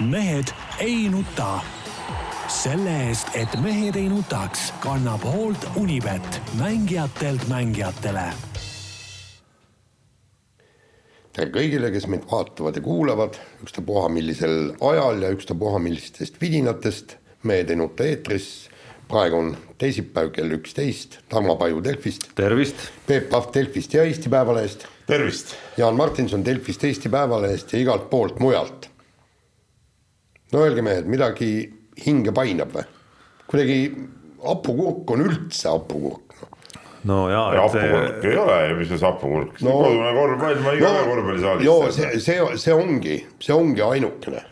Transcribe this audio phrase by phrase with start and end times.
[0.00, 1.60] mehed ei nuta.
[2.48, 8.26] selle eest, et mehed ei nutaks, kannab hoolt Unibet, mängijatelt mängijatele.
[11.32, 17.16] tere kõigile, kes meid vaatavad ja kuulavad, ükstapuha millisel ajal ja ükstapuha millistest vidinatest.
[17.42, 18.68] mehed ei nuta eetris.
[19.08, 22.28] praegu on teisipäev kell üksteist, Tarmo Paju Delfist.
[22.34, 22.76] tervist.
[23.06, 24.86] Peep Pahv Delfist ja Eesti Päevalehest.
[25.06, 25.56] tervist.
[25.76, 28.95] Jaan Martinson Delfist, Eesti Päevalehest ja igalt poolt mujalt
[30.52, 31.50] no öelge mehed, midagi
[32.04, 32.86] hinge painab või?
[33.46, 33.80] kuidagi
[34.42, 36.50] hapukurk on üldse hapukurk no..
[37.10, 37.48] no jaa.
[37.62, 41.66] hapukurk ei ole ju, mis see hapukurk no,, kodune korvpall, ma iga no, korvpallisaalis.
[41.66, 44.44] joo, see, see, see ongi, see ongi ainukene.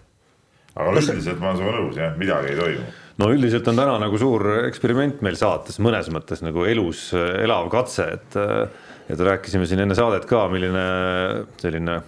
[0.74, 3.98] aga Kas üldiselt ma olen sinuga nõus jah, midagi ei toimu no üldiselt on täna
[4.02, 8.40] nagu suur eksperiment meil saates mõnes mõttes nagu elus elav katse, et
[9.04, 10.84] et rääkisime siin enne saadet ka, milline
[11.60, 11.98] selline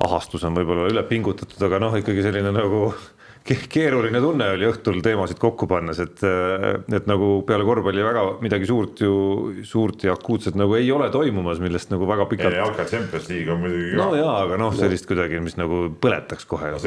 [0.00, 2.86] ahastus on võib-olla üle pingutatud, aga noh, ikkagi selline nagu
[3.42, 6.20] keeruline tunne oli õhtul teemasid kokku pannes, et,
[6.94, 9.14] et nagu peale korvpalli väga midagi suurt ju,
[9.66, 12.54] suurt ja akuutset nagu ei ole toimumas, millest nagu väga pikalt.
[12.54, 13.96] jalka Champions League on muidugi.
[13.98, 16.70] no jaa, aga noh, sellist kuidagi, mis nagu põletaks kohe.
[16.76, 16.86] kas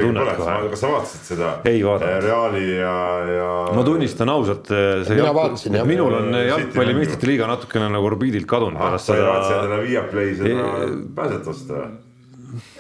[0.80, 1.52] sa vaatasid seda?
[1.68, 2.24] ei vaadanud.
[2.26, 2.96] Reali ja,
[3.36, 3.52] ja.
[3.76, 5.84] ma tunnistan ausalt, see jalg...
[5.90, 9.28] minul on jalgpalli meistrite liiga natukene nagu orbiidilt kadunud ah, pärast seda.
[9.28, 10.74] vaatasid endale Viaplay seda
[11.20, 11.94] pääsetust või?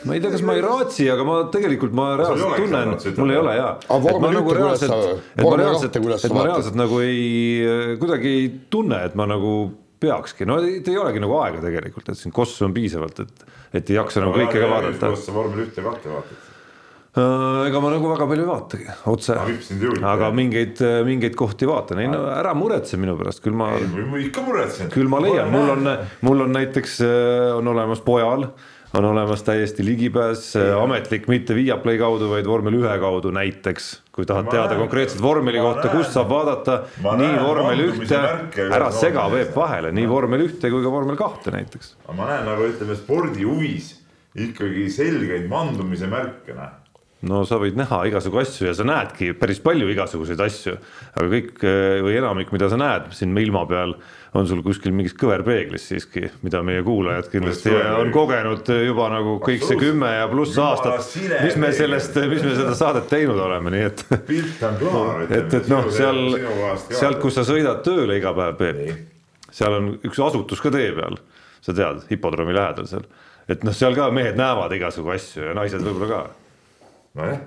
[0.05, 3.39] Ma ei tea, kas ma ei raatsi, aga ma tegelikult ma reaalselt tunnen, mul ei
[3.41, 3.71] ole jaa.
[3.81, 4.95] et ma nagu reaalselt,
[5.35, 9.55] et ma reaalselt, et ma reaalselt nagu ei, kuidagi ei tunne, et ma nagu
[10.05, 13.47] peakski, no ei, ei olegi nagu aega tegelikult, et siin kossu on piisavalt, et,
[13.79, 15.13] et ei jaksa nagu kõike ka vaadata.
[15.15, 16.51] kas sa vormel ühte ja kahte vaatad?
[17.15, 19.37] Äh, ega ma nagu väga palju ei vaatagi otse,
[20.03, 23.69] aga mingeid, mingeid kohti vaatan, ei no ära muretse minu pärast, küll ma.
[24.19, 24.91] ikka muretsen.
[24.91, 25.91] küll ma leian, mul on,
[26.27, 28.49] mul on näiteks äh, on olemas pojal
[28.97, 33.89] on olemas täiesti ligipääs, ametlik, mitte Viaplay kaudu, vaid vormel ühe kaudu näiteks.
[34.15, 38.21] kui tahad ma teada konkreetset vormeli kohta, kust saab vaadata ma nii vormel ühte,
[38.69, 41.95] ära sega Peep vahele, nii vormel ühte kui ka vormel kahte näiteks.
[42.13, 43.91] ma näen nagu ütleme spordihuvis
[44.47, 46.84] ikkagi selgeid mandumise märke, noh
[47.29, 50.75] no sa võid näha igasugu asju ja sa näedki päris palju igasuguseid asju,
[51.15, 51.65] aga kõik
[52.05, 53.95] või enamik, mida sa näed siin ilma peal
[54.35, 59.63] on sul kuskil mingis kõverpeeglis siiski, mida meie kuulajad kindlasti on kogenud juba nagu kõik
[59.63, 61.07] see kümme ja pluss aastat,
[61.45, 64.05] mis me sellest, mis me seda saadet teinud oleme, nii et.
[64.29, 65.25] pilt on klaar.
[65.29, 66.21] et, et noh, seal,
[66.91, 71.19] sealt, kus sa sõidad tööle iga päev, Peep, seal on üks asutus ka tee peal,
[71.63, 73.07] sa tead, hipodroomi lähedal seal,
[73.47, 76.44] et noh, seal ka mehed näevad igasugu asju ja naised võib-olla ka
[77.15, 77.41] nojah,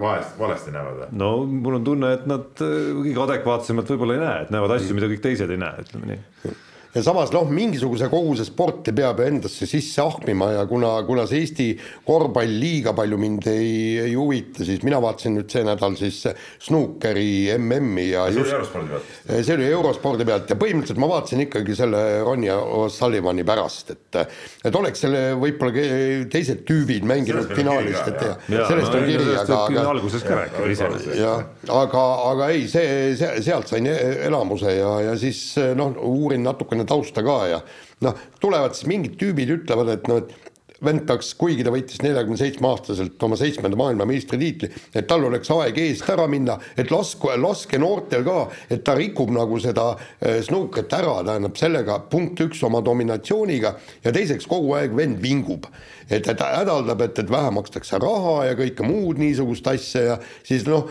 [0.00, 1.08] valesti, valesti näevad või?
[1.22, 4.96] no mul on tunne, et nad äh, kõige adekvaatsemalt võib-olla ei näe, et näevad asju,
[4.98, 6.54] mida kõik teised ei näe, ütleme nii
[6.94, 11.66] ja samas noh, mingisuguse koguse sporti peab endasse sisse ahmima ja kuna, kuna see Eesti
[12.06, 16.20] korvpall liiga palju mind ei, ei huvita, siis mina vaatasin nüüd see nädal siis
[16.62, 19.42] snuukeri MM-i ja see just, oli eurospordi pealt?
[19.48, 24.20] see oli eurospordi pealt ja põhimõtteliselt ma vaatasin ikkagi selle Ronja O'Sullivani pärast, et
[24.64, 25.84] et oleks selle võib-olla
[26.30, 30.38] teised tüübid mänginud finaalis, et ja, ja, sellest no, on kiri, aga, aga alguses ka
[30.38, 31.18] rääkida iseenesest.
[31.18, 31.44] jah,
[31.74, 35.42] aga, aga ei, see, see, sealt sain elamuse ja, ja siis
[35.76, 37.60] noh, uurin natukene natukene tausta ka ja
[38.04, 40.52] noh, tulevad siis mingid tüübid, ütlevad, et noh, et
[40.84, 45.78] vend peaks, kuigi ta võitis neljakümne seitsme aastaselt oma seitsmenda maailmameistritiitli, et tal oleks aeg
[45.80, 50.92] eest ära minna, et lasku, laske noortel ka, et ta rikub nagu seda äh, snuukrit
[50.92, 55.70] ära, tähendab sellega punkt üks oma dominatsiooniga ja teiseks kogu aeg vend vingub
[56.08, 60.16] et, et hädaldab, et, et vähe makstakse raha ja kõike muud niisugust asja ja
[60.46, 60.88] siis noh,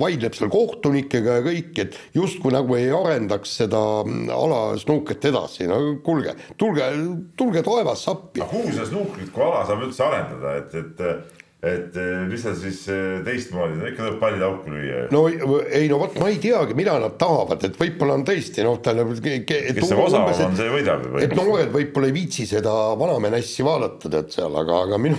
[0.00, 3.80] vaidleb seal kohtunikega ja kõik, et justkui nagu ei arendaks seda
[4.36, 6.90] ala snuukrit edasi, no kuulge, tulge,
[7.38, 8.44] tulge taevas appi.
[8.44, 12.82] kuhu seda snuukrit kui ala saab üldse arendada, et, et et eh, mis seal siis
[12.92, 15.06] eh, teistmoodi, ikka tuleb pallid auku lüüa.
[15.08, 18.76] no ei no vot, ma ei teagi, mida nad tahavad, et võib-olla on tõesti noh,
[18.84, 19.14] tähendab.
[19.24, 21.06] kes see osavam on, see võidab.
[21.24, 25.16] et noored võib-olla ei viitsi seda vanamehe nässi vaadata, tead seal, aga, aga minu,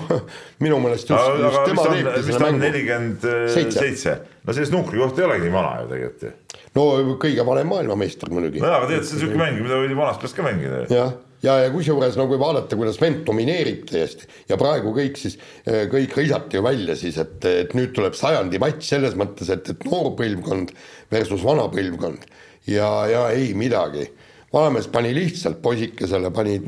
[0.65, 2.63] minu meelest just, aga, just tema teebki seda mängu.
[2.67, 6.35] nelikümmend seitse, no see snuukri koht ei olegi nii vana ju tegelikult ju.
[6.77, 8.61] no kõige vanem maailmameister muidugi.
[8.61, 10.85] nojah, aga tegelikult see on siuke mäng, mida võidi vanast peast ka mängida.
[10.93, 15.85] jah ja, ja kusjuures no, vaadata, kuidas vend domineerib täiesti ja praegu kõik siis, eh,
[15.91, 19.87] kõik hõisati ju välja siis, et, et nüüd tuleb sajandi matš selles mõttes, et, et
[19.87, 20.73] noor põlvkond
[21.13, 22.27] versus vana põlvkond
[22.71, 24.07] ja, ja ei midagi.
[24.53, 26.59] vanamees pani lihtsalt poisikesele, pani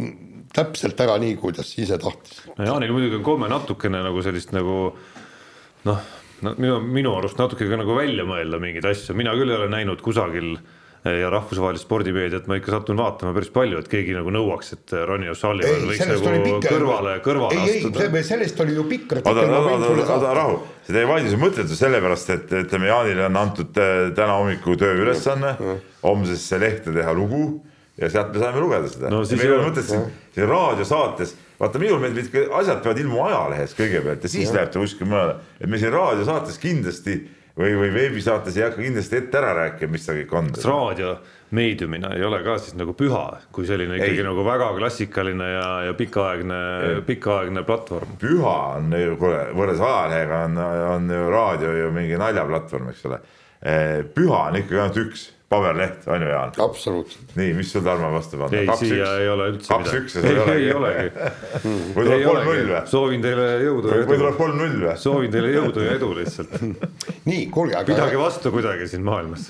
[0.53, 2.43] täpselt ära nii, kuidas ise tahtis.
[2.57, 4.79] no Jaanil muidugi on komme natukene nagu sellist nagu
[5.85, 6.01] noh,
[6.45, 9.69] no minu, minu arust natuke ka nagu välja mõelda mingeid asju, mina küll ei ole
[9.71, 10.57] näinud kusagil
[11.05, 15.31] ja rahvusvahelist spordimeediat ma ikka satun vaatama päris palju, et keegi nagu nõuaks, et Ronnie
[15.31, 18.09] O'Sullivan võiks nagu kõrvale, kõrvale ei, astuda.
[18.09, 22.33] ei, sellest oli ju pikk oota, oota, oota, rahu, see teie vaidlus on mõttetu sellepärast,
[22.35, 25.55] et ütleme, Jaanile on antud äh, täna hommiku tööülesanne
[26.03, 27.45] homsesse lehte teha lugu
[27.99, 29.23] ja sealt me saame lugeda seda no,.
[29.23, 30.05] meil on mõtet siin,
[30.35, 34.59] siin raadiosaates, vaata minul meeldib, asjad peavad ilmuma ajalehes kõigepealt ja siis ja.
[34.59, 37.21] läheb ta kuskile mujale, et me siin raadiosaates kindlasti
[37.59, 40.51] või, või veebisaates ei hakka kindlasti ette ära rääkima, mis see kõik on.
[40.55, 43.23] kas raadiomeediumina ei ole ka siis nagu püha,
[43.55, 44.27] kui selline ikkagi ei.
[44.27, 46.61] nagu väga klassikaline ja, ja pikaaegne,
[47.07, 48.15] pikaaegne platvorm?
[48.21, 50.61] püha on ju, kuule, võrreldes ajalehega on,
[50.93, 53.19] on ju raadio ju mingi naljaplatvorm, eks ole.
[54.15, 56.51] Püha on ikkagi ainult üks paberleht, on ju Jaan?
[56.57, 57.31] absoluutselt.
[57.35, 58.57] nii, mis sul Tarmo vastu panna?
[58.57, 59.15] ei, siia üks.
[59.21, 60.03] ei ole üldse kaks, midagi.
[60.03, 61.09] kaks-üks ja sul ei, ei olegi.
[61.95, 62.83] või tuleb kolm-null või?
[62.91, 64.93] soovin teile jõudu või tuleb kolm-null või?
[65.01, 66.55] soovin teile jõudu ja edu lihtsalt.
[67.31, 67.89] nii, kuulge, aga.
[67.89, 69.49] pidage vastu kuidagi siin maailmas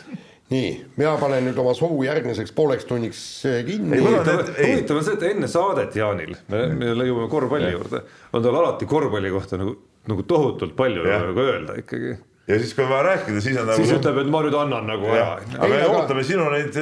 [0.49, 3.99] nii, mina panen nüüd oma suu järgmiseks pooleks tunniks eh, kinni.
[4.01, 8.01] huvitav on see, et enne saadet Jaanil, me, me jõuame korvpalli juurde,
[8.33, 9.75] on tal alati korvpalli kohta nagu,
[10.09, 12.15] nagu tohutult palju nagu öelda ikkagi
[12.49, 13.85] ja siis, kui on vaja rääkida, siis on nagu.
[13.85, 15.31] siis ütleb, et ma nüüd annan nagu aja.
[15.59, 16.75] aga me ootame sinu neid,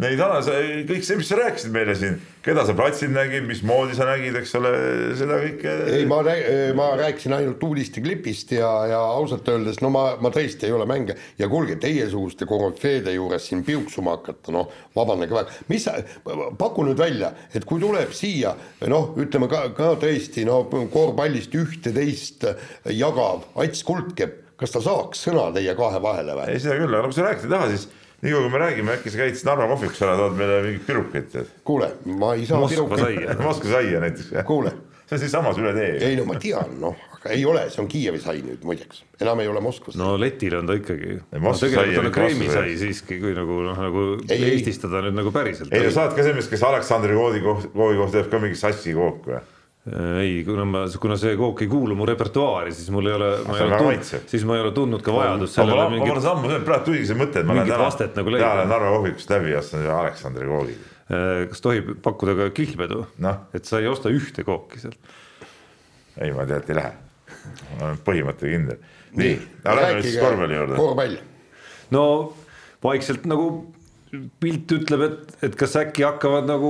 [0.00, 2.14] neid analüüse, kõik see, mis sa rääkisid meile siin,
[2.46, 4.70] keda sa platsil nägid, mismoodi sa nägid, eks ole,
[5.20, 5.74] seda kõike.
[5.98, 6.22] ei, ma,
[6.78, 11.18] ma rääkisin ainult uudisteklippist ja, ja ausalt öeldes, no ma, ma tõesti ei ole mänge
[11.38, 15.98] ja kuulge, teiesuguste korüfeede juures siin piuksuma hakata, noh, vabandage väga, mis sa,
[16.58, 18.54] paku nüüd välja, et kui tuleb siia
[18.88, 22.48] noh, ütleme ka, ka tõesti no korvpallist ühte-teist
[22.96, 26.52] jagav Ats Kuldkepp kas ta saaks sõna teie kahe vahele või?
[26.52, 27.88] ei, seda küll, aga kui sa rääkida ei taha, siis
[28.22, 31.28] nii kui me räägime, äkki sa käid siis Narva kohvikus ära, tood meile mingeid pirukaid,
[31.32, 31.52] tead.
[31.66, 31.90] kuule,
[32.20, 33.36] ma ei saa Moskva saia.
[33.42, 34.34] Moskva saia näiteks.
[34.46, 34.74] kuule.
[35.08, 35.96] see on siinsamas üle tee.
[36.06, 39.42] ei no ma tean, noh, aga ei ole, see on Kiievi sai nüüd muideks, enam
[39.42, 39.98] ei ole Moskvas.
[39.98, 41.18] no Letil on ta ikkagi.
[41.34, 45.74] No, tegelikult on kreemisai siiski, kui nagu noh, nagu ei, eestistada nüüd nagu päriselt.
[45.74, 48.42] ei no sa oled ka see mees, kes Aleksandri koodi kohta, koodi kohta teeb ka
[48.46, 49.42] mingi sassi kooku või?
[49.82, 53.30] Äh, ei, kuna ma, kuna see kook ei kuulu mu repertuaari, siis mul ei ole,
[54.30, 56.06] siis ma ei ole tundnud ka vajadust sellele mingit.
[56.06, 57.88] ma olen sammu, praegu tuligi see mõte, et ma lähen täna,
[58.20, 60.76] nagu täna Narva kohvikust läbi ja ostan Aleksandri koogi.
[61.10, 65.12] Äh, kas tohib pakkuda ka kihlvedu no?, et sa ei osta ühte kooki sealt?
[66.20, 66.94] ei, ma tead ei lähe,
[67.72, 68.96] ma olen põhimõtteliselt kindel.
[69.18, 70.78] nii, aga lähme siis korvpalli juurde.
[70.78, 71.18] korvpall.
[71.98, 72.04] no
[72.86, 73.50] vaikselt nagu
[74.12, 76.68] pilt ütleb, et, et kas äkki hakkavad nagu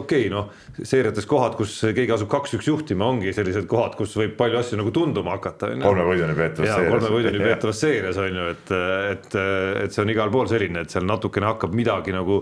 [0.00, 0.48] okei okay,, noh,
[0.78, 4.92] seeriates kohad, kus keegi asub kaks-üks juhtima, ongi sellised kohad, kus võib palju asju nagu
[4.96, 5.74] tunduma hakata.
[5.82, 6.94] kolme võiduni peetavas seerias.
[6.94, 8.72] kolme võiduni peetavas seerias on ju, et,
[9.12, 9.38] et,
[9.84, 12.40] et see on igal pool selline, et seal natukene hakkab midagi nagu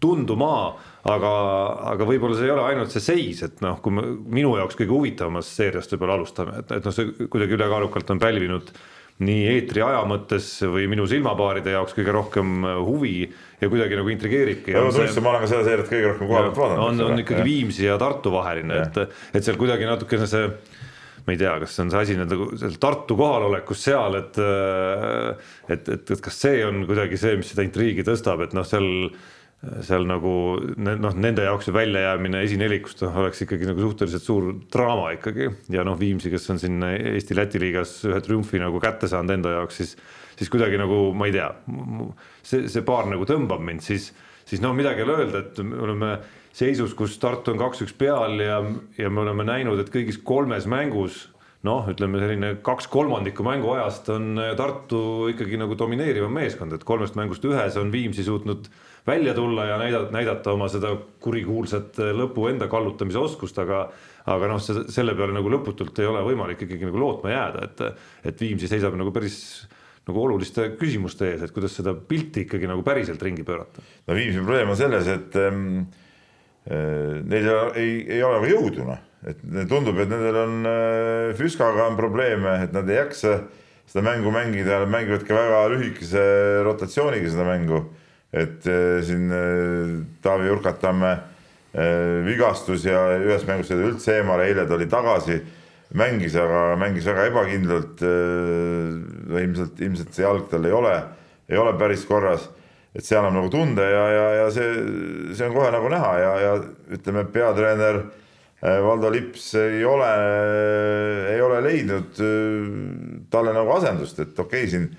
[0.00, 0.52] tunduma,
[1.10, 1.34] aga,
[1.90, 4.06] aga võib-olla see ei ole ainult see seis, et noh, kui me
[4.38, 8.72] minu jaoks kõige huvitavamast seeriast võib-olla alustame, et, et noh, see kuidagi ülekaalukalt on pälvinud
[9.20, 13.26] nii eetri aja mõttes või minu silmapaaride jaoks kõige rohkem huvi
[13.60, 14.72] ja kuidagi nagu intrigeeribki.
[14.76, 16.84] ma tunnistan, ma olen ka seda seeriat kõige rohkem koha pealt vaadanud.
[16.86, 17.48] on, on ikkagi ja.
[17.50, 20.46] Viimsi ja Tartu vaheline, et, et seal kuidagi natukene see
[21.26, 26.14] ma ei tea, kas on see asi nagu seal Tartu kohalolekus seal, et et, et,
[26.16, 28.88] et kas see on kuidagi see, mis seda intriigi tõstab, et noh, seal
[29.84, 30.32] seal nagu
[30.80, 35.50] noh, nende jaoks ju väljajäämine esinelikust noh, oleks ikkagi nagu suhteliselt suur draama ikkagi.
[35.74, 39.82] Ja noh, Viimsi, kes on siin Eesti-Läti liigas ühe triumfi nagu kätte saanud enda jaoks,
[39.82, 39.96] siis
[40.40, 41.48] siis kuidagi nagu ma ei tea,
[42.40, 44.08] see, see paar nagu tõmbab mind, siis,
[44.48, 46.14] siis no midagi ei ole öelda, et me oleme
[46.56, 48.62] seisus, kus Tartu on kaks-üks peal ja,
[48.96, 51.26] ja me oleme näinud, et kõigis kolmes mängus
[51.66, 55.02] noh, ütleme selline kaks kolmandikku mänguajast on Tartu
[55.34, 58.70] ikkagi nagu domineerivam meeskond, et kolmest mängust ühes on Viimsi suutnud
[59.06, 63.88] välja tulla ja näidata, näidata oma seda kurikuulsat äh, lõpu enda kallutamise oskust, aga
[64.30, 68.40] aga noh, selle peale nagu lõputult ei ole võimalik ikkagi nagu lootma jääda, et et
[68.40, 69.38] Viimsi seisab nagu päris
[70.08, 73.82] nagu oluliste küsimuste ees, et kuidas seda pilti ikkagi nagu päriselt ringi pöörata.
[74.06, 75.86] no Viimsi probleem on selles, et ähm,
[76.68, 79.40] äh, neil ei, ei ole nagu jõudu noh, et
[79.70, 83.40] tundub, et nendel on äh, Füskaga on probleeme, et nad ei jaksa
[83.90, 86.22] seda mängu mängida, mängivad ka väga lühikese
[86.66, 87.84] rotatsiooniga seda mängu
[88.32, 91.10] et äh, siin äh, Taavi Jurkatamme
[91.74, 95.40] äh, vigastus ja ühes mängus jäi üldse eemale, eile ta oli tagasi,
[95.98, 98.04] mängis, aga mängis väga ebakindlalt.
[99.40, 100.94] ilmselt, ilmselt see jalg tal ei ole,
[101.50, 102.46] ei ole päris korras,
[102.94, 104.70] et see annab nagu tunde ja, ja, ja see,
[105.34, 106.56] see on kohe nagu näha ja, ja
[106.94, 108.02] ütleme, peatreener
[108.60, 110.08] Valdo Lips ei ole,
[111.32, 112.18] ei ole leidnud
[113.32, 114.90] talle nagu asendust, et okei okay,, siin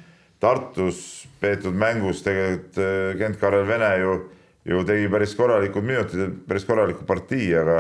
[0.42, 4.18] Tartus peetud mängus tegelikult äh, Kent-Karel Vene ju,
[4.72, 7.80] ju tegi päris korralikud minutid, päris korraliku partii, aga,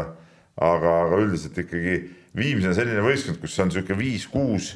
[0.58, 2.02] aga, aga üldiselt ikkagi
[2.38, 4.70] Viimsi on selline võistkond, kus on niisugune viis-kuus,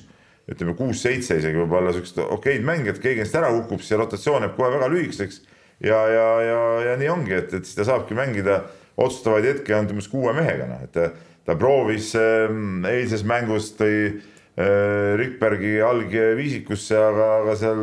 [0.51, 4.73] ütleme kuus-seitse isegi võib-olla siuksed okeid mängijad, keegi neist ära kukub, siis rotatsioon jääb kohe
[4.73, 5.39] väga lühikeseks
[5.79, 6.57] ja, ja, ja,
[6.89, 8.59] ja nii ongi, et, et siis ta saabki mängida
[8.95, 10.99] otsustavaid hetki ainult umbes kuue mehega, noh, et
[11.47, 12.51] ta, proovis äh,
[12.91, 14.19] eilses mängus tõi
[14.55, 17.81] Rikbergi alg viisikusse, aga, aga seal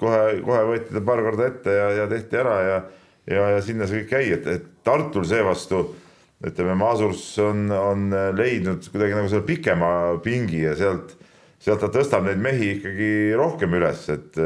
[0.00, 2.78] kohe, kohe võeti ta paar korda ette ja, ja tehti ära ja,
[3.30, 5.84] ja, ja sinna see kõik jäi, et, et Tartul seevastu
[6.42, 9.92] ütleme, Masurs on, on leidnud kuidagi nagu selle pikema
[10.24, 11.14] pingi ja sealt,
[11.62, 14.42] sealt ta tõstab neid mehi ikkagi rohkem üles, et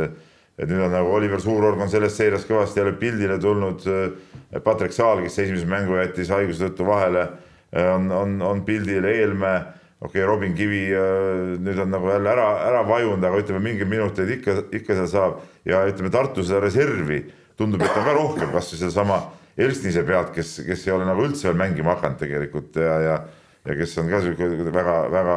[0.57, 3.83] et nüüd on nagu Oliver Suurorg on selles seires kõvasti jälle pildile tulnud.
[4.65, 7.27] Patrick Saal, kes esimese mängu jättis haiguse tõttu vahele,
[7.77, 9.59] on, on, on pildil Eelmäe,
[10.01, 10.83] okei okay,, Robin Kivi
[11.63, 15.41] nüüd on nagu jälle ära, ära vajunud, aga ütleme, mingeid minuteid ikka, ikka seal saab
[15.69, 17.23] ja ütleme, Tartu seda reservi
[17.57, 19.21] tundub, et on ka rohkem, kasvõi sedasama
[19.57, 23.15] Elstise pealt, kes, kes ei ole nagu üldse veel mängima hakanud tegelikult ja, ja,
[23.65, 25.37] ja kes on ka sihuke väga, väga,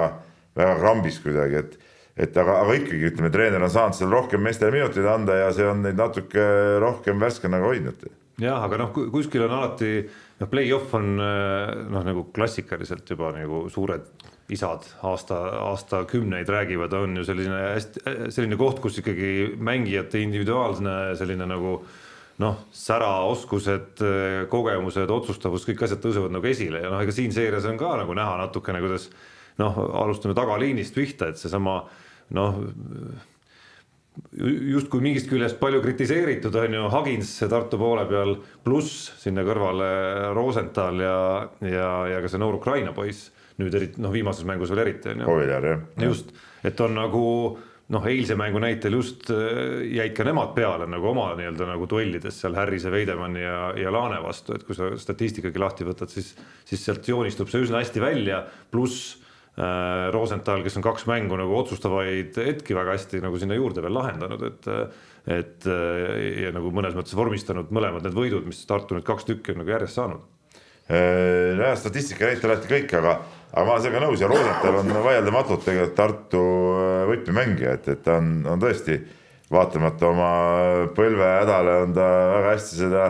[0.82, 1.86] krambis kuidagi, et
[2.20, 5.63] et aga, aga ikkagi ütleme, treener on saanud seal rohkem meestele minuteid anda ja see
[5.63, 6.44] on neid natuke
[6.84, 8.04] rohkem värskena ka hoidnud.
[8.44, 14.12] jah, aga noh, kuskil on alati noh, play-off on noh, nagu klassikaliselt juba nagu suured
[14.50, 15.38] isad aasta,
[15.70, 18.03] aastakümneid räägivad, on ju selline hästi,
[18.34, 21.79] selline koht, kus ikkagi mängijate individuaalne selline nagu
[22.39, 24.00] noh, sära, oskused,
[24.50, 28.15] kogemused, otsustavus, kõik asjad tõusevad nagu esile ja noh, ega siin seires on ka nagu
[28.18, 29.10] näha natukene, kuidas
[29.60, 31.82] noh, alustame tagaliinist pihta, et seesama
[32.38, 32.63] noh
[34.39, 39.89] justkui mingist küljest palju kritiseeritud on ju Hagins Tartu poole peal, pluss sinna kõrvale
[40.36, 41.20] Rosenthal ja,
[41.63, 43.29] ja, ja ka see noor Ukraina poiss
[43.60, 45.32] nüüd eriti noh, viimases mängus veel eriti on ju.
[45.34, 45.82] Ovilar jah.
[46.06, 46.32] just,
[46.66, 47.24] et on nagu
[47.94, 52.38] noh, eilse mängu näitel just äh, jäid ka nemad peale nagu oma nii-öelda nagu duellides
[52.44, 56.36] seal Harrise, Veidemanni ja, ja Laane vastu, et kui sa statistikagi lahti võtad, siis,
[56.70, 59.16] siis sealt joonistub see üsna hästi välja, pluss
[59.58, 63.98] äh, Rosenthal, kes on kaks mängu nagu otsustavaid hetki väga hästi nagu sinna juurde veel
[63.98, 64.74] lahendanud, et
[65.30, 69.54] et äh, ja nagu mõnes mõttes vormistanud mõlemad need võidud, mis Tartu nüüd kaks tükki
[69.54, 70.24] on nagu järjest saanud.
[70.89, 73.20] Äh, nojah, statistika näitab alati kõik, aga,
[73.51, 76.44] aga ma olen sellega nõus ja Rosenthal on vaieldamatult tegelikult Tartu
[76.75, 79.00] äh, võtmemängija, et, et ta on, on tõesti
[79.50, 80.34] vaatamata oma
[80.98, 83.08] põlvehädale on ta väga hästi seda,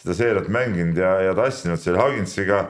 [0.00, 2.64] seda seeriat mänginud ja, ja tassinud selle Haginsiga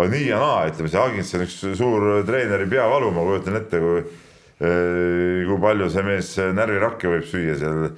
[0.00, 3.80] on nii ja naa, ütleme see Hagins on üks suur treeneri peavalu, ma kujutan ette,
[3.82, 7.90] kui eh, kui palju see mees närvirakke võib süüa seal,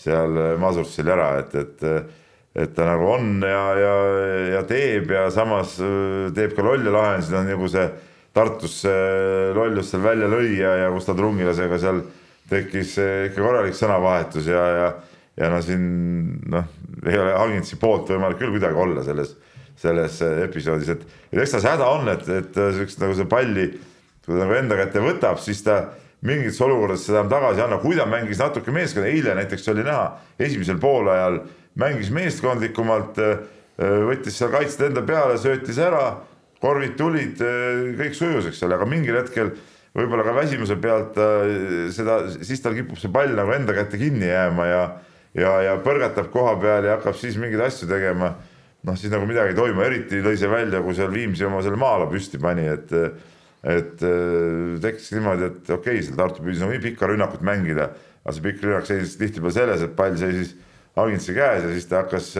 [0.00, 2.18] seal Masursil ära, et, et
[2.52, 3.92] et ta nagu on ja, ja,
[4.58, 5.78] ja teeb ja samas
[6.36, 7.86] teeb ka lolle lahendusi, on nagu see
[8.32, 12.02] Tartus see lollus seal välja lõi ja, ja Gustav Trungilasega seal
[12.50, 14.92] tekkis ikka korralik sõnavahetus ja, ja
[15.36, 15.84] ja no siin
[16.52, 16.66] noh,
[17.08, 19.32] ei ole Haginsi poolt võimalik küll kuidagi olla selles
[19.82, 21.00] selles episoodis, et,
[21.32, 23.64] et eks ta see häda on, et, et siukest nagu see palli,
[24.22, 25.78] kui ta nagu enda kätte võtab, siis ta
[26.28, 29.86] mingites olukordades seda enam tagasi ei anna, kui ta mängis natuke meeskonna, eile näiteks oli
[29.86, 30.04] näha,
[30.38, 31.40] esimesel poolajal
[31.80, 33.18] mängis meeskondlikumalt,
[33.80, 36.04] võttis seal kaitset enda peale, söötis ära,
[36.62, 37.40] korvid tulid,
[37.98, 39.50] kõik sujus, eks ole, aga mingil hetkel
[39.92, 41.18] võib-olla ka väsimuse pealt
[41.92, 44.84] seda, siis tal kipub see pall nagu enda kätte kinni jääma ja
[45.38, 48.34] ja, ja põrgatab koha peal ja hakkab siis mingeid asju tegema.
[48.82, 51.78] Noh, siis nagu midagi ei toimu, eriti lõi see välja, kui seal Viimsi oma selle
[51.78, 52.90] maa-ala püsti pani, et
[53.62, 57.92] et äh, tekkis niimoodi, et okei okay,, seal Tartu püüdis nagu nii pikka rünnakut mängida,
[58.24, 60.56] aga see pikk rünnak seisis tihtipeale selles, et pall seisis
[60.98, 62.32] Aginsi käes ja siis ta hakkas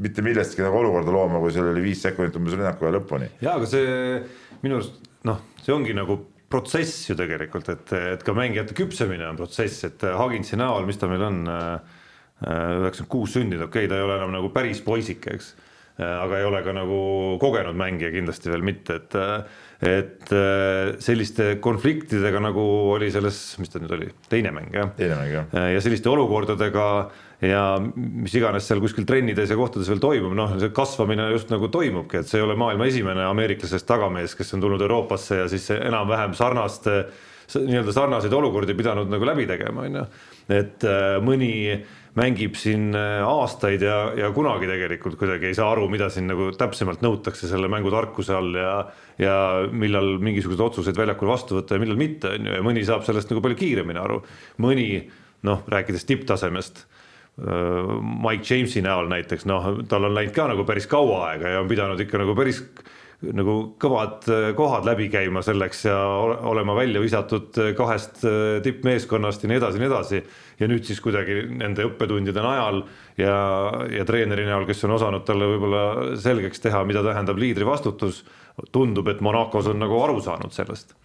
[0.00, 3.30] mitte millestki nagu olukorda looma, kui seal oli viis sekundit umbes rünnaku aja lõpuni.
[3.44, 4.20] ja aga see
[4.62, 6.18] minu arust noh, see ongi nagu
[6.52, 11.08] protsess ju tegelikult, et, et ka mängijate küpsemine on protsess, et Haginsi näol, mis ta
[11.08, 12.00] meil on äh,
[12.42, 15.52] üheksakümmend kuus sündinud, okei okay,, ta ei ole enam nagu päris poisike, eks.
[16.02, 16.98] aga ei ole ka nagu
[17.40, 19.16] kogenud mängija kindlasti veel mitte, et,
[19.86, 20.32] et
[21.04, 24.88] selliste konfliktidega nagu oli selles, mis ta nüüd oli, teine mäng jah.
[24.96, 25.60] teine mäng jah.
[25.76, 26.86] ja selliste olukordadega
[27.42, 27.62] ja
[27.96, 32.20] mis iganes seal kuskil trennides ja kohtades veel toimub, noh, see kasvamine just nagu toimubki,
[32.20, 36.36] et see ei ole maailma esimene ameeriklasest tagamees, kes on tulnud Euroopasse ja siis enam-vähem
[36.38, 36.88] sarnast
[37.52, 40.04] nii-öelda sarnaseid olukordi pidanud nagu läbi tegema, on ju.
[40.54, 40.86] et
[41.24, 41.50] mõni
[42.16, 46.50] mängib siin äh, aastaid ja, ja kunagi tegelikult kuidagi ei saa aru, mida siin nagu
[46.60, 48.74] täpsemalt nõutakse selle mängu tarkuse all ja
[49.20, 49.34] ja
[49.72, 53.32] millal mingisuguseid otsuseid väljakul vastu võtta ja millal mitte, on ju, ja mõni saab sellest
[53.32, 54.20] nagu palju kiiremini aru.
[54.60, 54.86] mõni
[55.48, 57.01] noh, rääkides tipptasemest äh,
[57.32, 61.70] Mike Jamesi näol näiteks noh, tal on läinud ka nagu päris kaua aega ja on
[61.70, 62.60] pidanud ikka nagu päris
[63.30, 65.96] nagu kõvad äh, kohad läbi käima selleks ja
[66.50, 70.22] olema välja visatud äh, kahest äh, tippmeeskonnast ja nii edasi ja nii edasi.
[70.58, 72.82] ja nüüd siis kuidagi nende õppetundide najal
[73.20, 73.36] ja,
[73.94, 75.84] ja treeneri näol, kes on osanud talle võib-olla
[76.20, 78.24] selgeks teha, mida tähendab liidri vastutus,
[78.74, 80.96] tundub, et Monacos on nagu aru saanud sellest.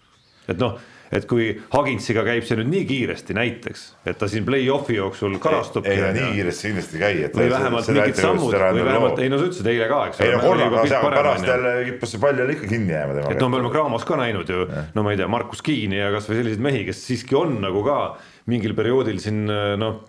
[0.48, 0.78] et noh,
[1.12, 5.86] et kui Haginsiga käib see nüüd nii kiiresti näiteks, et ta siin play-off'i jooksul karastub.
[5.88, 7.36] ei no nii kiiresti kindlasti ei käi, et.
[7.38, 10.22] või vähemalt mingid sammud või vähemalt, ei no sa ütlesid eile ka, eks.
[10.24, 13.34] ei no korraga, aga pärast jälle kippus see pall jälle ikka kinni jääma tema.
[13.34, 16.10] et no me oleme Cramos ka näinud ju, no ma ei tea, Markus Kiini ja
[16.14, 17.98] kasvõi selliseid mehi, kes siiski on nagu ka
[18.48, 19.42] mingil perioodil siin
[19.80, 20.00] noh,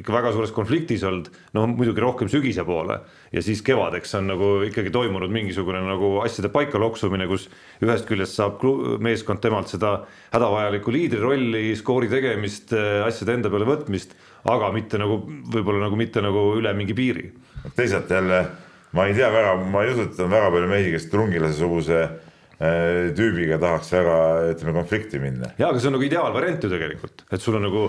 [0.00, 2.98] ikka väga suures konfliktis olnud, no muidugi rohkem sügise poole
[3.32, 7.48] ja siis kevadeks on nagu ikkagi toimunud mingisugune nagu asjade paika loksumine, kus
[7.84, 8.62] ühest küljest saab
[9.02, 9.96] meeskond temalt seda
[10.34, 12.76] hädavajalikku liidri rolli, skoori tegemist,
[13.06, 14.14] asjade enda peale võtmist,
[14.46, 17.30] aga mitte nagu võib-olla nagu mitte nagu üle mingi piiri.
[17.76, 18.44] teisalt jälle
[18.92, 22.25] ma ei tea väga, ma ei usu, et on väga palju mehi, kes Trungilase-suguse Äh,
[22.58, 24.20] tüübiga tahaks väga,
[24.54, 25.50] ütleme, konflikti minna.
[25.58, 27.82] ja, aga see on nagu ideaalvariant ju tegelikult, et sul on nagu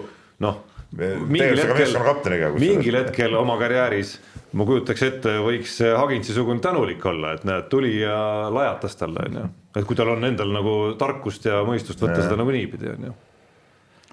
[0.44, 0.58] noh.
[0.98, 4.18] mingil hetkel, mingil hetkel oma karjääris
[4.56, 8.18] ma kujutaks ette, võiks Hagintsi-sugune tänulik olla, et näed, tuli ja
[8.54, 9.48] lajatas talle, on ju.
[9.80, 12.28] et kui tal on endal nagu tarkust ja mõistust võtta ja.
[12.28, 13.18] seda nagu niipidi, on ju.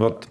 [0.02, 0.26] vot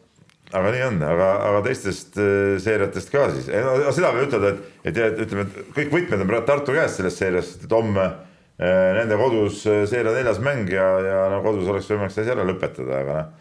[0.54, 5.00] aga nii on, aga, aga teistest äh, seeriatest ka siis, seda võib ütelda, et, et,
[5.08, 9.18] et ütleme, et kõik võtmed on praegu Tartu käes sellest seeriast, et homme Äh, nende
[9.18, 13.00] kodus äh, seeria neljas mäng ja, ja no kodus oleks võimalik see asi ära lõpetada,
[13.00, 13.32] aga noh,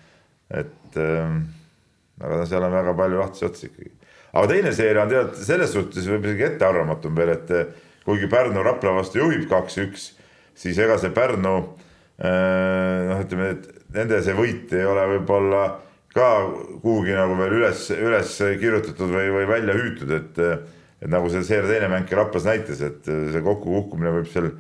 [0.63, 1.43] et ähm,
[2.23, 3.93] aga seal on väga palju lahtisi otsi ikkagi.
[4.33, 7.71] aga teine seeria on tead selles suhtes võib-olla isegi ettearvamatum veel, et äh,
[8.07, 10.11] kuigi Pärnu Rapla vastu juhib kaks-üks,
[10.59, 11.55] siis ega see Pärnu
[12.23, 15.63] noh, ütleme, et nende see võit ei ole võib-olla
[16.13, 16.27] ka
[16.83, 20.43] kuhugi nagu veel üles, üles kirjutatud või, või välja hüütud, et
[21.03, 24.53] et nagu see seeria teine mäng Raplas näitas, et see kokkukukkumine võib seal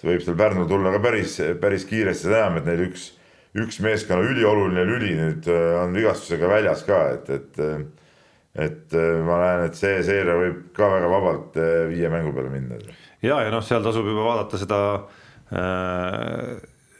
[0.00, 3.10] see võib seal Pärnul tulla ka päris, päris kiiresti, seda enam, et neil üks,
[3.60, 7.80] üks meeskonna ülioluline lüli nüüd äh, on vigastusega väljas ka, et, et äh,
[8.50, 11.58] et äh, ma näen, et see seeria võib ka väga vabalt
[11.92, 12.80] viie mängu peale minna.
[13.22, 14.80] ja, ja noh, seal tasub juba vaadata seda
[15.54, 16.56] äh,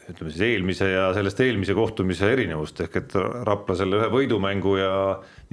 [0.09, 2.81] ütleme siis eelmise ja sellest eelmise kohtumise erinevust.
[2.85, 3.15] Ehk et
[3.47, 4.93] Rapla selle ühe võidumängu ja,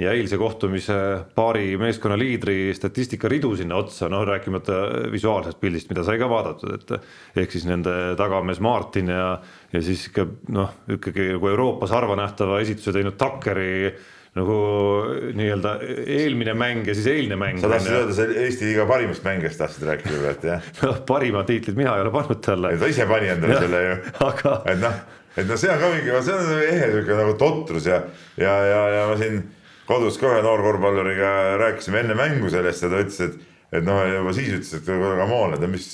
[0.00, 0.97] ja eilse kohtumise
[1.37, 4.81] paari meeskonna liidri statistikaridu sinna otsa, noh rääkimata
[5.12, 9.33] visuaalsest pildist, mida sai ka vaadatud, et ehk siis nende tagamees Martin ja,
[9.73, 13.93] ja siis ikka noh, ikkagi nagu Euroopas harva nähtava esituse teinud Takkeri
[14.38, 14.57] nagu
[15.38, 15.75] nii-öelda
[16.07, 17.61] eelmine mäng ja siis eilne mäng.
[17.61, 20.73] sa tahtsid öelda Eesti liiga parimast mängijast tahtsid rääkida et jah?
[20.86, 22.75] noh, parima tiitlit mina ei ole pannud talle.
[22.80, 24.56] ta ise pani endale selle ju aga....
[24.73, 24.99] et noh,
[25.36, 28.02] et noh, see on ka mingi, see on ehe sihuke nagu totrus ja,
[28.41, 29.43] ja, ja, ja ma siin
[29.89, 31.32] kodus ka ühe noorkorvpalluriga
[31.63, 33.39] rääkisime enne mängu sellest ja ta ütles, et,
[33.80, 35.86] et noh, juba siis ütles, et come on, et mis,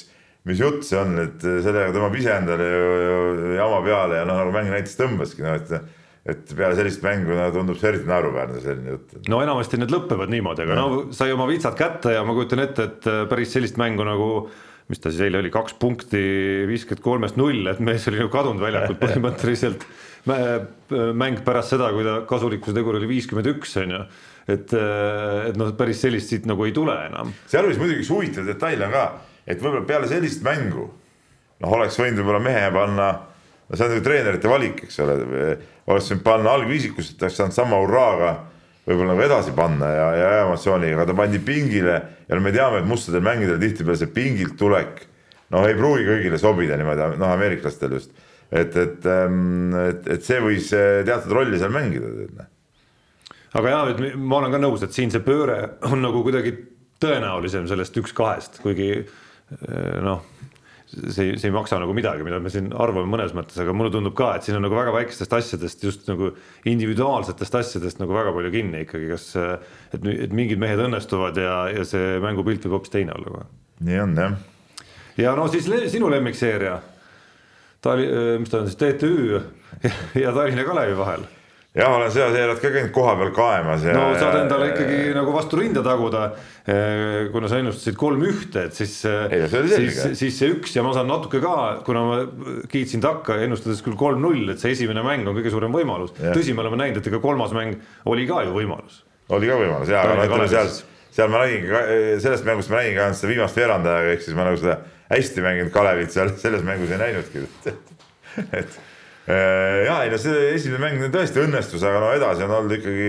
[0.48, 4.40] mis jutt see on, et sellega tõmbab ise endale ju, ju jama peale ja noh,
[4.42, 5.76] nagu mäng näiteks tõmbaski, noh et
[6.24, 9.16] et peale sellist mängu no, tundub see eriti naeruväärne selline jutt.
[9.28, 10.84] no enamasti need lõpevad niimoodi, aga ja.
[10.84, 14.30] no sai oma vitsad kätte ja ma kujutan ette, et äh, päris sellist mängu nagu
[14.88, 16.20] mis ta siis eile oli, kaks punkti
[16.68, 19.86] viiskümmend kolmest null, et mees oli nagu kadunud väljakult põhimõtteliselt.
[20.24, 24.02] mäng pärast seda, kui ta kasulikkuse tegur oli viiskümmend üks, on ju.
[24.48, 27.32] et, äh, et noh, päris sellist siit nagu ei tule enam.
[27.52, 29.06] sealjuures muidugi üks huvitav detail on ka,
[29.44, 30.88] et võib-olla peale sellist mängu
[31.60, 33.08] noh, oleks võinud võib-olla mehe panna
[33.74, 35.16] no see on ju treenerite valik, eks ole,
[35.90, 38.34] oleks võinud panna algviisikus, et oleks saanud sama hurraaga
[38.84, 41.96] võib-olla nagu edasi panna ja, ja emotsiooniga, aga ta pandi pingile
[42.28, 45.02] ja no me teame, et mustadel mängidel tihtipeale see pingilt tulek
[45.54, 48.12] noh, ei pruugi kõigile sobida niimoodi, noh, ameeriklastel just.
[48.50, 52.12] et, et, ähm, et, et see võis äh, teatud rolli seal mängida.
[52.36, 52.50] Noh.
[53.58, 55.58] aga jaa, et ma olen ka nõus, et siin see pööre
[55.90, 56.54] on nagu kuidagi
[57.02, 60.22] tõenäolisem sellest üks-kahest, kuigi äh, noh
[60.90, 64.16] see, see ei maksa nagu midagi, mida me siin arvame mõnes mõttes, aga mulle tundub
[64.18, 66.32] ka, et siin on nagu väga väikestest asjadest, just nagu
[66.70, 71.86] individuaalsetest asjadest nagu väga palju kinni ikkagi, kas et, et mingid mehed õnnestuvad ja, ja
[71.88, 73.46] see mängupilt võib hoopis teine olla
[73.84, 74.36] nii on jah.
[75.20, 76.78] ja no siis sinu lemmikseeria,
[77.84, 79.40] Tali-, mis ta on siis, TTÜ
[80.24, 81.26] ja Tallinna Kalevi vahel
[81.74, 83.94] jah, olen seda seerat ka käinud kohapeal kaemas ja.
[83.96, 86.28] no saad endale ikkagi nagu vastu rinda taguda.
[86.64, 91.10] Eh, kuna sa ennustasid kolm-ühte, et siis, eh, siis, siis see üks ja ma saan
[91.10, 92.20] natuke ka, kuna ma
[92.70, 96.14] kiitsin takka, ennustades küll kolm-null, et see esimene mäng on kõige suurem võimalus.
[96.22, 97.76] tõsi, me oleme näinud, et ega kolmas mäng
[98.08, 99.02] oli ka ju võimalus.
[99.34, 100.72] oli ka võimalus ja, aga ütleme seal,
[101.12, 101.84] seal ma nägin ka,
[102.24, 105.44] sellest mängust ma nägin ka seda viimast veerand aega, ehk siis ma nagu seda hästi
[105.44, 107.44] mänginud Kalevit seal selles mängus ei näinudki
[108.60, 108.80] et
[109.26, 113.08] ja ei no see esimene mäng tõesti õnnestus, aga no edasi on olnud ikkagi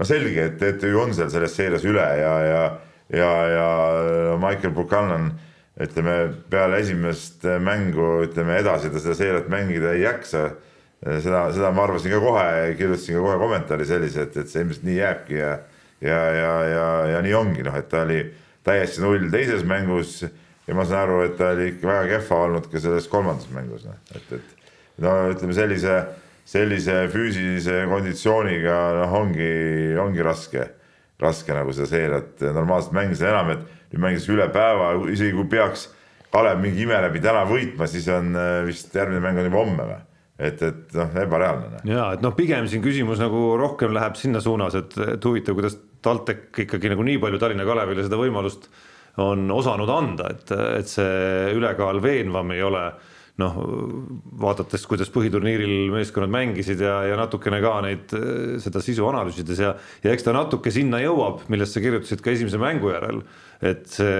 [0.00, 2.64] no selge, et TTÜ on seal selles seerias üle ja, ja,
[3.12, 3.68] ja, ja
[4.40, 5.30] Michael Buchanan
[5.80, 6.16] ütleme
[6.52, 10.50] peale esimest mängu ütleme edasi ta seda seeriat mängida ei jaksa.
[11.00, 14.82] seda, seda ma arvasin ka kohe, kirjutasin ka kohe kommentaari sellise, et, et see ilmselt
[14.84, 15.54] nii jääbki ja,
[16.04, 18.20] ja, ja, ja, ja nii ongi noh, et ta oli
[18.68, 22.68] täiesti null teises mängus ja ma saan aru, et ta oli ikka väga kehva olnud
[22.72, 24.59] ka selles kolmandas mängus, noh, et, et
[25.04, 26.00] no ütleme sellise
[26.50, 29.50] sellise füüsilise konditsiooniga noh, ongi,
[30.00, 30.66] ongi raske,
[31.20, 35.88] raske nagu seda seeriat normaalselt mängida, enam, et nüüd mängitakse üle päeva, isegi kui peaks
[36.30, 39.86] Kalev mingi ime läbi täna võitma, siis on äh, vist järgmine mäng on juba homme
[39.88, 39.96] või?
[40.40, 41.70] et, et noh, ebareaalne.
[41.72, 41.88] Noh.
[41.90, 45.76] ja et noh, pigem siin küsimus nagu rohkem läheb sinna suunas, et, et huvitav, kuidas
[46.00, 48.70] TalTech ikkagi nagu nii palju Tallinna Kalevile seda võimalust
[49.20, 52.84] on osanud anda, et, et see ülekaal veenvam ei ole
[53.40, 53.60] noh,
[54.40, 58.16] vaadates, kuidas põhiturniiril meeskonnad mängisid ja, ja natukene ka neid,
[58.62, 59.74] seda sisu analüüsides ja,
[60.04, 63.24] ja eks ta natuke sinna jõuab, millest sa kirjutasid ka esimese mängu järel,
[63.64, 64.18] et see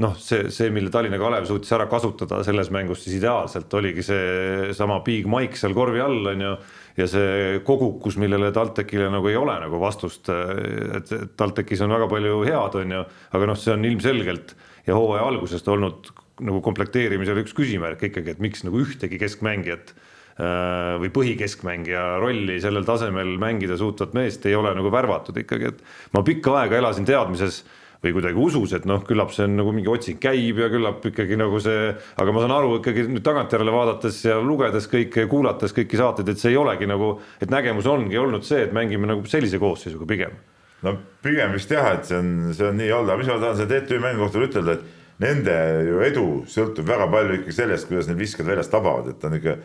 [0.00, 5.00] noh, see, see, mille Tallinna Kalev suutis ära kasutada selles mängus siis ideaalselt oligi seesama
[5.04, 6.52] Big Mike seal korvi all on ju.
[6.96, 12.42] ja see kogukus, millele TalTechile nagu ei ole nagu vastust, et TalTechis on väga palju
[12.44, 13.04] head, on ju,
[13.38, 14.54] aga noh, see on ilmselgelt
[14.86, 16.12] ja hooaja algusest olnud
[16.46, 22.88] nagu komplekteerimisel üks küsimärk ikkagi, et miks nagu ühtegi keskmängijat äh, või põhikeskmängija rolli sellel
[22.88, 27.62] tasemel mängida suutvat meest ei ole nagu värvatud ikkagi, et ma pikka aega elasin teadmises
[28.02, 31.36] või kuidagi usus, et noh, küllap see on nagu mingi otsing käib ja küllap ikkagi
[31.38, 36.00] nagu see, aga ma saan aru ikkagi nüüd tagantjärele vaadates ja lugedes kõike, kuulates kõiki
[36.00, 39.62] saateid, et see ei olegi nagu, et nägemus ongi olnud see, et mängime nagu sellise
[39.62, 40.34] koosseisuga pigem.
[40.82, 43.60] no pigem vist jah, et see on, see on nii olnud, aga mis ma tahan
[43.60, 45.56] selle TTÜ mängu kohta ütelda, et nende
[45.86, 49.56] ju edu sõltub väga palju ikkagi sellest, kuidas need viskad väljast tabavad, et on ikka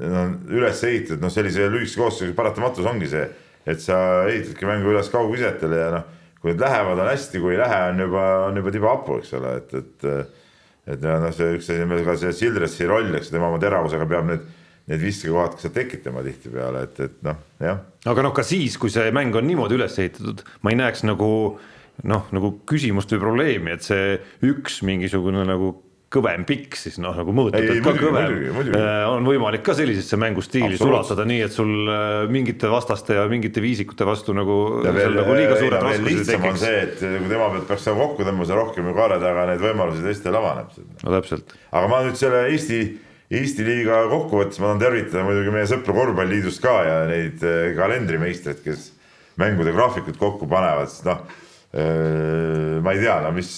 [0.00, 3.26] no, üles ehitatud, noh, sellise lühikese koosseisu paratamatus ongi see,
[3.68, 3.96] et sa
[4.30, 6.06] ehitadki mängu üles kaugvisetele ja noh,
[6.42, 9.36] kui need lähevad, on hästi, kui ei lähe, on juba, on juba tiba hapu, eks
[9.38, 10.08] ole, et, et
[10.90, 14.26] et noh, see üks asi on ka see Sildresi roll, eks tema oma teravusega peab
[14.26, 14.46] need,
[14.90, 17.84] need viskekohad ka seal tekitama tihtipeale, et, et noh, jah.
[18.10, 21.30] aga noh, ka siis, kui see mäng on niimoodi üles ehitatud, ma ei näeks nagu
[22.08, 25.74] noh, nagu küsimust või probleemi, et see üks mingisugune nagu
[26.12, 28.78] kõvem pikk siis noh, nagu mõõtmatult ka muidugi, kõvem muidugi.
[28.78, 33.62] Äh, on võimalik ka sellisesse mängustiili sulatada nii, et sul äh, mingite vastaste ja mingite
[33.64, 34.56] viisikute vastu nagu.
[34.86, 38.26] ja veel, nagu liiga suured raskused on see, et kui tema pealt peaks nagu kokku
[38.26, 40.74] tõmbama, see rohkem ju kaare taga neid võimalusi teistel avaneb.
[41.00, 41.56] no täpselt.
[41.70, 42.80] aga ma nüüd selle Eesti,
[43.32, 48.60] Eesti liiga kokkuvõttes ma tahan tervitada muidugi meie sõpru korvpalliliidust ka ja neid äh, kalendrimeistreid,
[48.66, 48.90] kes
[49.40, 51.24] mängude graafikut kokku panevad, sest noh
[51.72, 53.54] ma ei tea, no mis,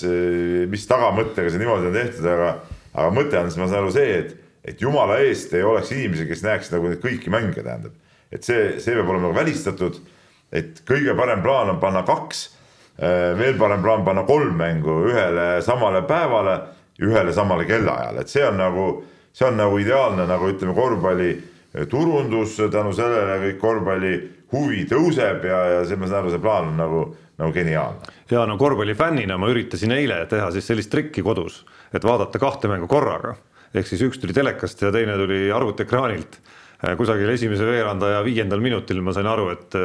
[0.71, 2.51] mis tagamõttega see niimoodi on tehtud, aga,
[2.95, 4.35] aga mõte on, ma saan aru see, et,
[4.71, 7.97] et jumala eest ei oleks inimesi, kes näeks nagu neid kõiki mänge, tähendab.
[8.31, 9.99] et see, see peab olema välistatud,
[10.55, 12.45] et kõige parem plaan on panna kaks,
[13.03, 16.61] äh, veel parem plaan panna kolm mängu ühele samale päevale,
[17.03, 18.87] ühele samale kellaajale, et see on nagu,
[19.35, 21.33] see on nagu ideaalne, nagu ütleme, korvpalli
[21.91, 24.15] turundus, tänu sellele kõik korvpalli
[24.55, 27.01] huvi tõuseb ja, ja see, ma saan aru, see plaan on nagu
[27.39, 28.13] nagu geniaalne.
[28.31, 32.89] ja no korvpallifännina ma üritasin eile teha siis sellist trikki kodus, et vaadata kahte mängu
[32.91, 33.35] korraga.
[33.75, 36.39] ehk siis üks tuli telekast ja teine tuli arvutiekraanilt.
[36.97, 39.77] kusagil esimese veeranda ja viiendal minutil ma sain aru, et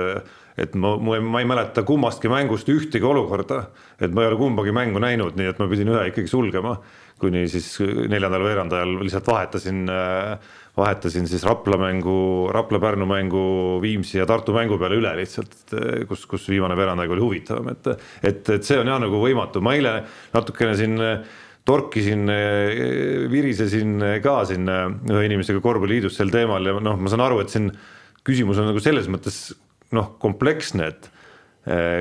[0.60, 3.62] et ma, ma ei mäleta kummastki mängust ühtegi olukorda,
[4.00, 6.74] et ma ei ole kumbagi mängu näinud, nii et ma pidin ühe ikkagi sulgema,
[7.20, 7.78] kuni siis
[8.12, 12.16] neljandal veerandajal lihtsalt vahetasin äh, vahetasin siis Rapla mängu,
[12.56, 13.44] Rapla-Pärnu mängu
[13.84, 15.76] Viimsi ja Tartu mängu peale üle lihtsalt,
[16.10, 17.92] kus, kus viimane veerandaeg oli huvitavam, et,
[18.24, 19.94] et, et see on jah nagu võimatu, ma eile
[20.34, 20.98] natukene siin
[21.70, 22.26] torkisin,
[23.30, 27.70] virisesin ka siin ühe inimesega korvpalliliidus sel teemal ja noh, ma saan aru, et siin
[28.26, 29.50] küsimus on nagu selles mõttes
[29.94, 31.19] noh, kompleksne, et Eh,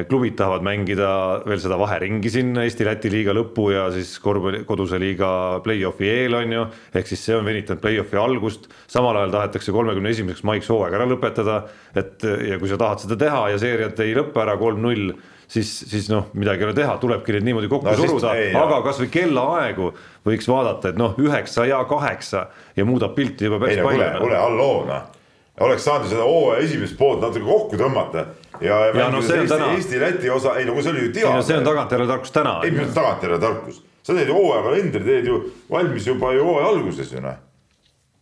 [0.08, 1.08] klubid tahavad mängida
[1.42, 5.30] veel seda vaheringi siin Eesti-Läti liiga lõpu ja siis korvpalli, koduse liiga
[5.64, 6.62] play-off'i eel on ju,
[6.94, 11.08] ehk siis see on venitanud play-off'i algust, samal ajal tahetakse kolmekümne esimeseks maiks hooaeg ära
[11.10, 11.58] lõpetada,
[11.98, 15.10] et ja kui sa tahad seda teha ja seeriad ei lõpe ära kolm-null,
[15.50, 19.10] siis, siis noh, midagi ei ole teha, tulebki neid niimoodi kokku no, suruda, aga kasvõi
[19.18, 19.92] kellaaegu
[20.30, 22.46] võiks vaadata, et noh, üheksa ja kaheksa
[22.78, 23.90] ja muudab pilti juba päris palju.
[23.90, 25.14] kuule, kuule, halloo noh
[25.60, 28.24] oleks saanud seda hooaja esimest poolt natuke kokku tõmmata
[28.60, 29.70] ja, ja, ja no, Eesti, täna...
[29.74, 31.12] Eesti-Läti osa, ei no kui see oli ju.
[31.26, 32.58] No, see on tagantjärele tarkus täna.
[32.64, 35.40] ei, mis on tagantjärele tarkus, sa teed ju hooaja kalendri, teed ju
[35.70, 37.40] valmis juba ju hooaja alguses ju noh.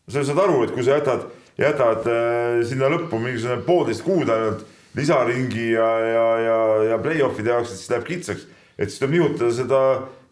[0.08, 1.28] sa saad aru, et kui sa jätad,
[1.60, 4.64] jätad äh, sinna lõppu mingisugune poolteist kuud ainult
[4.96, 6.60] lisaringi ja, ja, ja,
[6.92, 8.46] ja play-off'ide jaoks, et siis läheb kitsaks,
[8.78, 9.80] et siis tuleb nihutada seda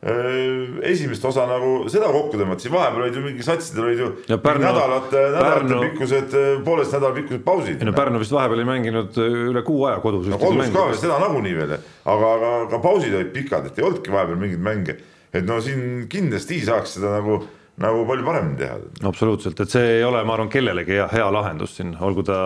[0.05, 4.37] esimest osa nagu seda kokku tõmmata, siis vahepeal olid ju mingi satsidel olid ju ja
[4.43, 7.85] Pärnu, nädalate, nädalate Pärnu, pikkused, äh, poolest nädala pikkused pausid.
[7.89, 10.29] no Pärnu vist vahepeal ei mänginud äh, üle kuu aja kodus.
[10.29, 14.13] no kodus ka, seda nagunii veel, aga, aga ka pausid olid pikad, et ei olnudki
[14.13, 14.99] vahepeal mingeid mänge.
[15.33, 17.41] et no siin kindlasti saaks seda nagu
[17.81, 18.77] nagu palju paremini teha.
[19.09, 22.39] absoluutselt, et see ei ole, ma arvan, kellelegi hea, hea lahendus siin, olgu ta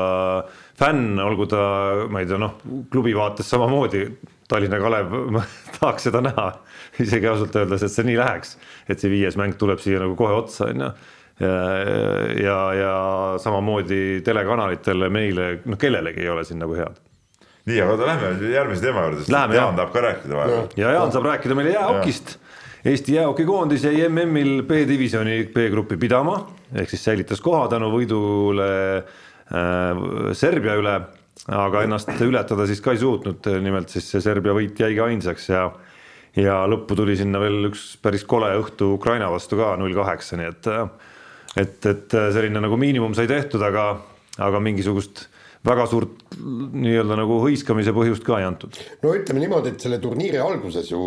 [0.79, 1.63] fänn, olgu ta,
[2.09, 2.55] ma ei tea, noh,
[2.93, 4.07] klubi vaates samamoodi
[4.49, 5.13] Tallinna Kalev
[5.77, 6.47] tahaks seda näha,
[7.07, 8.57] isegi ausalt öeldes, et see nii läheks,
[8.89, 10.93] et see viies mäng tuleb siia nagu kohe otsa, on ju.
[11.39, 12.95] ja, ja
[13.39, 16.99] samamoodi telekanalitele, meile, noh, kellelegi ei ole siin nagu head
[17.69, 19.73] nii, aga lähme järgmise teema juurde, sest Jaan jah.
[19.77, 20.69] tahab ka rääkida vahepeal.
[20.81, 22.37] ja Jaan saab rääkida meile jäähokist.
[22.89, 26.39] Eesti jäähokikoondis jäi MM-il B-divisjoni B-gruppi pidama
[26.77, 28.69] ehk siis säilitas koha tänu võidule
[29.01, 30.95] äh, Serbia üle,
[31.59, 35.69] aga ennast ületada siis ka ei suutnud, nimelt siis see Serbia võit jäigi ainsaks ja
[36.39, 40.53] ja lõppu tuli sinna veel üks päris kole õhtu Ukraina vastu ka null kaheksa, nii
[40.53, 40.71] et
[41.59, 43.91] et, et selline nagu miinimum sai tehtud, aga,
[44.45, 45.27] aga mingisugust
[45.67, 48.79] väga suurt nii-öelda nagu hõiskamise põhjust ka ei antud.
[49.03, 51.01] no ütleme niimoodi, et selle turniiri alguses ju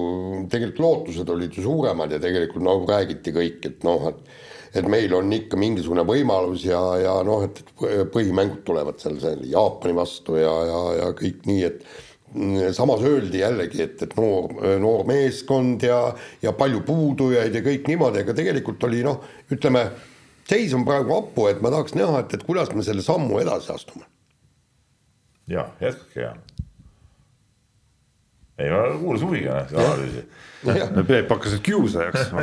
[0.51, 5.11] tegelikult lootused olid ju suuremad ja tegelikult nagu räägiti kõik, et noh, et et meil
[5.11, 7.57] on ikka mingisugune võimalus ja, ja noh, et
[8.13, 11.83] põhimängud tulevad seal seal Jaapani vastu ja, ja, ja kõik nii, et
[12.73, 15.99] samas öeldi jällegi, et, et noor, noor meeskond ja,
[16.41, 19.19] ja palju puudujaid ja kõik niimoodi, aga tegelikult oli noh,
[19.51, 19.83] ütleme,
[20.47, 23.73] seis on praegu hapu, et ma tahaks näha, et, et kuidas me selle sammu edasi
[23.75, 24.07] astume.
[25.51, 26.33] ja jätkake ja.
[28.59, 30.23] Ei, ma kuulasin huviga seda analüüsi.
[31.07, 32.33] Peep hakkas nüüd kiusajaks.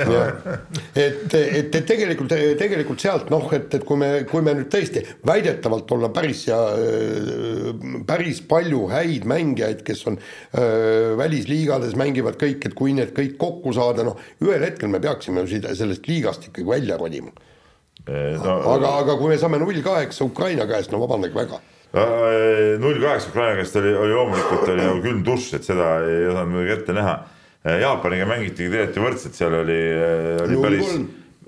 [1.04, 5.04] et, et, et tegelikult, tegelikult sealt noh, et, et kui me, kui me nüüd tõesti
[5.28, 6.58] väidetavalt olla päris ja
[8.08, 13.76] päris palju häid mängijaid, kes on öö, välisliigades mängivad kõik, et kui need kõik kokku
[13.76, 17.30] saada, noh, ühel hetkel me peaksime ju sellest liigast ikkagi välja ronima.
[18.08, 23.30] no, aga, aga kui me saame null kaheksa Ukraina käest, no vabandage väga null kaheksa
[23.32, 26.96] Ukraina käest oli, oli loomulikult oli nagu külm dušš, et seda ei osanud muidugi ette
[26.96, 27.16] näha.
[27.68, 29.80] Jaapaniga mängitigi tegelikult ju võrdselt, seal oli,
[30.44, 30.92] oli Null päris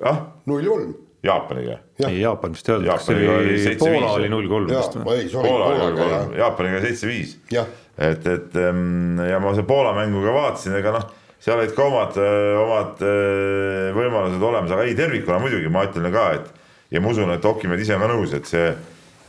[0.05, 0.19] ah,
[0.51, 0.91] null kolm.
[1.23, 1.77] Jaapaniga.
[2.09, 4.95] ei, Jaapan vist ei olnud, kas see Jaapaniga oli oli, Poola oli null kolm vist
[4.97, 7.35] või?, ei sorry, Poola oli jah kolm, Jaapaniga seitse-viis.
[7.53, 11.05] et, et ehm, ja ma seda Poola mängu ka vaatasin, ega noh,
[11.41, 12.17] seal olid ka omad,
[12.63, 17.35] omad eh, võimalused olemas, aga ei tervikuna muidugi ma ütlen ka, et ja ma usun,
[17.37, 18.73] et Okimäed ise on ka nõus, et see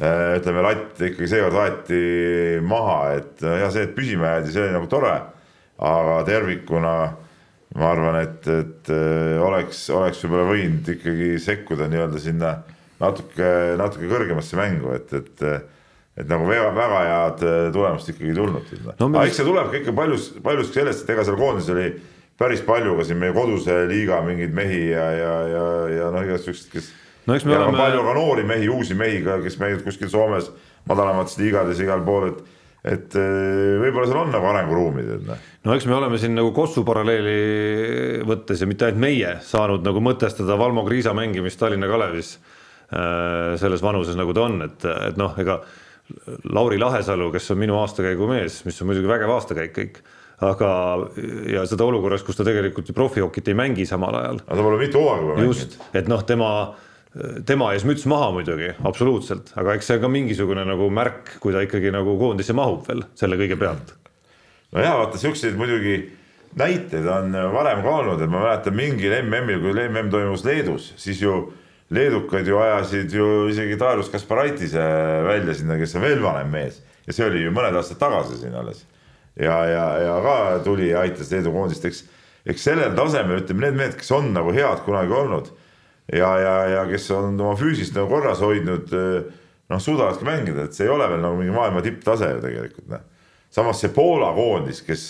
[0.01, 2.01] ütleme, latt ikkagi seekord aeti
[2.65, 5.13] maha, et ja see, et püsima jäädi, see oli nagu tore.
[5.81, 6.93] aga tervikuna
[7.75, 12.49] ma arvan, et, et eh, oleks, oleks võib-olla võinud ikkagi sekkuda nii-öelda sinna
[13.01, 13.47] natuke,
[13.79, 15.45] natuke kõrgemasse mängu, et, et
[16.21, 19.07] et nagu väga, väga head eh, tulemust ikkagi ei tulnud No no,.
[19.07, 21.85] mis- aga eks see tuleb ka ikka paljus, paljuski sellest, et ega seal koondises oli
[22.41, 25.63] päris palju ka siin meie koduse liiga mingeid mehi ja, ja, ja,
[25.95, 26.91] ja noh, igasugused, kes
[27.27, 30.49] No ja oleme- on palju ka noori mehi, uusi mehi ka, kes mängivad kuskil Soomes
[30.89, 32.41] madalamates liigades igal pool, et
[32.81, 35.41] et eh, võib-olla seal on nagu arenguruumi, tead noh.
[35.67, 40.01] no eks me oleme siin nagu Kossu paralleeli võttes ja mitte ainult meie saanud nagu
[40.01, 45.37] mõtestada Valmo Kriisa mängimist Tallinna Kalevis äh, selles vanuses, nagu ta on, et, et noh,
[45.37, 45.59] ega
[46.49, 50.01] Lauri Lahesalu, kes on minu aastakäigu mees, mis on muidugi vägev aastakäik kõik,
[50.41, 50.71] aga
[51.53, 54.41] ja seda olukorras, kus ta tegelikult ju profihokit ei mängi samal ajal.
[54.47, 56.49] aga ta pole mitu hooaega juba just, et noh, tema
[57.45, 61.51] tema ees müts maha muidugi, absoluutselt, aga eks see on ka mingisugune nagu märk, kui
[61.51, 63.95] ta ikkagi nagu koondisse mahub veel selle kõige pealt.
[64.71, 65.97] no jaa, vaata siukseid muidugi
[66.59, 71.19] näiteid on varem ka olnud, et ma mäletan mingil MM-il, kui MM toimus Leedus, siis
[71.23, 71.51] ju
[71.91, 74.83] leedukad ju ajasid ju isegi Darius Kasparaitise
[75.27, 78.55] välja sinna, kes on veel vanem mees ja see oli ju mõned aastad tagasi siin
[78.55, 78.85] alles.
[79.35, 82.05] ja, ja, ja ka tuli ja aitas Leedu koondist, eks,
[82.47, 85.51] eks sellel tasemel ütleme, need mehed, kes on nagu head kunagi olnud
[86.11, 88.91] ja, ja, ja kes on oma füüsist nagu korras hoidnud,
[89.71, 93.07] noh, suudavadki mängida, et see ei ole veel nagu mingi maailma tipptase ju tegelikult, noh.
[93.51, 95.07] samas see Poola koondis, kes,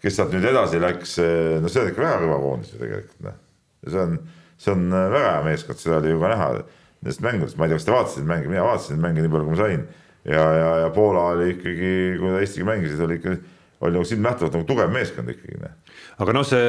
[0.00, 1.16] kes sealt nüüd edasi läks,
[1.60, 3.38] no see on ikka väga kõva koondis ju tegelikult, noh.
[3.86, 4.18] see on,
[4.60, 7.80] see on väga hea meeskond, seda oli ju ka näha nendest mängudest, ma ei tea,
[7.80, 9.86] kas te vaatasite mänge, mina vaatasin mänge nii palju, kui ma sain.
[10.28, 13.36] ja, ja, ja Poola oli ikkagi, kui ta Eestiga mängisid, oli ikka,
[13.80, 15.76] oli nagu silmnähtavalt nagu tugev meeskond ikkagi, noh.
[16.20, 16.66] aga noh, see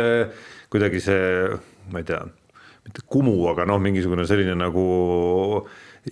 [0.72, 1.26] kuidagi see,
[1.92, 2.24] ma ei tea
[2.88, 4.86] mitte kumu, aga noh, mingisugune selline nagu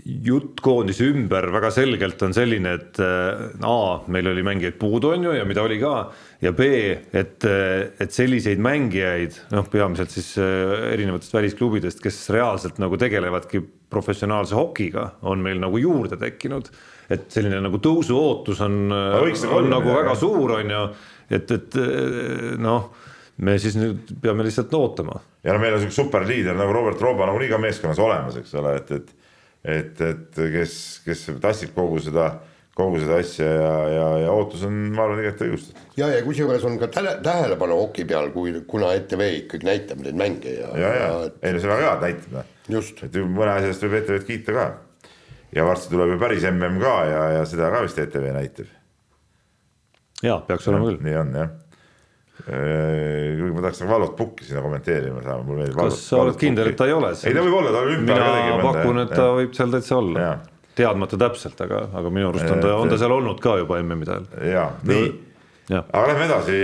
[0.06, 3.80] jutt koondise ümber väga selgelt on selline, et A,
[4.14, 5.94] meil oli mängijaid puudu, on ju, ja mida oli ka,
[6.46, 6.68] ja B,
[7.10, 15.16] et, et selliseid mängijaid, noh, peamiselt siis erinevatest välisklubidest, kes reaalselt nagu tegelevadki professionaalse hokiga,
[15.26, 16.70] on meil nagu juurde tekkinud.
[17.10, 20.82] et selline nagu tõusuootus on, on nagu väga suur, on ju,
[21.34, 21.78] et, et
[22.62, 22.92] noh
[23.40, 25.22] me siis nüüd peame lihtsalt ootama.
[25.44, 28.76] ja no meil on siuke superliider nagu Robert Rooba nagunii ka meeskonnas olemas, eks ole,
[28.82, 29.16] et, et
[29.64, 30.76] et, et kes,
[31.06, 32.30] kes tassib kogu seda,
[32.78, 35.88] kogu seda asja ja, ja, ja ootus on, ma arvan, igati õigustatud.
[36.00, 40.20] ja, ja kusjuures on ka tähele, tähelepanu hoki peal, kui, kuna ETV ikkagi näitab neid
[40.20, 40.72] mänge ja.
[40.72, 42.54] ja, ja, ja., ei no see on väga hea, et näitab.
[42.78, 43.04] just.
[43.08, 44.68] et mõne asja eest võib ETV-d kiita ka.
[45.56, 48.78] ja varsti tuleb ju päris mm ka ja, ja seda ka vist ETV näitab.
[50.24, 51.04] ja peaks olema küll.
[51.04, 51.58] nii on jah
[52.46, 55.80] kuigi ma tahaks nagu Valot Pukki sinna kommenteerima saama, mulle meeldib.
[55.80, 57.32] kas sa oled kindel, et ta ei ole seal?
[57.32, 58.04] ei, ta võib olla, ta ka tegi.
[58.10, 59.32] mina pakun, et ta ja.
[59.40, 60.28] võib seal täitsa olla,
[60.80, 64.16] teadmata täpselt, aga, aga minu arust on ta, on ta seal olnud ka juba MM-ide
[64.16, 64.30] ajal.
[64.52, 65.10] ja, nii
[65.70, 65.84] Ja.
[65.94, 66.56] aga lähme edasi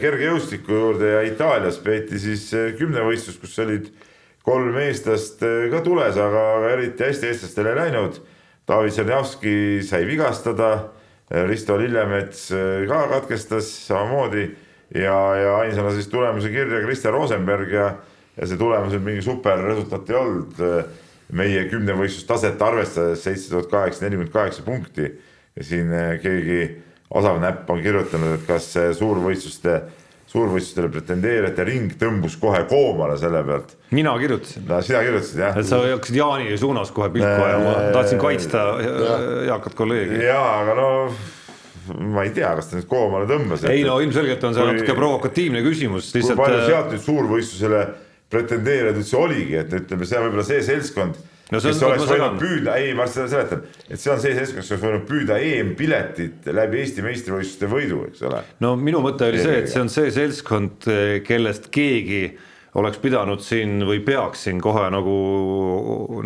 [0.00, 2.46] kergejõustiku juurde ja Itaalias peeti siis
[2.78, 3.90] kümnevõistlus, kus olid
[4.46, 8.16] kolm eestlast ka tules, aga eriti hästi eestlastel ei läinud.
[8.66, 9.52] David Tšernjavski
[9.84, 10.70] sai vigastada,
[11.50, 12.46] Risto Lillemets
[12.88, 14.46] ka katkestas samamoodi
[14.94, 17.90] ja, ja ainsana siis tulemuse kirja Kristjan Rosenberg ja,
[18.36, 20.64] ja see tulemus nüüd mingi superresultaat ei olnud.
[21.26, 25.08] meie kümnevõistlustaset arvestades seitse tuhat kaheksasada nelikümmend kaheksa punkti
[25.56, 26.58] ja siin eh, keegi
[27.10, 28.68] osav näpp on kirjutanud, et kas
[28.98, 29.80] suurvõistluste,
[30.30, 33.74] suurvõistlustele pretendeerijate ring tõmbus kohe koomale selle pealt.
[33.90, 34.68] mina kirjutasin.
[34.68, 35.58] no sina kirjutasid jah.
[35.58, 38.64] et sa hakkasid Jaani suunas kohe pilku ajama, tahtsin kaitsta
[39.46, 40.22] eakat kolleegi.
[40.26, 40.88] jaa, aga no
[41.94, 43.64] ma ei tea, kas ta nüüd koomale tõmbas.
[43.70, 46.10] ei no ilmselgelt on see kui, natuke provokatiivne küsimus.
[46.14, 47.86] kui palju äh, sealt nüüd suurvõistlusele
[48.32, 51.20] pretendeerijaid üldse oligi, et ütleme, see on võib-olla see seltskond
[51.52, 54.84] no, kes oleks võinud püüda, ei, ma seletan, et see on see seltskond, kes oleks
[54.88, 58.42] võinud püüda EM-piletit läbi Eesti meistrivõistluste võidu, eks ole.
[58.64, 60.90] no minu mõte oli see, et see on see seltskond,
[61.26, 62.24] kellest keegi
[62.76, 65.14] oleks pidanud siin või peaks siin kohe nagu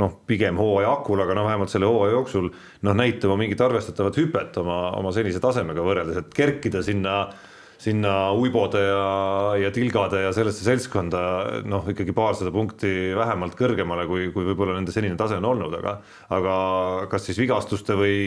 [0.00, 4.58] noh, pigem hooaja hakul, aga no vähemalt selle hooaja jooksul noh, näitama mingit arvestatavat hüpet
[4.62, 7.22] oma, oma senise tasemega võrreldes, et kerkida sinna
[7.80, 9.04] sinna uibode ja,
[9.56, 11.20] ja tilgade ja sellesse seltskonda
[11.64, 15.94] noh, ikkagi paarsada punkti vähemalt kõrgemale, kui, kui võib-olla nende senine tase on olnud, aga
[16.36, 16.56] aga
[17.12, 18.18] kas siis vigastuste või,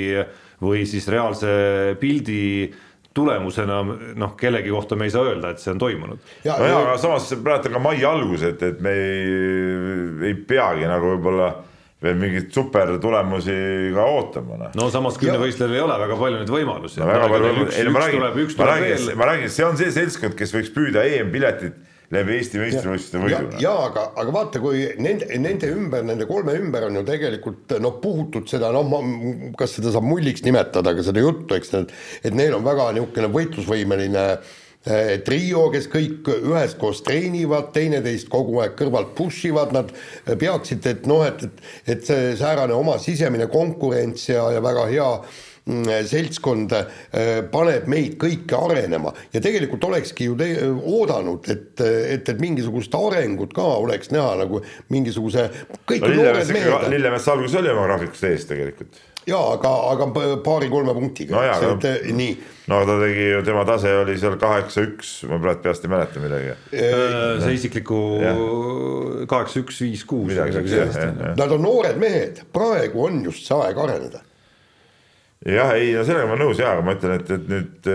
[0.64, 1.54] või siis reaalse
[2.02, 2.42] pildi
[3.14, 3.82] tulemusena
[4.18, 6.32] noh, kellegi kohta me ei saa öelda, et see on toimunud.
[6.46, 9.30] ja, no ja, aga samas praegu on ka mai algus, et, et me ei,
[10.32, 11.52] ei peagi nagu võib-olla
[12.04, 13.56] veel mingeid supertulemusi
[13.96, 14.58] ka ootama.
[14.60, 14.74] Noh.
[14.76, 17.08] no samas kümnevõistlejal ei ole väga palju neid võimalusi no,.
[17.08, 21.80] ma räägin, ma räägin, see on see seltskond, kes võiks püüda EM-piletit
[22.14, 23.60] läbi Eesti meistrivõistluste võiduna.
[23.62, 28.00] ja aga, aga vaata, kui nende, nende ümber, nende kolme ümber on ju tegelikult noh,
[28.04, 28.98] puhutud seda noh,
[29.60, 33.32] kas seda saab mulliks nimetada, aga seda juttu, eks need, et neil on väga niisugune
[33.34, 39.96] võitlusvõimeline eh, trio, kes kõik üheskoos treenivad, teineteist kogu aeg kõrvalt push ivad, nad
[40.28, 41.66] peaksid, et noh, et, et,
[41.98, 46.90] et see säärane oma sisemine konkurents ja, ja väga hea äh, seltskond äh,
[47.52, 53.56] paneb meid kõiki arenema ja tegelikult olekski ju te-, oodanud, et, et, et mingisugust arengut
[53.56, 54.60] ka oleks näha nagu
[54.92, 55.48] mingisuguse,
[55.88, 56.90] kõik no, noored mehed.
[56.92, 59.00] Lillemets alguses oli oma graafikust ees tegelikult.
[59.30, 60.10] jaa, aga, aga
[60.44, 61.46] paari-kolme punktiga no.
[61.48, 62.36] Jaa, et, no, nii.
[62.74, 66.60] no ta tegi ju, tema tase oli seal kaheksa-üks, ma praegu peast ei mäleta midagi.
[66.76, 68.02] see isikliku
[69.32, 70.36] kaheksa-üks, viis-kuus.
[71.40, 74.26] Nad on noored mehed, praegu on just see aeg areneda
[75.46, 77.90] jah, ei no sellega ma nõus ja, aga ma ütlen, et, et nüüd,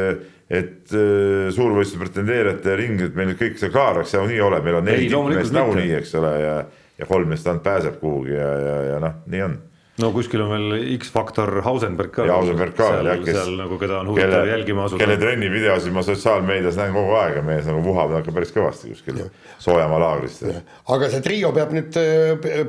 [0.48, 4.44] et äh, suurvõistluste pretendeerijate ring, et meil nüüd kõik see klaar oleks, see nii ei
[4.44, 6.58] ole, meil on neli tippmeest nagunii, eks ole, ja,
[6.98, 9.58] ja kolm meest ainult pääseb kuhugi ja, ja, ja noh, nii on
[9.98, 12.26] no kuskil on veel X-faktor Hausenberg ka.
[12.28, 13.50] ja Hausenberg ka seal, jah, kes.
[13.58, 15.00] nagu keda on huvitav kelle, jälgima asuda.
[15.02, 19.20] kelle trennivideosid ma sotsiaalmeedias näen kogu aeg ja mees nagu vuhab ikka päris kõvasti kuskil
[19.64, 20.46] soojamaa laagrist.
[20.94, 21.98] aga see trio peab nüüd,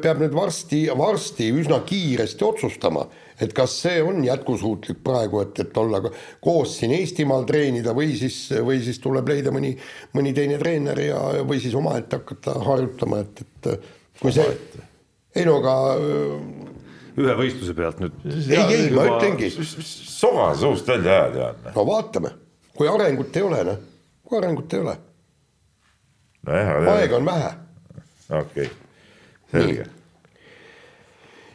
[0.02, 3.06] peab nüüd varsti, varsti üsna kiiresti otsustama
[3.42, 6.02] et kas see on jätkusuutlik praegu, et, et olla
[6.44, 9.72] koos siin Eestimaal treenida või siis, või siis tuleb leida mõni,
[10.18, 14.58] mõni teine treener ja, või siis omaette hakata harjutama, et, et kui see,
[15.40, 15.76] ei no aga
[17.20, 18.20] ühe võistluse pealt nüüd.
[18.28, 19.52] ei, ei ma ütlengi.
[19.52, 21.72] soga suust välja ajad, Jaan.
[21.76, 22.34] no vaatame,
[22.76, 23.80] kui arengut ei ole, noh,
[24.24, 24.98] kui arengut ei ole.
[26.48, 26.76] nojah.
[26.98, 27.56] aega on vähe.
[28.30, 28.70] okei okay.,
[29.52, 29.90] selge.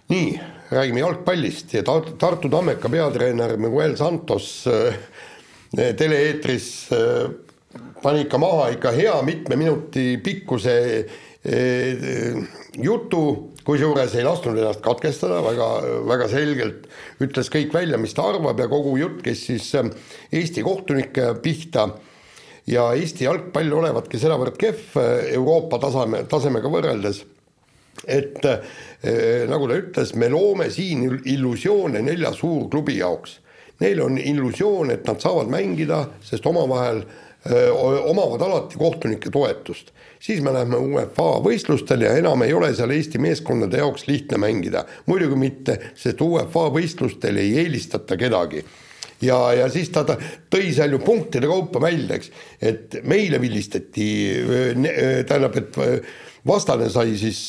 [0.08, 4.94] nii, nii räägime jalgpallist ja Tartu Tammeka peatreener Miguel Santos äh,
[5.96, 7.30] tele-eetris äh,
[8.02, 10.76] pani ikka maha ikka hea mitme minuti pikkuse
[11.44, 12.46] äh,
[12.80, 15.68] jutu, kusjuures ei lasknud ennast katkestada, väga,
[16.08, 16.88] väga selgelt
[17.22, 19.70] ütles kõik välja, mis ta arvab ja kogu jutt käis siis
[20.32, 21.90] Eesti kohtunike pihta.
[22.66, 24.96] Ja Eesti jalgpall olevatki sedavõrd kehv
[25.36, 27.20] Euroopa taseme, tasemega võrreldes,
[28.06, 28.42] et
[29.04, 33.38] Äh, nagu ta ütles, me loome siin illusioone nelja suurklubi jaoks.
[33.82, 37.68] Neil on illusioon, et nad saavad mängida, sest omavahel äh,
[38.08, 39.92] omavad alati kohtunike toetust.
[40.24, 44.86] siis me lähme UEFA võistlustele ja enam ei ole seal Eesti meeskondade jaoks lihtne mängida.
[45.06, 48.64] muidugi mitte, sest UEFA võistlustel ei eelistata kedagi
[49.24, 50.16] ja, ja siis ta, ta
[50.50, 54.06] tõi seal ju punktide kaupa välja, eks, et meile vilistati,
[55.26, 55.78] tähendab, et
[56.46, 57.40] vastane sai siis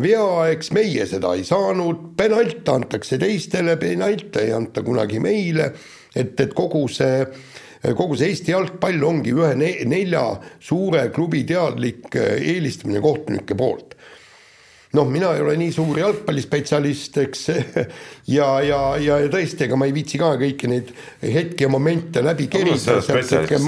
[0.00, 5.72] vea, eks meie seda ei saanud, penalt antakse teistele, penalte ei anta kunagi meile,
[6.14, 7.24] et, et kogu see
[7.92, 10.22] kogu see Eesti jalgpall ongi ühe ne nelja
[10.62, 13.92] suure klubi teadlik eelistamine kohtunike poolt
[14.94, 17.58] noh, mina ei ole nii suur jalgpallispetsialist, eks ja,
[18.70, 22.48] ja, ja, ja tõesti, ega ma ei viitsi ka kõiki neid hetki ja momente läbi
[22.52, 22.78] kerida.
[22.78, 23.60] sa mäletad, kui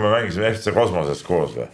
[0.00, 1.68] me mängisime FC Kosmoses koos või?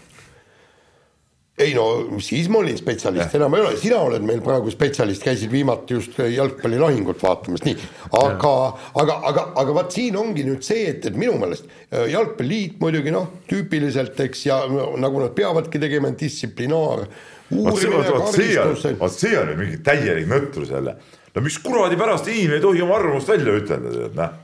[1.59, 1.85] ei no
[2.21, 6.19] siis ma olin spetsialist, enam ei ole, sina oled meil praegu spetsialist, käisid viimati just
[6.21, 7.77] jalgpallilahingut vaatamas, nii.
[8.21, 8.53] aga,
[9.01, 13.15] aga, aga, aga vaat siin ongi nüüd see, et, et minu meelest äh, jalgpalliliit muidugi
[13.15, 14.61] noh, tüüpiliselt, eks, ja
[15.01, 17.07] nagu nad peavadki tegema, distsiplinaar
[17.51, 18.89] uurimine, karistus.
[19.01, 20.97] vot see on ju mingi täielik nõtrus jälle.
[21.35, 24.43] no mis kuradi pärast inimene ei tohi oma arvamust välja ütelda, tead noh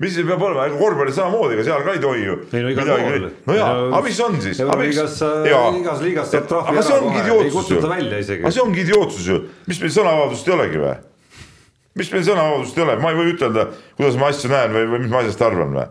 [0.00, 2.36] mis see peab olema, ega korvpallis samamoodi, ega seal ka ei tohi ju.
[2.56, 3.26] ei no igal pool.
[3.50, 4.62] no jaa, aga mis on siis?
[4.64, 5.18] igas,
[5.50, 8.44] igas liigas saab trahvi ära kohe, ei kutsuta välja isegi.
[8.46, 10.94] aga see ongi idiootsus ju, mis meil sõnavabadust ei olegi või?
[12.00, 13.66] mis meil sõnavabadust ei ole, ma ei või ütelda,
[13.98, 15.86] kuidas ma asju näen või, või mis ma asjast arvan või?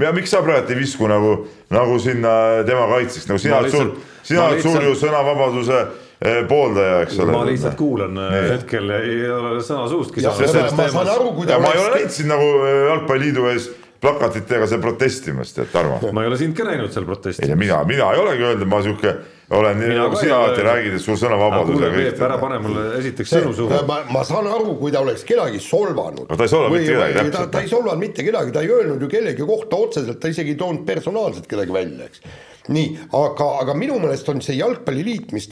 [0.00, 1.34] Ja miks sa praegu ei visku nagu,
[1.70, 5.82] nagu sinna tema kaitseks, nagu sina oled suur, sina oled suur ju sõnavabaduse
[6.22, 7.32] Eh, pooldaja, eks ole.
[7.34, 8.42] ma lihtsalt kuulan eh, nee.
[8.52, 12.30] hetkel, ei ole sõna suustki ma saan aru, kui ta ma ei ole näinud sind
[12.30, 13.66] nagu eh, jalgpalliliidu ees
[14.02, 15.98] plakatitega seal protestimas, tead Tarmo.
[16.14, 17.50] ma ei ole sind ka näinud seal protestimas.
[17.50, 19.16] ei, mina, mina ei olegi öelnud, ma sihuke
[19.50, 21.82] olen nii nagu sina alati räägid, et sul sõnavabadus.
[22.12, 23.80] ära pane mulle esiteks sõnu suhu.
[23.88, 26.24] ma, ma saan aru, kui ta oleks kedagi solvanud.
[26.28, 27.50] no ta ei solvanud mitte kedagi, täpselt.
[27.52, 30.60] ta ei solvanud mitte kedagi, ta ei öelnud ju kellegi kohta otseselt, ta isegi ei
[30.62, 32.24] toonud personaalselt kedagi välja, eks
[32.72, 35.48] nii, aga, aga minu meelest on see jalgpalliliit, mis,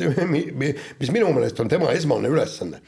[1.00, 2.78] mis minu meelest on tema esmane ülesanne.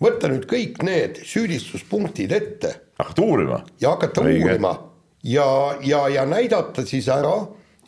[0.00, 2.74] võtta nüüd kõik need süüdistuspunktid ette.
[2.98, 3.64] hakata uurima.
[3.80, 4.44] ja hakata Õige.
[4.46, 4.76] uurima
[5.24, 7.34] ja, ja, ja näidata siis ära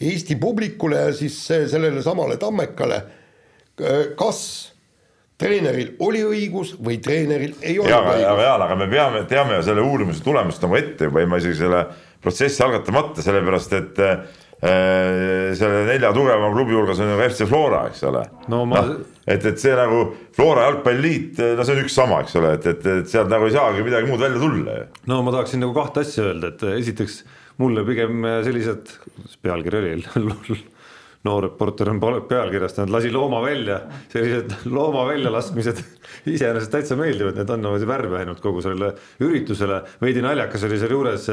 [0.03, 3.01] Eesti publikule ja siis sellele samale Tammekale,
[4.19, 4.41] kas
[5.41, 8.27] treeneril oli õigus või treeneril ei olnud õigus.
[8.29, 11.63] aga Jaan, aga me peame, teame ju selle uurimise tulemust nagu ette juba ilma isegi
[11.65, 11.85] selle
[12.23, 14.03] protsessi algatamata, sellepärast et
[14.63, 18.61] Äh, selle nelja tugevama klubi hulgas on ju FC Flora, eks ole no,.
[18.71, 18.79] Ma...
[18.87, 20.05] No, et, et see nagu
[20.37, 23.57] Flora jalgpalliliit, no see on üks sama, eks ole, et, et, et sealt nagu ei
[23.57, 24.85] saagi midagi muud välja tulla ju.
[25.11, 27.17] no ma tahaksin nagu kahte asja öelda, et esiteks
[27.63, 28.93] mulle pigem sellised,
[29.43, 30.61] pealkiri oli
[31.27, 33.79] noor reporter on pealkirjastanud, lasi looma välja,
[34.13, 35.83] sellised looma väljalaskmised
[36.35, 38.93] iseenesest täitsa meeldivad, need annavad värve ainult kogu sellele
[39.23, 41.29] üritusele, veidi naljakas oli sealjuures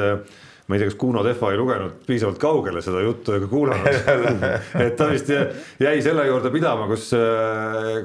[0.70, 3.88] ma ei tea, kas Kuno Tehva ei lugenud piisavalt kaugele seda juttu ega kuulanud.
[4.86, 5.32] Et ta vist
[5.82, 7.08] jäi selle juurde pidama, kus,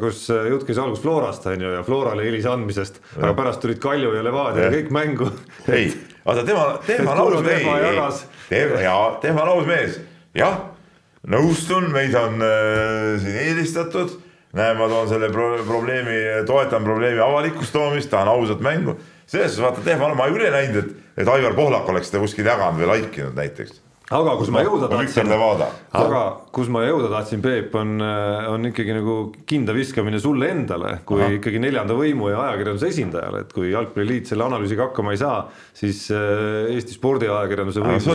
[0.01, 4.15] kus jutt käis alguses Florast on ju ja Florale eelise andmisest, aga pärast tulid Kalju
[4.17, 5.29] ja Levadia ja kõik mängu.
[5.77, 5.91] ei,
[6.25, 10.01] oota tema, tema aus mees, tema, jaa, tema aus mees,
[10.41, 10.63] jah,
[11.37, 14.23] nõustun, meid on äh, siin eelistatud.
[14.55, 18.95] Näe, ma toon selle pro probleemi, toetan probleemi avalikuks toomist, tahan ausat mängu.
[19.27, 22.47] Selles suhtes vaata, Tehvan, ma ei ole näinud, et et Aivar Pohlak oleks seda kuskil
[22.49, 23.81] jaganud või like inud näiteks
[24.13, 25.31] aga kus ma jõuda tahtsin,
[25.97, 26.23] aga
[26.55, 27.95] kus ma jõuda tahtsin, Peep, on,
[28.53, 29.15] on ikkagi nagu
[29.49, 31.39] kinda viskamine sulle endale, kui Aha.
[31.39, 35.39] ikkagi neljanda võimu ja ajakirjanduse esindajale, et kui Jalgpalliliit selle analüüsiga hakkama ei saa,
[35.77, 38.13] siis äh, Eesti spordiajakirjanduse võimuses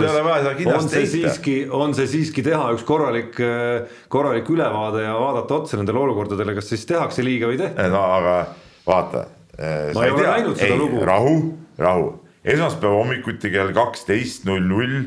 [0.75, 5.81] on see siiski, on see siiski teha üks korralik, äh, korralik ülevaade ja vaadata otsa
[5.81, 7.89] nendele olukordadele, kas siis tehakse liiga või ei tehta.
[7.89, 8.39] no aga
[8.85, 9.25] vaata.
[9.59, 11.05] Äh, ma ei ole näinud seda lugu.
[11.05, 11.37] rahu,
[11.77, 12.11] rahu
[12.43, 15.01] esmaspäeva hommikuti kell kaksteist null null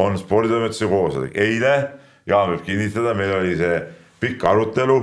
[0.00, 1.74] on sporditoimetuse koosolek, eile,
[2.28, 3.78] Jaan võib kinnitada, meil oli see
[4.22, 4.98] pikk arutelu.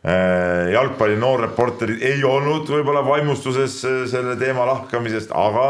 [0.00, 5.66] Äh, jalgpalli noorreporterid ei olnud võib-olla vaimustuses äh, selle teema lahkamisest, aga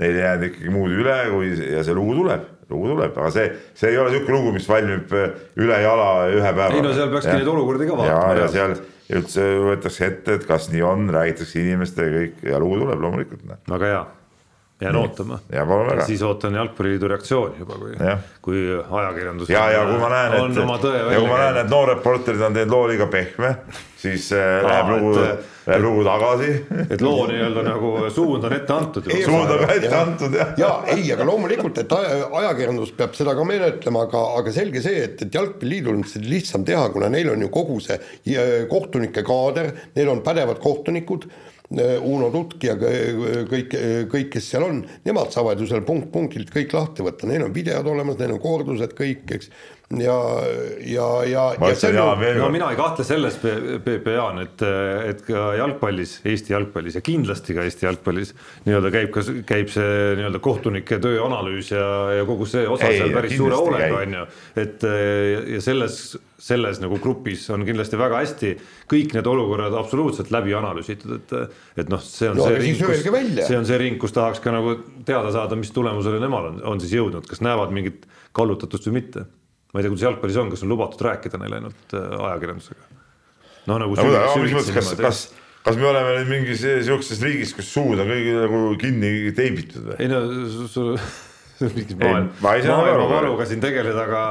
[0.00, 3.46] neil ei jäänud ikkagi muud üle, kui ja see lugu tuleb, lugu tuleb, aga see,
[3.76, 6.74] see ei ole niisugune lugu, mis valmib äh, üle jala ühe päevaga.
[6.78, 8.34] ei no seal peakski neid olukordi ka vaatama.
[8.34, 8.76] ja, ja seal
[9.14, 13.48] üldse võetakse ette, et kas nii on, räägitakse inimestega kõik ja lugu tuleb loomulikult.
[13.70, 14.04] väga hea
[14.84, 15.38] jään ootama.
[16.06, 17.96] siis ootan Jalgpalliliidu reaktsiooni juba, kui,
[18.42, 19.50] kui ajakirjandus.
[19.50, 22.74] ja, ja kui ma näen, et, ja kui ma näen, et noor reporterid on teinud
[22.74, 23.54] loo liiga pehme,
[24.00, 25.14] siis äh, läheb lugu,
[25.68, 26.50] läheb lugu tagasi.
[26.90, 29.08] et loo nii-öelda nagu suund on ette antud.
[29.24, 30.52] suund on ette antud jah.
[30.60, 35.26] ja ei, aga loomulikult, et ajakirjandus peab seda ka menetlema, aga, aga selge see, et,
[35.26, 37.98] et jalgpalliliidul on seda lihtsam teha, kuna neil on ju kogu see
[38.70, 41.28] kohtunike kaader, neil on pädevad kohtunikud
[41.82, 43.76] Uno Tutk ja kõik,
[44.10, 47.86] kõik, kes seal on, nemad saavad ju seal punkt-punktilt kõik lahti võtta, neil on videod
[47.90, 49.50] olemas, neil on kordused kõik, eks.
[50.02, 50.16] Ja,
[50.86, 51.44] ja, ja.
[52.40, 53.38] no mina ei kahtle selles,
[53.84, 54.64] Peep ja Jaan, et,
[55.10, 58.34] et ka jalgpallis, Eesti jalgpallis ja kindlasti ka Eesti jalgpallis
[58.66, 61.88] nii-öelda käib ka, käib see nii-öelda kohtunike töö analüüs ja,
[62.20, 64.28] ja kogu see osa ei, seal päris suure hoolega on ju,
[64.64, 64.88] et
[65.56, 66.00] ja selles
[66.44, 68.50] selles nagu grupis on kindlasti väga hästi
[68.90, 72.82] kõik need olukorrad absoluutselt läbi analüüsitud, et et noh, see on No see ring,
[73.14, 73.46] välja.
[73.46, 74.76] see on see ring, kus tahaks ka nagu
[75.08, 78.04] teada saada, mis tulemusele nemad on, on siis jõudnud, kas näevad mingit
[78.36, 79.24] kallutatust või mitte.
[79.74, 82.88] Ma ei tea, kuidas jalgpallis on, kas on lubatud rääkida neile ainult äh, ajakirjandusega?
[83.66, 85.22] noh, nagu mis mõttes, süvitsi kas, kas,
[85.66, 90.00] kas me oleme nüüd mingis sihukeses riigis, kus suud on kõigil nagu kinni teibitud või?
[90.04, 90.22] ei no
[90.52, 90.88] sul su,
[91.72, 94.22] mingis maailm, ma ei saa aru, maailma aga- valuga siin tegeleda, aga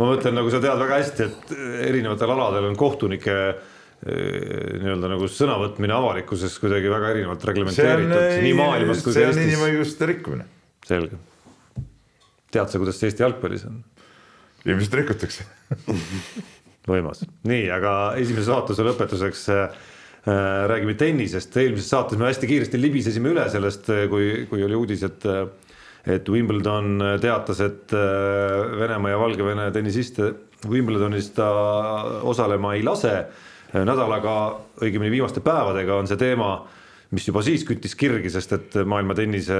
[0.00, 1.54] ma mõtlen, nagu sa tead väga hästi, et
[1.90, 8.46] erinevatel aladel on kohtunike eh, nii-öelda nagu sõnavõtmine avalikkuses kuidagi väga erinevalt see on, reglementeeritud
[8.48, 9.52] nii maailmas kui see ka on Eestis.
[9.52, 10.48] inimõiguste rikkumine.
[10.88, 11.20] selge.
[12.50, 13.82] tead sa, kuidas see Eesti jalgpallis on?
[14.66, 15.46] Ilmselt rikutakse.
[16.90, 19.80] võimas, nii, aga esimese saatuse lõpetuseks äh,
[20.24, 20.38] äh,
[20.70, 25.28] räägime tennisest, eelmises saates me hästi kiiresti libisesime üle sellest, kui, kui oli uudis, et
[26.08, 30.30] et Wimbledon teatas, et äh, Venemaa ja Valgevene tennisiste
[30.68, 31.48] Wimbledonis ta
[32.24, 33.14] osalema ei lase.
[33.70, 34.32] nädalaga,
[34.82, 36.48] õigemini viimaste päevadega on see teema,
[37.10, 39.56] mis juba siis küttis kirgi, sest et maailma tennise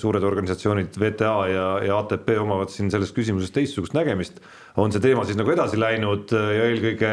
[0.00, 4.40] suured organisatsioonid VTA ja, ja ATP omavad siin selles küsimuses teistsugust nägemist.
[4.76, 7.12] on see teema siis nagu edasi läinud ja eelkõige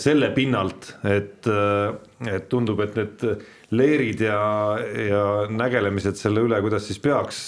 [0.00, 1.44] selle pinnalt, et,
[2.24, 3.24] et tundub, et need
[3.76, 4.40] leerid ja,
[4.80, 7.42] ja nägelemised selle üle, kuidas siis peaks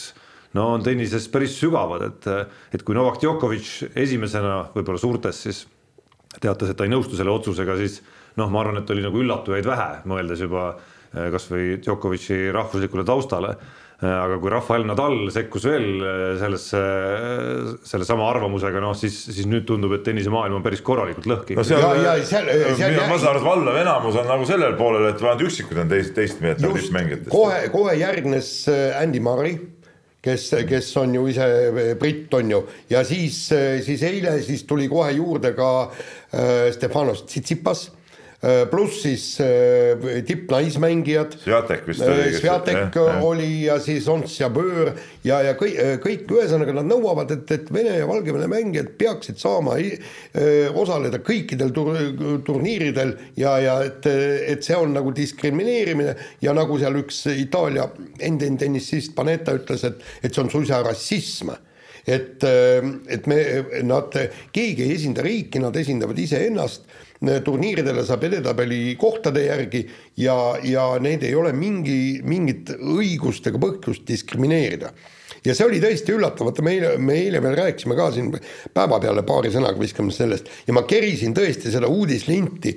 [0.57, 2.29] no on tennises päris sügavad, et,
[2.77, 5.65] et kui Novak Djokovic esimesena võib-olla suurtes siis
[6.41, 8.03] teatas, et ta ei nõustu selle otsusega, siis
[8.37, 13.57] noh, ma arvan, et oli nagu üllatujaid vähe, mõeldes juba eh, kasvõi Djokovic'i rahvuslikule taustale.
[13.97, 16.81] aga kui Rafael Nadal sekkus veel eh, sellesse,
[17.89, 21.57] sellesama arvamusega, noh siis, siis nüüd tundub, et tennisemaailm on päris korralikult lõhki.
[21.57, 21.65] no
[23.09, 26.13] ma saan aru, et valdav enamus on nagu sellel poolel, et ainult üksikud on teist,
[26.19, 27.33] teist meelt nagu tippmängijatest.
[27.33, 29.57] kohe, kohe järgnes äh, Andy Murray,
[30.21, 33.47] kes, kes on ju ise äh, britt, on ju, ja siis,
[33.89, 38.03] siis eile siis tuli kohe juurde ka äh, Stefanos Tsitsipas äh,
[38.71, 41.39] pluss siis äh, tippnaismängijad.
[41.41, 43.23] Sviatek vist oli, kes- Sviatek jah.
[43.25, 44.93] oli ja siis Ons Jabeur
[45.25, 49.79] ja, ja kõik, kõik ühesõnaga nad nõuavad, et, et Vene ja Valgevene mängijad peaksid saama
[50.77, 51.95] osaleda kõikidel tur,
[52.47, 57.89] turniiridel ja, ja et, et see on nagu diskrimineerimine ja nagu seal üks Itaalia
[58.21, 61.55] endine tennisist Panetta ütles, et, et see on suisa rassism
[62.07, 62.45] et,
[63.11, 63.39] et me,
[63.83, 64.15] nad,
[64.55, 66.87] keegi ei esinda riiki, nad esindavad iseennast,
[67.45, 69.85] turniiridele saab edetabeli kohtade järgi
[70.21, 74.93] ja, ja neid ei ole mingi, mingit õigust ega põhjust diskrimineerida.
[75.45, 78.31] ja see oli tõesti üllatav, vaata me eile, me eile veel rääkisime ka siin
[78.75, 82.77] päevapeale paari sõnaga viskame sellest ja ma kerisin tõesti seda uudislinti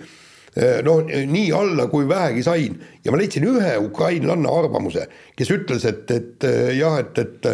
[0.84, 5.06] no nii alla, kui vähegi sain ja ma leidsin ühe ukrainlanna arvamuse,
[5.38, 7.52] kes ütles, et, et jah, et, et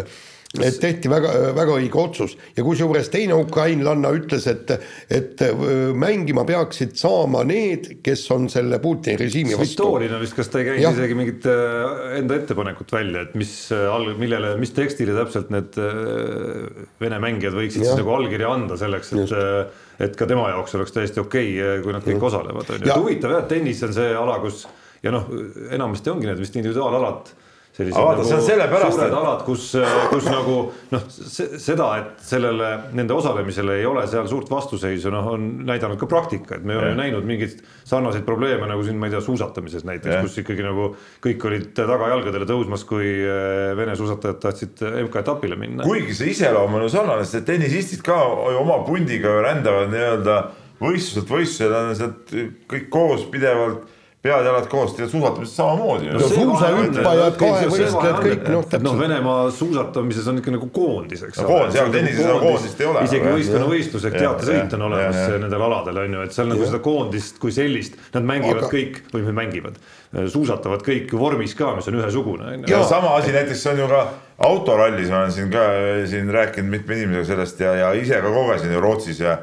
[0.64, 2.36] et tehti väga, väga õige otsus.
[2.56, 4.72] Ja kusjuures teine ukrainlanna ütles, et,
[5.12, 9.74] et öö, mängima peaksid saama need, kes on selle Putini režiimi vastu.
[9.74, 14.08] Svitolina vist, kas ta ei käinud isegi mingit äh, enda ettepanekut välja, et mis äh,
[14.20, 17.92] millele, mis tekstile täpselt need äh, Vene mängijad võiksid Jah.
[17.92, 21.78] siis nagu allkirja anda selleks, et äh, et ka tema jaoks oleks täiesti okei okay,,
[21.84, 24.36] kui nad kõik osalevad, on ju, Ja- et huvitav jah, et tennis on see ala,
[24.42, 24.66] kus
[25.04, 25.28] ja noh,
[25.72, 27.32] enamasti ongi need vist individuaalalad
[27.76, 29.64] sellised vaata, see on sellepärast, suured et- alad, kus,
[30.10, 30.56] kus nagu
[30.94, 31.02] noh,
[31.60, 36.56] seda, et sellele, nende osalemisele ei ole seal suurt vastuseisu, noh, on näidanud ka praktika,
[36.56, 37.00] et me oleme Jah.
[37.02, 40.88] näinud mingeid sarnaseid probleeme nagu siin, ma ei tea, suusatamises näiteks, kus ikkagi nagu
[41.24, 45.84] kõik olid tagajalgadele tõusmas, kui äh, Vene suusatajad tahtsid MK-etapile minna.
[45.84, 48.16] kuigi see iseloom on ju sarnane, sest et tennisistid ka
[48.62, 50.38] oma pundiga rändavad nii-öelda
[50.80, 52.32] võistluselt võistlusele, on sealt
[52.68, 53.84] kõik koos pidevalt,
[54.26, 56.10] pead-jalad koos, tead suusatamises samamoodi.
[56.12, 58.84] No suusahüppajad, kahevõistlejad, kõik, noh, täpselt.
[58.86, 58.98] noh.
[59.00, 63.04] Venemaa suusatamises on ikka nagu koondis, eks No koondis, aga tennises nagu koondist ei ole.
[63.06, 63.36] isegi Jah.
[63.38, 65.40] võistkonnavõistlus ehk Jah, teatesõit jah, on olemas jah, jah.
[65.46, 69.34] nendel aladel on ju, et seal nagu seda koondist kui sellist, nad mängivad kõik või
[69.36, 69.78] mängivad,
[70.32, 72.72] suusatavad kõik ju vormis ka, mis on ühesugune on ju.
[72.72, 74.04] ja sama asi näiteks on ju ka
[74.46, 75.64] autorallis, ma olen siin ka
[76.10, 79.38] siin rääkinud mitme inimesega sellest ja, ja ise ka kogesin ju Rootsis ja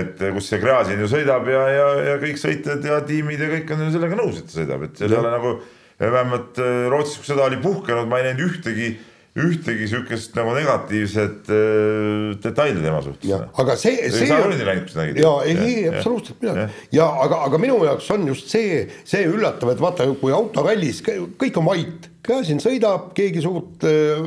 [0.00, 3.70] et kus see Gräzin ju sõidab ja, ja, ja kõik sõitjad ja tiimid ja kõik
[3.76, 5.54] on ju sellega nõus, et ta sõidab, et seal ei ole nagu
[6.02, 8.90] vähemalt äh, Rootsis, kus sõda oli puhkenud, ma ei näinud ühtegi,
[9.38, 13.30] ühtegi sihukest nagu negatiivset äh, detaili tema suhtes.
[13.62, 15.20] aga see, see sa olid läinud, kus sa nägid?
[15.22, 16.66] ja ei, ei absoluutselt midagi.
[16.98, 21.60] Ja aga, aga minu jaoks on just see, see üllatav, et vaata, kui autorallis kõik
[21.62, 24.20] on vait, käsin sõidab, keegi suurt äh,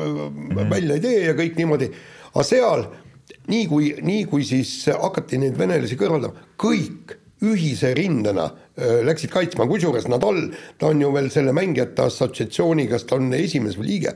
[0.56, 0.70] Mhm.
[0.72, 1.92] välja ei tee ja kõik niimoodi,
[2.34, 2.88] aga seal
[3.52, 7.16] nii kui, nii kui siis hakati neid venelasi kõrvaldama, kõik
[7.46, 8.48] ühise rindena
[9.06, 13.78] läksid kaitsma, kusjuures Nadal, ta on ju veel selle mängijate assotsiatsiooni, kas ta on esimees
[13.80, 14.16] või liige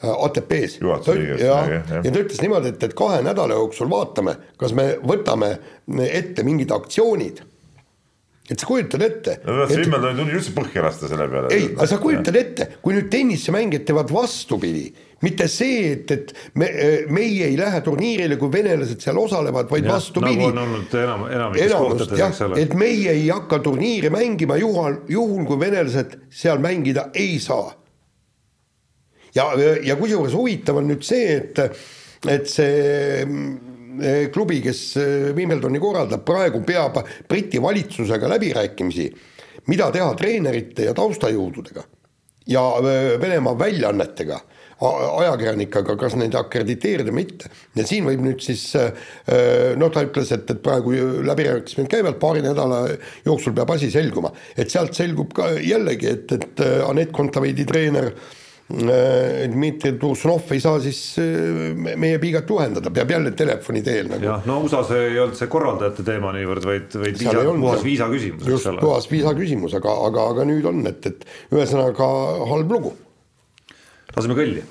[0.00, 0.78] ATP-s.
[0.80, 2.04] Ja, jah.
[2.04, 5.54] ja ta ütles niimoodi, et, et kahe nädala jooksul vaatame, kas me võtame
[6.06, 7.42] ette mingid aktsioonid
[8.50, 11.52] et sa kujutad ette no et- Wimbledoni tuli üldse põhja lasta selle peale.
[11.54, 14.88] ei, aga sa kujutad ette, kui nüüd tennisemängijad teevad vastupidi,
[15.22, 16.68] mitte see, et, et me,
[17.14, 21.74] meie ei lähe turniirile, kui venelased seal osalevad, vaid vastupidi nagu on olnud enam, enamikes
[21.76, 22.62] kohtades, eks, ole.
[22.64, 27.70] et meie ei hakka turniire mängima juhul, juhul kui venelased seal mängida ei saa.
[29.36, 29.50] ja,
[29.86, 31.82] ja kusjuures huvitav on nüüd see, et,
[32.26, 33.68] et see
[34.32, 39.08] klubi, kes äh, Wimbledoni korraldab, praegu peab Briti valitsusega läbirääkimisi,
[39.70, 41.84] mida teha treenerite ja taustajõududega
[42.50, 44.40] ja äh, Venemaa väljaannetega
[44.80, 47.50] ajakirjanikega, kas neid akrediteerida või mitte.
[47.76, 48.62] ja siin võib nüüd siis,
[49.76, 52.86] noh, ta ütles, et, et praegu läbirääkimised käivad, paari nädala
[53.26, 54.32] jooksul peab asi selguma.
[54.56, 58.08] et sealt selgub ka jällegi, et, et Anett Kontaveidi treener
[58.70, 61.00] Dmitri Tursunov ei saa siis
[61.74, 64.22] meie piigat juhendada, peab jälle telefoni teel nagu.
[64.22, 68.46] jah, no USA-s ei olnud see korraldajate teema niivõrd, vaid, vaid viisa, puhas viisa küsimus.
[68.46, 72.10] just, puhas viisa küsimus, aga, aga, aga nüüd on, et, et ühesõnaga
[72.50, 72.92] halb lugu
[74.14, 74.62] laseme kõlli.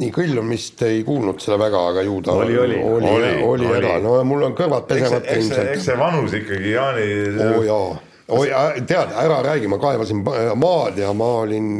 [0.00, 3.32] nii, kõll on vist ei kuulnud seda väga, aga ju ta oli, oli, oli, oli,
[3.42, 5.74] oli, oli ära, no mul on kõrvad pesemata ilmselt.
[5.74, 7.08] eks see vanus ikkagi, Jaani.
[7.34, 7.90] oo oh, jaa
[8.30, 8.50] oi,
[8.86, 10.24] tead, ära räägi, ma kaevasin
[10.58, 11.70] maad ja ma olin,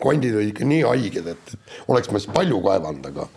[0.00, 1.54] kondid olid ikka nii haiged, et
[1.90, 3.28] oleks ma siis palju kaevanud, aga.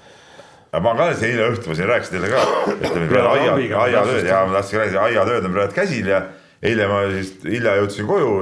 [0.83, 4.57] ma ka eile õhtul ma siin rääkisin teile ka, ütleme praegu aia, aiatööd ja ma
[4.57, 6.25] tahtsin rääkida, aiatööd on praegu käsil ja
[6.63, 8.35] eile ma siis hilja jõudsin koju,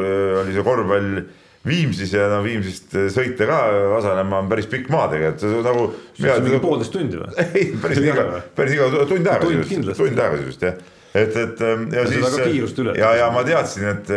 [0.46, 1.22] oli see korvpall
[1.62, 3.58] Viimsis ja no Viimsist sõita ka
[3.92, 5.84] Vasalemma on päris pikk maa tegelikult, nagu.
[6.18, 7.36] see on mingi poolteist tundi või?
[7.60, 10.82] ei, päris igav, päris igav, tund aega sisuliselt, tund aega sisuliselt jah
[11.14, 14.12] et, et ja, ja siis ja, ja ma teadsin, et,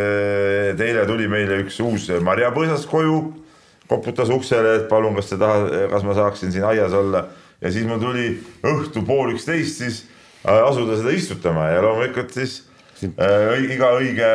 [0.71, 3.17] et eile tuli meile üks uus marjapõõsas koju,
[3.89, 7.25] koputas uksele, et palun, kas te tahate, kas ma saaksin siin aias olla
[7.61, 8.29] ja siis mul tuli
[8.65, 10.01] õhtu pool üksteist siis
[10.45, 12.61] asuda seda istutama ja loomulikult siis
[13.03, 14.31] äh, iga õige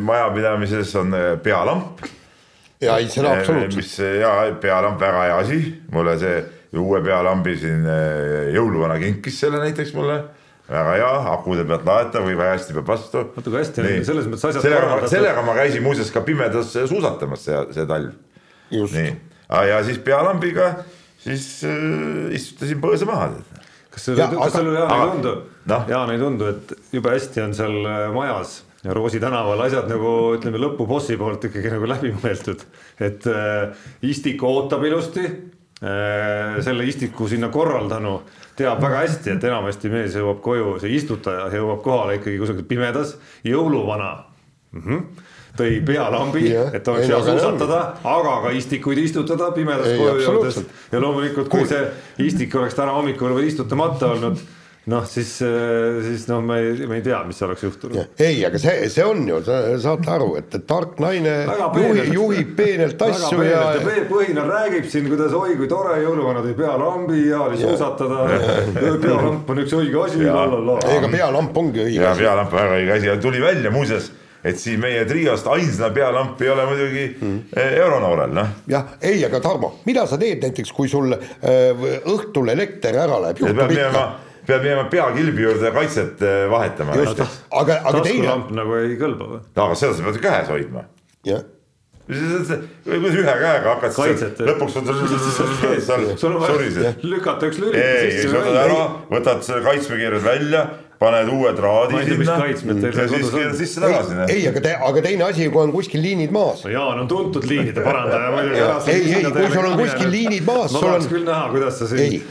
[0.00, 2.04] majapidamises on pealamp.
[2.80, 3.76] ja ei, seda absoluutselt.
[3.76, 6.42] mis ja pealamp väga hea asi, mulle see
[6.80, 7.84] uue pealambi siin
[8.54, 10.22] jõuluvana kinkis selle näiteks mulle
[10.72, 13.24] väga hea, akude pealt laetav või väga hästi peab vastu.
[13.36, 17.60] kui hästi on selles mõttes asjad sellega, sellega ma käisin muuseas ka pimedas suusatamas see,
[17.76, 18.16] see talv.
[18.72, 19.14] nii,
[19.68, 20.72] ja siis pealambiga
[21.22, 23.30] siis äh, istutasin põõsa maha.
[23.92, 25.38] kas sulle, kas sulle Jaan ei tundu
[25.70, 27.80] no., Jaan ei tundu, et jube hästi on seal
[28.16, 32.64] majas ja Roosi tänaval asjad nagu ütleme, lõpubossi poolt ikkagi nagu läbi mõeldud,
[33.02, 35.42] et äh, istik ootab ilusti äh,,
[35.82, 38.20] selle istiku sinna korraldanu
[38.56, 43.16] teab väga hästi, et enamasti mees jõuab koju, see istutaja jõuab kohale ikkagi kusagil pimedas,
[43.46, 44.12] jõuluvana
[44.72, 44.82] mm.
[44.86, 50.62] -hmm tõi pealambi, et oleks hea suusatada, aga ka istikuid istutada pimedas koju jõudes.
[50.92, 51.82] ja loomulikult, kui see
[52.24, 54.40] istik oleks täna hommikul veel istutamata olnud
[54.90, 55.30] noh, siis,
[56.06, 58.16] siis noh, me ei, me ei tea, mis oleks juhtunud.
[58.18, 63.44] ei, aga see, see on ju, saate aru, et, tark naine juhib, juhib peenelt asju
[63.46, 63.60] ja.
[64.10, 68.26] põhinal räägib siin, kuidas oi kui tore, jõuluvana tõi pealambi ja oli suusatada.
[69.04, 70.24] pealamp on üks õige asi.
[70.26, 72.02] ega pealamp ongi õige asi.
[72.02, 74.10] ja pealamp on väga õige asi ja tuli välja muuseas
[74.42, 77.36] et siin meie triost ainsana pealamp ei ole muidugi mm.
[77.78, 78.50] euronoorel, noh.
[78.70, 83.42] jah, ei, aga Tarmo, mida sa teed näiteks, kui sul äh, õhtul elekter ära läheb?
[83.46, 84.06] peab minema,
[84.46, 86.98] peab minema peakilbi juurde kaitset vahetama.
[86.98, 88.26] aga, aga teine.
[88.26, 89.42] taskulamp nagu ei kõlba või?
[89.56, 90.86] no aga seda sa pead käes hoidma.
[91.28, 91.42] jah
[92.06, 98.24] kuidas ühe käega hakkad kaitset, lõpuks on sul sul on vaja lükata üks lülik sisse.
[98.26, 98.80] ei, võtad ära,
[99.12, 100.64] võtad selle kaitsmekirjad välja
[101.02, 104.18] paned uued raadid sinna ja siis keerad sisse tagasi.
[104.30, 106.62] ei, aga te, aga teine asi, kui on kuskil liinid maas.
[106.66, 108.62] no Jaan on tuntud liinide parandaja muidugi.
[108.94, 110.76] ei, ei, kui sul on kuskil liinid maas.
[110.76, 112.00] ma tahaks küll näha, kuidas sa siin.
[112.06, 112.22] ei,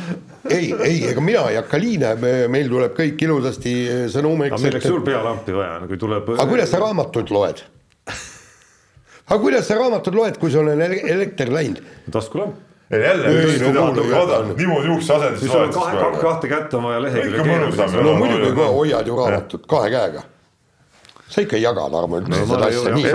[0.49, 2.15] ei, ei, ega mina ei hakka liine,
[2.55, 3.75] meil tuleb kõik ilusasti
[4.15, 4.55] sõnumiks.
[4.55, 6.33] aga milleks sul pealampi vaja on, kui tuleb.
[6.37, 7.63] aga kuidas sa raamatut loed?
[9.29, 11.83] aga kuidas sa raamatut loed, kui sul on elekter läinud?
[12.11, 13.27] taskulamp jälle,
[14.57, 15.39] niimoodi juukse asendis.
[15.39, 17.93] siis oled kahe, kahte kätt on vaja lehekülje keeruliseks.
[17.93, 20.21] no muidugi hoiad ju raamatut kahe käega.
[21.27, 23.05] sa ikka ei jaga, Tarmo, üldse seda asja nii.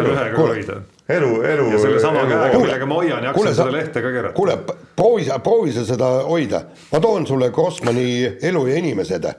[1.09, 1.71] elu, elu.
[1.73, 4.35] ja sellesama käega, millega ma hoian, jaksan seda lehte ka keerata.
[4.35, 4.59] kuule,
[4.97, 6.63] proovi sa, proovi sa seda hoida.
[6.93, 8.09] ma toon sulle Grossmani
[8.43, 9.31] Elu ja inimesed.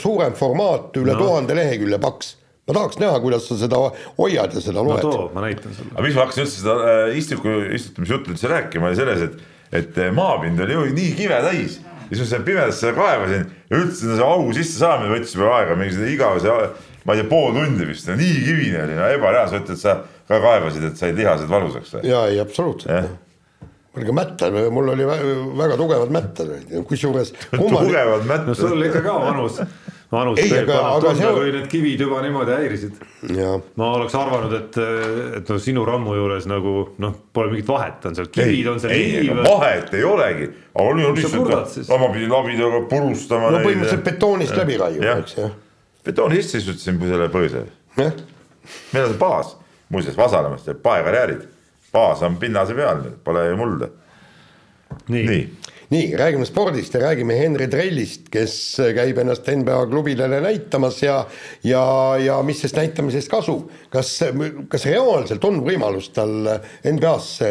[0.00, 2.39] suurem formaat, üle tuhande lehekülje paks
[2.70, 3.82] ma tahaks näha, kuidas sa seda
[4.18, 5.02] hoiad ja seda loed.
[5.02, 5.92] no too, ma näitan sulle.
[5.96, 9.40] aga miks ma hakkasin üldse seda äh, istiku, istutamisjuttu üldse rääkima, oli selles, et,
[9.82, 11.80] et äh, maapind oli ju nii kive täis.
[11.82, 15.50] ja siis ma seal pimedas seda kaevasin ja üldse see augu sisse saamine võttis juba
[15.58, 16.54] aega, mingi seda igavese,
[17.06, 19.96] ma ei tea, pool tundi vist, nii kivine oli, no ebareaalne, sa ütled, sa
[20.30, 22.06] ka kaevasid, et said lihased valusaks või?
[22.10, 23.14] jaa, ei absoluutselt.
[23.98, 25.22] olge mätta, mul oli vä-
[25.58, 26.52] väga tugevad mättad,
[26.86, 28.58] kusjuures tugevad no mätta.
[28.58, 29.62] sul ikka ka vanus,
[30.12, 32.96] vanus Ei, teeb aga- paneb aga tunda see-, kui need kivid juba niimoodi häirisid.
[33.78, 34.78] ma oleks arvanud, et,
[35.38, 38.94] et no sinu rammu juures nagu noh, pole mingit vahet, on seal kivid, on seal
[38.96, 39.42] ei, liiv.
[39.46, 44.76] vahet ei olegi, aga oli ju lihtsalt, ma pidin labidaga purustama no põhimõtteliselt betoonist läbi
[44.78, 44.82] Jah.
[44.86, 45.54] raiuma, eks jah,
[46.10, 47.64] betooni sisse istutasin selle põõsa.
[48.00, 49.54] meil on see baas,
[49.94, 51.46] muuseas Vasalemmas teeb paekarjäärid,
[51.94, 53.88] baas on pinnase peal, pole ju mulda.
[55.08, 55.42] nii, nii,
[55.90, 58.54] nii, räägime spordist ja räägime Henri Trellist, kes
[58.94, 61.24] käib ennast NBA klubidele näitamas ja
[61.66, 61.82] ja,
[62.22, 63.56] ja mis sellest näitamisest kasu,
[63.90, 64.12] kas,
[64.70, 66.46] kas reaalselt on võimalus tal
[66.86, 67.50] NBA-sse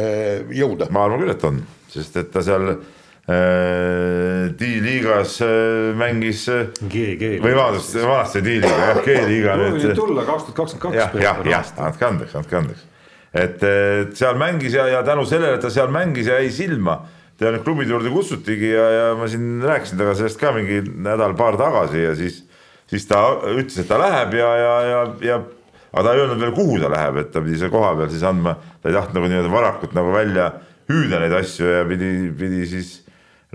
[0.55, 0.87] jõuda?
[0.95, 1.59] ma arvan küll, et on,
[1.91, 7.35] sest et ta seal äh, D-liigas äh, mängis äh, GG.
[7.43, 11.27] või vabandust, vanasti D-liiga jah, G-liiga nüüd tulla kaks tuhat kakskümmend jah, kaks.
[11.27, 12.87] jah, jah, andke andeks, andke andeks.
[13.35, 17.01] et et seal mängis ja, ja tänu sellele, et ta seal mängis ja jäi silma,
[17.39, 21.57] ta nüüd klubide juurde kutsutigi ja, ja ma siin rääkisin temaga sellest ka mingi nädal-paar
[21.59, 22.41] tagasi ja siis,
[22.89, 23.21] siis ta
[23.53, 25.41] ütles, et ta läheb ja, ja, ja, ja
[25.93, 28.57] aga ta ei öelnud veel, kuhu ta läheb, et ta pidi seal kohapeal siis andma,
[28.81, 30.51] ta ei tahtnud nagu nii-öelda varakult nagu välja
[30.89, 32.97] hüüda neid asju ja pidi, pidi siis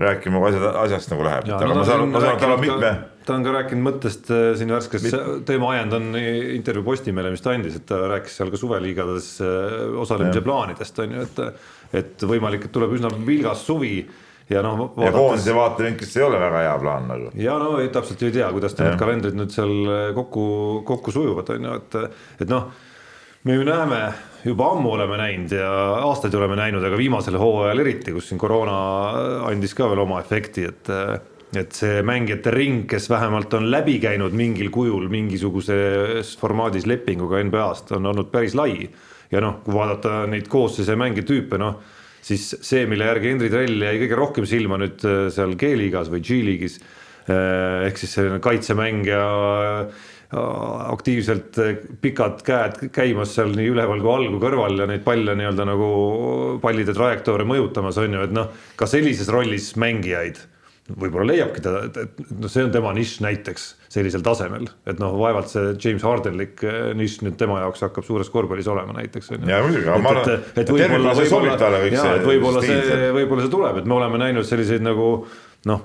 [0.01, 2.63] rääkima, kui asjad, asjast nagu läheb, Ja, no ma saan, on ma saan, tal on
[2.63, 5.07] mitme ta on ka rääkinud mõttest äh, siin värskes
[5.47, 9.95] teema ajend on intervjuu Postimehele, mis ta andis, et ta rääkis seal ka suveliigades äh,
[10.01, 11.41] osalemise plaanidest on ju, et
[11.95, 13.97] et võimalik, et tuleb üsna vilgas suvi
[14.49, 17.31] ja noh, ja koondise vaatevinklist ei ole väga hea plaan nagu.
[17.39, 19.73] ja no ei, täpselt ei tea, kuidas need kalendrid nüüd seal
[20.17, 20.47] kokku,
[20.85, 22.67] kokku sujuvad, on ju, et, et noh,
[23.45, 24.01] me ju näeme,
[24.45, 25.69] juba ammu oleme näinud ja
[26.05, 28.75] aastaid oleme näinud, aga viimasel hooajal eriti, kus siin koroona
[29.49, 30.93] andis ka veel oma efekti, et
[31.55, 37.95] et see mängijate ring, kes vähemalt on läbi käinud mingil kujul mingisuguses formaadis lepinguga NBA-st,
[37.95, 38.89] on olnud päris lai.
[39.31, 41.79] Ja noh, kui vaadata neid koosseise mängitüüpe, noh
[42.25, 46.23] siis see, mille järgi Henri Trell jäi kõige rohkem silma nüüd äh, seal G-liigas või
[46.25, 46.79] G-liigis
[47.25, 50.03] ehk siis selline kaitsemängija äh,
[50.35, 55.37] aktiivselt äh, pikad käed käimas seal nii üleval kui all kui kõrval ja neid palle
[55.37, 55.89] nii-öelda nagu
[56.61, 60.41] pallide trajektoore mõjutamas on ju, et noh, ka sellises rollis mängijaid
[60.85, 63.63] võib-olla leiabki ta, et, noh, see on tema nišš näiteks
[63.95, 68.29] sellisel tasemel, et noh, vaevalt see James Hardenlik äh, nišš nüüd tema jaoks hakkab suures
[68.33, 69.49] korvpallis olema näiteks on ju.
[69.49, 71.57] Jaa, muidugi, aga ma arvan, et, võib-olla, võib-olla
[72.13, 75.09] et võib-olla see võib-olla see tuleb, et me oleme näinud selliseid nagu
[75.65, 75.81] noh,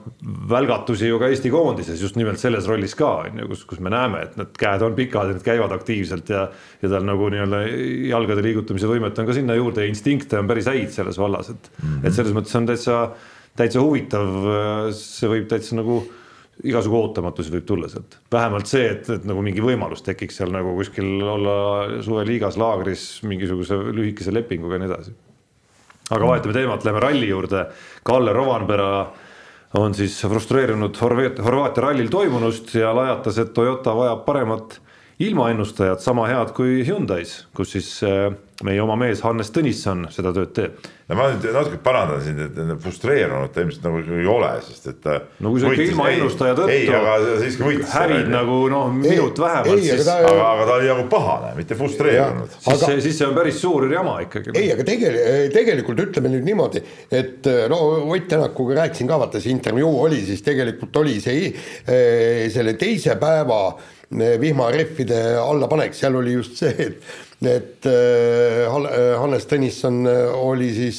[0.50, 3.92] välgatusi ju ka Eesti koondises just nimelt selles rollis ka on ju, kus, kus me
[3.92, 6.46] näeme, et need käed on pikad ja need käivad aktiivselt ja
[6.82, 7.62] ja tal nagu nii-öelda
[8.10, 11.70] jalgade liigutamise võimet on ka sinna juurde ja instinkte on päris häid selles vallas, et
[11.70, 12.06] mm, -hmm.
[12.06, 12.98] et selles mõttes on täitsa,
[13.60, 14.26] täitsa huvitav,
[14.96, 16.00] see võib täitsa nagu
[16.66, 20.74] igasugu ootamatusi võib tulla sealt, vähemalt see, et, et nagu mingi võimalus tekiks seal nagu
[20.76, 21.56] kuskil olla
[22.04, 25.16] suveliigas laagris mingisuguse lühikese lepinguga ja nii edasi
[26.10, 27.64] aga vahetame teemat, lähme ralli juurde.
[28.06, 28.90] Kalle Rovanpera
[29.78, 34.80] on siis frustreerunud Horvaat- Horvaatia rallil toimunust ja lajatas, et Toyota vajab paremat
[35.20, 38.30] ilmaennustajat, sama head kui Hyundai's, kus siis äh,
[38.64, 40.78] meie oma mees Hannes Tõnisson seda tööd teeb.
[41.10, 44.98] no ma nüüd natuke parandan sind, et frustreerunud ta ilmselt nagu ei ole, sest et
[45.04, 49.84] ta no kui sa ikka ilma ennustaja tõttu hävid nagu noh, minut Ei, vähemalt, ei,
[49.88, 52.56] siis aga, ta- aga, aga ta oli nagu pahane, mitte frustreerunud.
[52.56, 54.56] siis aga- see, siis see on päris suur jama ikkagi.
[54.56, 59.52] ei, aga tegelikult, tegelikult ütleme nüüd niimoodi, et no Ott Tänakuga rääkisin ka, vaata see
[59.52, 61.50] intervjuu oli siis tegelikult oli see
[62.52, 63.62] selle teise päeva
[64.18, 67.02] eh, vihmarehvide allapanek, seal oli just see, et
[67.40, 67.86] et
[68.68, 70.98] Hal- eh, Hannes Tõnisson eh, oli siis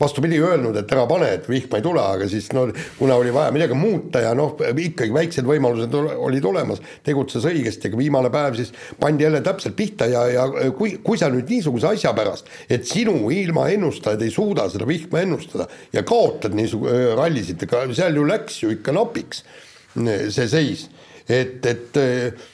[0.00, 2.62] vastupidi öelnud, et ära pane, et vihma ei tule, aga siis no
[2.96, 7.90] kuna oli vaja midagi muuta ja noh, ikkagi väiksed võimalused ol- olid olemas, tegutses õigesti,
[7.90, 10.48] aga viimane päev siis pandi jälle täpselt pihta ja, ja
[10.78, 15.68] kui, kui sa nüüd niisuguse asja pärast, et sinu ilmaennustajad ei suuda seda vihma ennustada
[15.92, 19.44] ja kaotad niisuguse rallisid, seal ju läks ju ikka napiks
[19.94, 20.88] see seis,
[21.28, 22.46] et, et eh,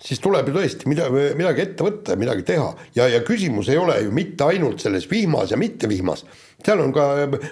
[0.00, 2.70] siis tuleb ju tõesti mida, midagi ette võtta ja midagi teha.
[2.96, 6.24] Ja, ja küsimus ei ole ju mitte ainult selles vihmas ja mittevihmas,
[6.64, 7.06] seal on ka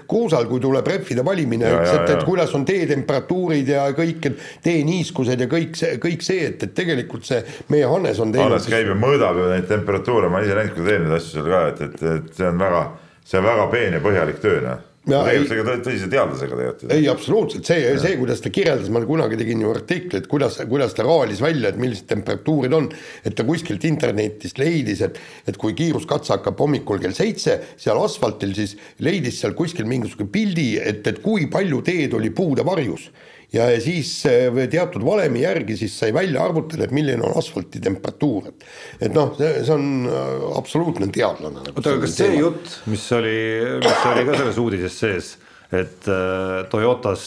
[0.08, 4.30] kruusal, kui tuleb rehvide valimine, eks, et, et kuidas on teetemperatuurid ja kõik,
[4.64, 7.40] teeniiskused ja kõik see, kõik see, et, et tegelikult see
[7.72, 10.84] meie Hannes on teinud Hannes käib ja mõõdab ju neid temperatuure, ma ise näinud, kui
[10.84, 12.84] ta teeb neid asju seal ka, et, et, et see on väga,
[13.28, 14.84] see on väga peen ja põhjalik töö, noh.
[15.08, 16.92] Ja tegelikult ei- ega tõsise teadlasega tegelikult.
[16.92, 21.06] ei, absoluutselt, see, see, kuidas ta kirjeldas, ma kunagi tegin ju artiklit, kuidas, kuidas ta
[21.06, 22.90] raalis välja, et millised temperatuurid on,
[23.24, 28.52] et ta kuskilt internetist leidis, et et kui kiiruskatse hakkab hommikul kell seitse seal asfaltil,
[28.54, 33.08] siis leidis seal kuskil mingisugune pildi, et, et kui palju teed oli puude varjus
[33.52, 38.50] ja siis äh, teatud valemi järgi siis sai välja arvutada, et milline on asfalti temperatuur,
[38.52, 38.66] et
[39.08, 41.76] et noh, see, on äh, absoluutne teadlane nagu.
[41.76, 43.36] oota, aga kas see jutt, mis oli,
[43.84, 45.30] mis oli ka selles uudises sees,
[45.72, 47.24] et äh, Toyotas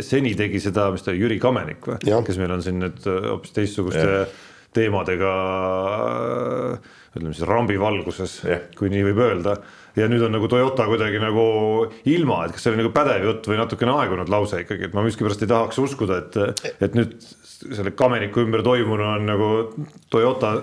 [0.00, 3.54] seni tegi seda, mis ta, Jüri Kamenik või, kes meil on siin nüüd äh, hoopis
[3.56, 4.24] teistsuguste ja.
[4.74, 5.32] Teemadega
[7.12, 8.38] ütleme siis rambi valguses,
[8.78, 9.56] kui nii võib öelda.
[9.98, 11.42] Ja nüüd on nagu Toyota kuidagi nagu
[12.08, 15.04] ilma, et kas see oli nagu pädev jutt või natukene aegunud lause ikkagi, et ma
[15.04, 17.18] miskipärast ei tahaks uskuda, et, et nüüd
[17.62, 19.50] selle Kameniku ümber toimunu on nagu
[20.10, 20.54] Toyota,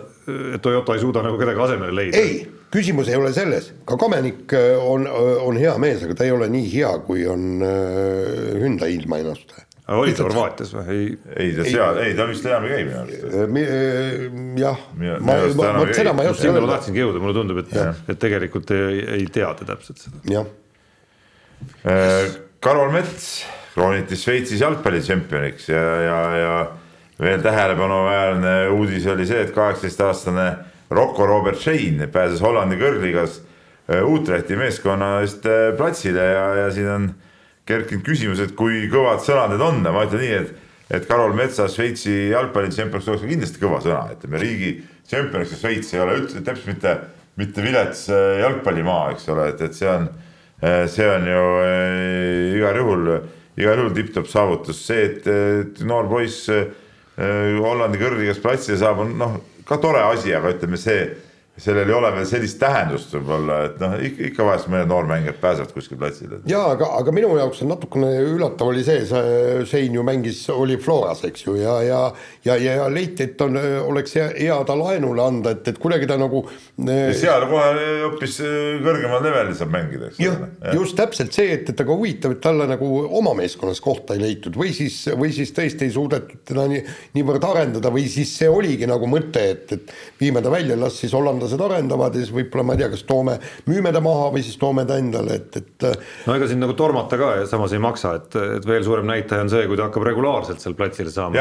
[0.62, 2.18] Toyota ei suuda nagu kedagi asemele leida.
[2.18, 2.42] ei,
[2.74, 5.06] küsimus ei ole selles, ka Kamenik äh, on,
[5.46, 10.00] on hea mees, aga ta ei ole nii hea, kui on äh, Hyundai ilmaennustaja aga
[10.04, 10.88] oli ta Horvaatias või?
[10.94, 11.06] ei,
[11.42, 13.24] ei ta seal, ei ta vist enam ei käi minu arust.
[13.26, 14.26] Äh,
[14.62, 14.84] jah,
[15.26, 15.38] ma,
[15.80, 16.66] vot seda ma ei oska öelda.
[16.66, 17.74] ma tahtsingi jõuda, mulle tundub, et,
[18.14, 20.22] et tegelikult ei, ei tea ta täpselt seda.
[20.30, 20.52] jah.
[21.90, 23.32] Äh, Karol Mets
[23.74, 26.54] krooniti Šveitsis jalgpallitšempioniks ja, ja, ja
[27.20, 30.50] veel tähelepanuväärne uudis oli see, et kaheksateistaastane
[30.94, 33.42] Rocco Robert Shane pääses Hollandi kõrgligas
[33.90, 37.08] Utrechti meeskonna eest platsile ja, ja siin on
[37.70, 40.58] kerkinud küsimus, et kui kõvad sõnad need on, ma ütlen nii, et
[40.90, 44.72] et Karol Metsa Šveitsi jalgpallitšempioniks oleks kindlasti kõva sõna, ütleme riigi
[45.10, 46.96] tšempioniks ja Šveits ei ole üldse täpselt mitte,
[47.38, 50.08] mitte vilets äh, jalgpallimaa, eks ole, et, et see on,
[50.64, 53.12] äh, see on ju äh, igal juhul,
[53.60, 56.50] igal juhul tipp-topp saavutus, see, et, et noor poiss
[57.20, 59.34] Hollandi kõrgligas platsile saab, on noh,
[59.68, 61.02] ka tore asi, aga ütleme, see
[61.60, 66.00] sellel ei ole veel sellist tähendust võib-olla, et noh, ikka, vahest mõned noormängijad pääsevad kuskil
[66.02, 66.42] platsile.
[66.50, 69.06] ja aga, aga minu jaoks on natukene üllatav oli see,
[69.70, 72.00] Sein ju mängis, oli Floras, eks ju, ja, ja
[72.44, 76.08] ja, ja, ja leiti, et on, oleks hea, hea ta laenule anda, et, et kuidagi
[76.10, 76.44] ta nagu.
[76.80, 78.40] seal kohe hoopis
[78.86, 80.50] kõrgemal levelil saab mängida, eks ole.
[80.78, 82.90] just täpselt see, et, et aga huvitav, et talle nagu
[83.20, 86.84] oma meeskonnas kohta ei leitud või siis, või siis tõesti ei suudetud teda nii,
[87.18, 91.16] niivõrd arendada või siis see oligi nagu mõte, et, et viime ta välja, las siis
[91.18, 93.38] hollandlased teadlased arendavad ja siis võib-olla ma ei tea, kas toome,
[93.70, 95.88] müüme ta maha või siis toome ta endale, et, et.
[96.28, 99.46] no ega siin nagu tormata ka ja samas ei maksa, et, et veel suurem näitaja
[99.46, 101.40] on see, kui ta hakkab regulaarselt seal platsile saama.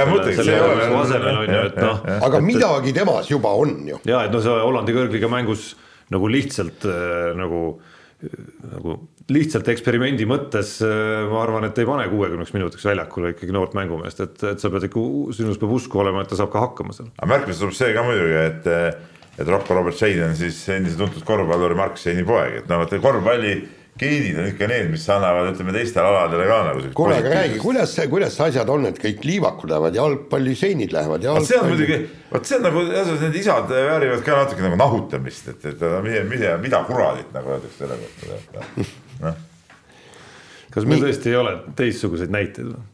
[1.02, 4.00] asemel on ju, et aga et, midagi temas juba on ju.
[4.08, 5.72] ja et no see Hollandi kõrgliga mängus
[6.12, 7.78] nagu lihtsalt äh, nagu
[8.18, 8.96] nagu
[9.30, 14.40] lihtsalt eksperimendi mõttes ma arvan, et ei pane kuuekümneks minutiks väljakule ikkagi noort mängumeest, et,
[14.54, 15.04] et sa pead ikka,
[15.36, 17.12] sinus peab usku olema, et ta saab ka hakkama seal.
[17.14, 18.66] aga märkimist tuleb see ka muidugi, et
[19.38, 22.98] et Rocco Robert Shane on siis endise tuntud korvpalluri Mark Shane'i poeg, et noh, vaata
[23.02, 23.56] korvpalli
[23.98, 26.82] geenid on ikka need, mis annavad, ütleme teistele aladele ka nagu.
[26.98, 31.50] kuule, aga räägi, kuidas, kuidas asjad on, et kõik liivakud lähevad jalgpalli, seinid lähevad jalgpalli.
[31.50, 31.98] see on muidugi,
[32.32, 32.84] vot see on nagu,
[33.24, 37.82] need isad väärivad ka natuke nagu nahutamist, et, et mida, mida, mida kuradit nagu öeldakse
[37.82, 38.68] selle kohta,
[39.26, 39.42] noh.
[40.76, 42.86] kas meil tõesti ei ole teistsuguseid näiteid või?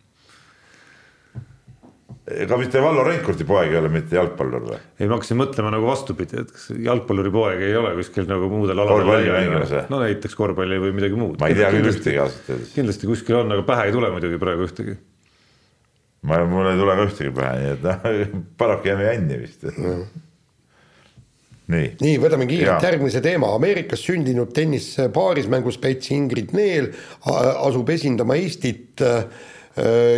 [2.24, 4.78] Ega mitte Vallo Reinkurti poeg ei ole mitte jalgpallur või?
[4.96, 8.80] ei, ma hakkasin mõtlema nagu vastupidi, et kas jalgpalluri poeg ei ole kuskil nagu muudel
[8.80, 9.74] aladel.
[9.92, 11.36] no näiteks korvpalli või midagi muud.
[11.40, 12.74] ma ei tea küll ühtegi ausalt öeldes.
[12.76, 14.96] kindlasti kuskil on, aga pähe ei tule muidugi praegu ühtegi.
[16.30, 18.06] ma, mul ei tule ka ühtegi pähe, nii et noh,
[18.62, 19.68] paraku jääme jänni vist
[21.74, 26.90] nii, nii, võtame kiirelt järgmise teema, Ameerikas sündinud tennispaarismänguspets Ingrid Neel
[27.28, 29.24] asub esindama Eestit Äh,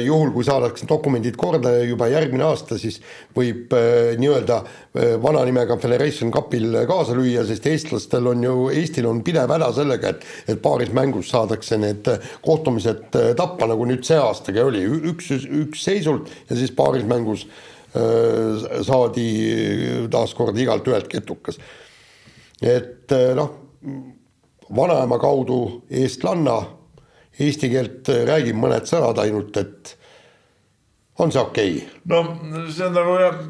[0.05, 2.99] juhul, kui saadakse dokumendid korda juba järgmine aasta, siis
[3.37, 9.09] võib äh, nii-öelda äh, vana nimega Federation Cupil kaasa lüüa, sest eestlastel on ju, Eestil
[9.09, 12.09] on pidev häda sellega, et et paaris mängus saadakse need
[12.45, 17.47] kohtumised tappa, nagu nüüd see aastagi oli, üks, üks seisult ja siis paaris mängus
[18.85, 19.29] saadi
[20.13, 21.57] taaskord igalt ühelt ketukas.
[22.61, 23.55] et noh,
[24.77, 26.59] vanaema kaudu eestlanna
[27.43, 29.95] eesti keelt räägib mõned sõnad ainult, et
[31.23, 32.03] on see okei okay??
[32.13, 33.41] no see on nagu jah.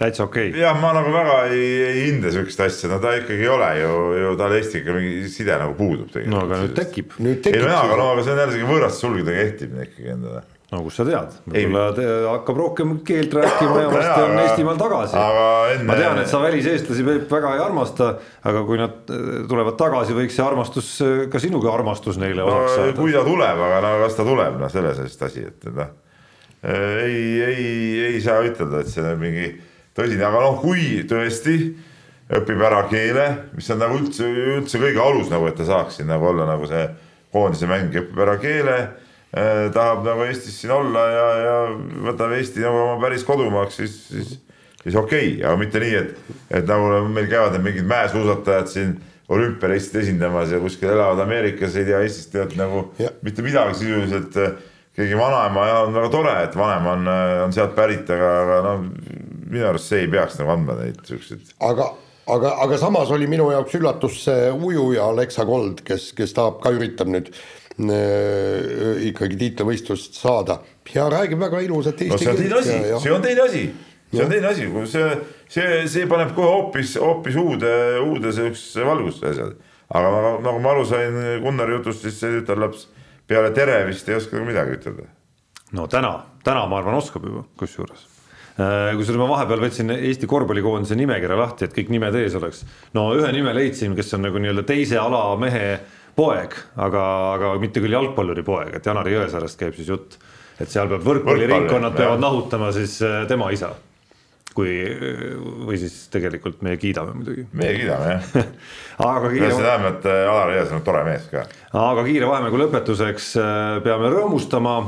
[0.00, 0.62] täitsa okei okay..
[0.62, 3.98] jah, ma nagu väga ei, ei hinda sihukest asja, no ta ikkagi ei ole ju,
[4.22, 6.36] ju tal Eestiga mingi side nagu puudub tegelikult.
[6.36, 7.18] no aga nüüd tekib.
[7.20, 10.46] ei no jaa, aga no aga see on jälle siuke võõraste sulgedega kehtib ikkagi endale
[10.70, 15.16] no kust sa tead, võib-olla hakkab rohkem keelt rääkima ja varsti on Eestimaal tagasi.
[15.74, 15.86] Enne...
[15.88, 18.12] ma tean, et sa väliseestlasi väga ei armasta,
[18.46, 22.52] aga kui nad äh, tulevad tagasi, võiks see armastus, äh, ka sinuga armastus neile no,
[22.52, 22.94] osaks saada.
[23.00, 25.92] kui ta tuleb, aga no kas ta tuleb, noh, selles on vist asi, et noh.
[26.70, 27.68] ei, ei,
[28.12, 29.50] ei saa ütelda, et see on mingi
[29.96, 31.58] tõsine, aga noh, kui tõesti
[32.38, 36.12] õpib ära keele, mis on nagu üldse, üldse kõige alus nagu, et ta saaks siin
[36.12, 36.86] nagu olla nagu see
[37.34, 41.58] koondise mäng, õpib ära keele Äh, tahab nagu Eestis siin olla ja, ja
[42.08, 44.32] võtab Eesti nagu oma päris kodumaaks, siis, siis,
[44.82, 48.96] siis okei okay., aga mitte nii, et, et nagu meil käivad need mingid mäesuusatajad siin
[49.30, 53.12] olümpia Eestit esindamas ja kuskil elavad Ameerikas, ei tea Eestist tead nagu ja.
[53.22, 54.42] mitte midagi sisuliselt.
[55.00, 57.06] keegi vanaema ja on väga tore, et vanaema on,
[57.44, 58.82] on sealt pärit, aga, aga noh,
[59.46, 61.54] minu arust see ei peaks nagu andma neid siukseid.
[61.62, 61.86] aga,
[62.34, 66.74] aga, aga samas oli minu jaoks üllatus see ujuja Alexa Gold, kes, kes tahab ka
[66.74, 67.46] üritab nüüd äh,
[67.88, 70.60] ikkagi tiitlivõistlust saada.
[70.94, 73.64] Ja räägib väga ilusat no see on teine asi, see on teine asi,
[74.10, 75.08] see on teine asi, kui see,
[75.48, 77.72] see, see paneb kohe hoopis, hoopis uude,
[78.02, 79.58] uude siuksesse valgusse asjad.
[79.90, 80.10] aga
[80.42, 82.88] nagu ma aru sain Gunnari jutust, siis see tütarlaps
[83.30, 85.06] peale tere vist ei oska midagi ütelda.
[85.78, 88.08] no täna, täna ma arvan, oskab juba, kusjuures.
[88.58, 92.64] Äh, kusjuures ma vahepeal võtsin Eesti korvpallikoondise nimekirja lahti, et kõik nimed ees oleks.
[92.98, 95.78] no ühe nime leidsin, kes on nagu nii-öelda teise ala mehe
[96.16, 97.04] poeg, aga,
[97.36, 100.18] aga mitte küll jalgpalluri poeg, et Janari Jõesaarest käib siis jutt.
[100.60, 103.72] et seal peab võrkpalliringkonnad peavad nahutama siis äh, tema isa.
[104.50, 104.72] kui,
[105.66, 107.46] või siis tegelikult meie kiidame muidugi.
[107.52, 108.44] meie kiidame jah
[109.14, 109.50] aga kiire.
[109.54, 111.46] see tähendab, et äh, Alar Jõesaar on tore mees ka.
[111.86, 113.32] aga kiire vahemängu lõpetuseks
[113.86, 114.78] peame rõõmustama,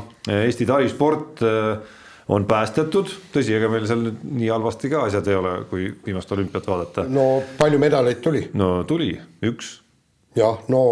[0.42, 1.42] Eesti talisport
[2.32, 6.32] on päästetud, tõsi, ega meil seal nüüd nii halvasti ka asjad ei ole, kui viimast
[6.34, 7.06] olümpiat vaadata.
[7.10, 8.44] no palju medaleid tuli?
[8.58, 9.14] no tuli,
[9.48, 9.78] üks.
[10.38, 10.82] Jah, no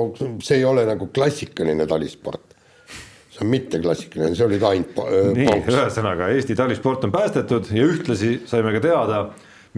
[0.42, 2.56] see ei ole nagu klassikaline talisport.
[3.30, 4.98] see on mitte klassikaline, see oli ka ainult
[5.36, 9.20] nii, ühesõnaga Eesti talisport on päästetud ja ühtlasi saime ka teada,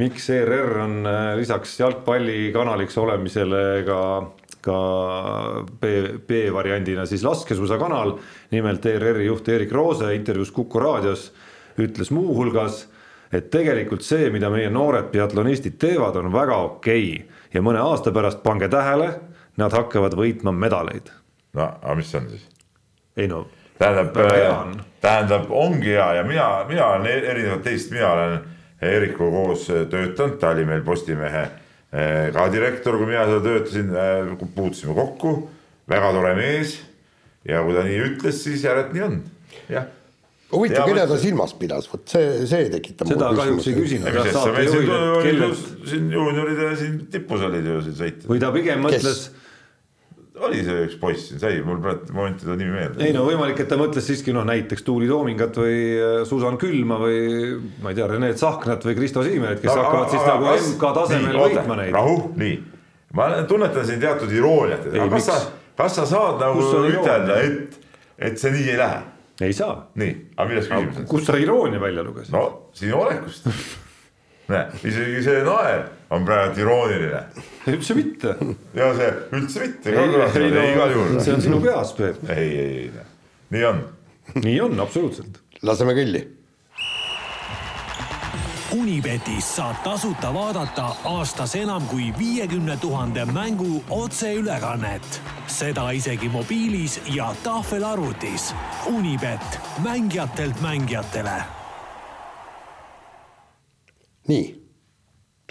[0.01, 4.01] miks ERR on äh, lisaks jalgpallikanaliks olemisele ka
[4.63, 4.79] ka
[5.81, 5.85] B,
[6.27, 8.15] B-variandina siis laskesuusakanal.
[8.51, 11.33] nimelt ERR-i juht Erik Roose intervjuus Kuku raadios
[11.83, 12.87] ütles muuhulgas,
[13.33, 17.39] et tegelikult see, mida meie noored biatlonistid teevad, on väga okei okay.
[17.55, 19.09] ja mõne aasta pärast pange tähele,
[19.61, 21.11] nad hakkavad võitma medaleid.
[21.57, 22.47] no aga mis see on siis?
[23.17, 23.47] ei no.
[23.79, 28.39] tähendab, äh, tähendab, ongi hea ja mina, mina olen e-, erinevalt teist, mina olen
[28.83, 34.47] Erikuga koos töötanud, ta oli meil Postimehe äh, ka direktor, kui mina seal töötasin, äh,
[34.55, 35.37] puutusime kokku,
[35.91, 36.81] väga tore mees.
[37.49, 39.21] ja kui ta nii ütles, siis järelikult nii on,
[39.71, 39.91] jah
[40.53, 43.11] huvitav, keda ta silmas pidas, vot see, see tekitab.
[43.13, 45.63] seda kahjuks ei küsinud.
[45.89, 48.27] siin juunioride siin tipus olid ju siin sõitjad.
[48.31, 49.23] või ta pigem mõtles.
[50.43, 53.05] oli see üks poiss siin, sai mul praegu momenti ta nimi meelde.
[53.07, 56.99] ei no võimalik, et ta mõtles siiski noh, näiteks Tuuli Toomingat või äh, Susan Külma
[57.01, 57.23] või
[57.85, 61.41] ma ei tea, Rene Tsahknat või Kristo Siimerit, kes no, hakkavad siis nagu MK tasemel
[61.47, 61.95] võitma neid.
[61.97, 62.59] rahu, nii,
[63.17, 65.41] ma tunnetan siin teatud irooniat, aga kas sa,
[65.81, 67.81] kas sa saad nagu ütelda, et,
[68.19, 69.12] et see nii ei lähe
[69.49, 69.77] ei saa.
[69.99, 71.09] nii, aga milles küsimus on?
[71.11, 72.35] kust sa iroonia välja lugesid?
[72.35, 72.45] no
[72.77, 73.49] sinu olekust
[74.53, 77.23] näe, isegi see naer on praegu irooniline.
[77.73, 78.37] üldse mitte.
[78.77, 82.23] ja see üldse mitte no, see on sinu peas, Peep.
[82.31, 83.09] ei, ei, ei,
[83.57, 83.83] nii on.
[84.43, 85.43] nii on, absoluutselt.
[85.63, 86.27] laseme kõlli
[88.73, 95.21] Unibetis saab tasuta vaadata aastas enam kui viiekümne tuhande mängu otseülekannet.
[95.47, 98.55] seda isegi mobiilis ja tahvelarvutis.
[98.87, 101.43] Unibet, mängijatelt mängijatele.
[104.29, 104.65] nii,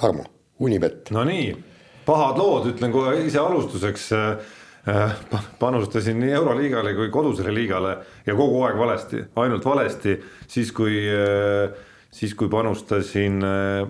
[0.02, 0.24] Tarmo,
[0.60, 1.12] Unibet.
[1.12, 1.64] Nonii,
[2.06, 5.16] pahad lood, ütlen kohe ise alustuseks äh,
[5.60, 10.18] panustasin nii Euroliigale kui kodusele liigale ja kogu aeg valesti, ainult valesti,
[10.48, 11.70] siis kui äh,
[12.12, 13.90] siis kui panustasin äh,,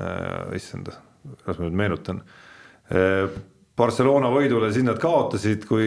[0.00, 0.90] äh issand,
[1.40, 2.22] kuidas ma nüüd meenutan
[2.92, 3.40] äh,.
[3.80, 5.86] Barcelona võidule, siis nad kaotasid, kui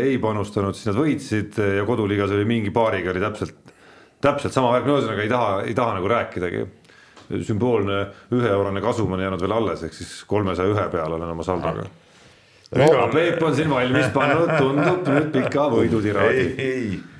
[0.00, 3.74] ei panustanud, siis nad võitsid ja koduliigas oli mingi paariga oli täpselt,
[4.24, 6.62] täpselt sama värk, no ühesõnaga ei taha, ei taha nagu rääkidagi.
[7.42, 7.98] sümboolne
[8.32, 13.08] üheeurone kasum on jäänud veel alles, ehk siis kolmesaja ühe peal olen oma saldoga no,.
[13.12, 16.46] Peep on siin valmis pannud, tundub nüüd pika võidutiraadi.
[16.56, 17.15] ei, ei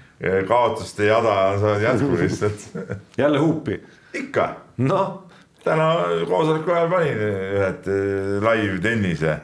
[0.48, 2.68] kaotuste jada on saanud jätku lihtsalt
[3.22, 3.82] jälle huupi?
[4.14, 4.56] ikka.
[4.76, 5.22] noh.
[5.64, 5.94] täna
[6.28, 9.36] koosoleku ajal panin ühed eh, live tennise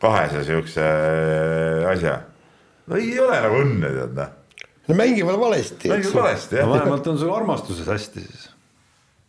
[0.00, 2.18] kahese siukse eh, asja.
[2.86, 4.34] no ei ole nagu õnne, tead noh.
[4.88, 5.92] no mängivad valesti.
[5.92, 6.74] mängivad valesti jah no,.
[6.74, 8.50] vähemalt on sul armastuses hästi siis.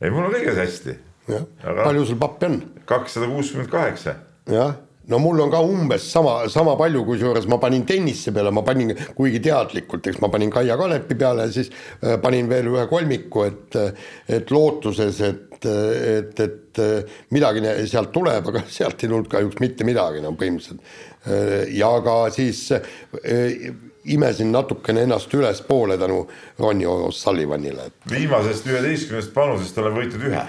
[0.01, 0.97] ei, mul on kõiges hästi.
[1.27, 1.83] Aga...
[1.83, 2.59] palju sul pappi on?
[2.89, 4.17] kakssada kuuskümmend kaheksa.
[4.49, 4.75] jah
[5.08, 8.93] no mul on ka umbes sama, sama palju, kusjuures ma panin tennise peale, ma panin
[9.16, 13.47] kuigi teadlikult, eks ma panin Kaia Kanepi peale ja siis äh, panin veel ühe kolmiku,
[13.47, 13.80] et,
[14.39, 16.84] et lootuses, et, et, et
[17.36, 20.95] midagi sealt tuleb, aga sealt ei tulnud kahjuks mitte midagi enam no, põhimõtteliselt.
[21.28, 23.68] Äh, ja ka siis äh,
[24.08, 26.26] imesin natukene ennast ülespoole tänu
[26.60, 27.91] Ronnie O'Sullivanile.
[28.12, 30.47] viimasest üheteistkümnest panusest oleme võitnud ühe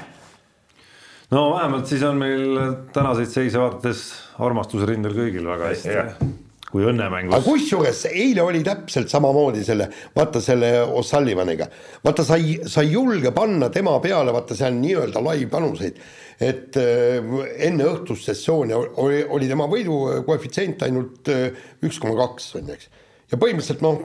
[1.35, 2.61] no vähemalt siis on meil
[2.95, 6.29] tänaseid seise vaadates armastusrindel kõigil väga hästi.
[6.69, 7.33] kui õnnemängus.
[7.33, 9.87] aga kusjuures eile oli täpselt samamoodi selle,
[10.17, 11.69] vaata selle O'Sullivaniga,
[12.05, 16.03] vaata sa ei, sa ei julge panna tema peale, vaata seal nii-öelda laivpanuseid,
[16.45, 17.33] et äh,
[17.71, 22.77] enne õhtust sessiooni oli, oli tema võidu koefitsient ainult äh, üks koma kaks on ju,
[22.77, 22.93] eks.
[23.33, 24.05] ja põhimõtteliselt noh,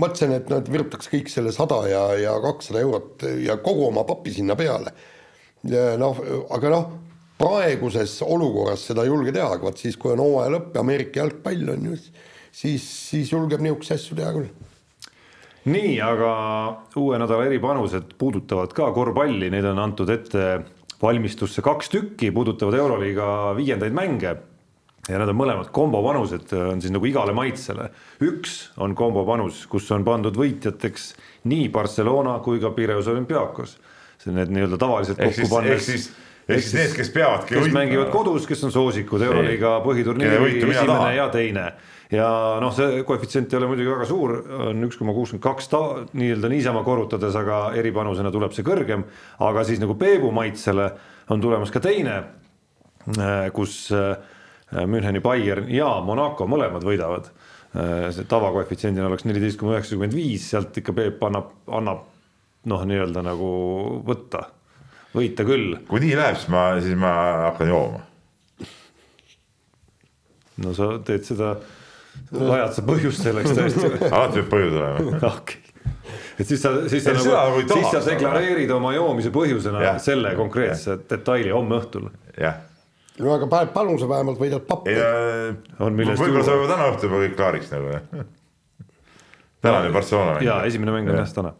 [0.00, 4.32] mõtlesin, et nad virutaks kõik selle sada ja, ja kakssada eurot ja kogu oma papi
[4.32, 4.94] sinna peale.
[6.00, 6.24] noh,
[6.56, 6.90] aga noh,
[7.40, 11.22] praeguses olukorras seda ei julge teha, aga vot siis, kui on hooaja lõpp ja Ameerika
[11.22, 12.00] jalgpall on ju,
[12.52, 14.50] siis, siis julgeb niisuguseid asju teha küll
[15.70, 16.30] nii, aga
[16.96, 20.46] uue nädala eripanused puudutavad ka korvpalli, neid on antud ette
[21.00, 23.26] valmistusse kaks tükki, puudutavad Euroliiga
[23.56, 24.32] viiendaid mänge
[25.08, 27.88] ja need on mõlemad kombopanused, on siis nagu igale maitsele.
[28.24, 31.14] üks on kombopanus, kus on pandud võitjateks
[31.50, 33.78] nii Barcelona kui ka Piraeus Olümpiakos.
[34.20, 36.10] see on need nii-öelda tavaliselt kokku pannes.
[36.56, 37.78] Ehk siis, need, kes peavadki kes võitma.
[37.80, 41.66] mängivad kodus, kes on soosikud Euroliiga põhiturniiri esimene ja teine
[42.10, 42.30] ja
[42.62, 44.34] noh, see koefitsient ei ole muidugi väga suur,
[44.70, 49.06] on üks koma kuuskümmend kaks ta-, nii-öelda niisama korrutades, aga eripanusena tuleb see kõrgem.
[49.46, 50.90] aga siis nagu Peebu maitsele
[51.30, 52.18] on tulemas ka teine,
[53.54, 54.16] kus äh,
[54.72, 57.30] Äh, Müncheni Bayern ja Monaco mõlemad võidavad.
[57.74, 62.06] Äh, see tavakoefitsiendina oleks neliteist koma üheksakümmend viis, sealt ikka Peep annab, annab
[62.70, 63.50] noh, nii-öelda nagu
[64.06, 64.44] võtta,
[65.16, 65.76] võita küll.
[65.88, 67.12] kui nii läheb, siis ma, siis ma
[67.48, 68.04] hakkan jooma.
[70.64, 71.54] no sa teed seda,
[72.32, 75.20] vajad sa põhjust selleks tõesti alati peab põhjus olema.
[75.34, 75.66] okei
[76.40, 79.94] et siis sa, siis sa nagu, siis sa deklareerid oma joomise põhjusena ja.
[80.02, 80.98] selle konkreetse ja.
[81.10, 82.08] detaili homme õhtul.
[82.40, 82.66] jah
[83.20, 84.94] no aga paned panuse vähemalt võidad pappi.
[84.96, 88.06] võib-olla saame täna õhtul juba kõik klaariks nagu jah.
[89.64, 90.46] täna oli Barcelona mäng.
[90.46, 91.52] ja esimene mäng on jah täna.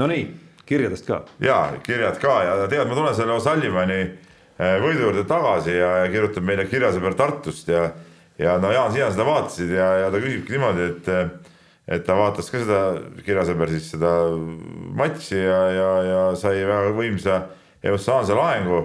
[0.00, 0.26] no nii,
[0.66, 1.22] kirjadest ka.
[1.44, 6.12] ja kirjad ka ja tead, ma tulen selle O'Sullivani eh, võidu juurde tagasi ja, ja
[6.12, 7.88] kirjutab meile kirjasõber Tartust ja,
[8.40, 11.12] ja no Jaan, sina seda vaatasid ja, ja ta küsibki niimoodi, et
[11.84, 12.80] et ta vaatas ka seda
[13.26, 14.10] kirjasõber siis seda
[14.96, 17.42] matši ja, ja, ja sai väga võimsa
[17.84, 18.78] emotsionaalse laengu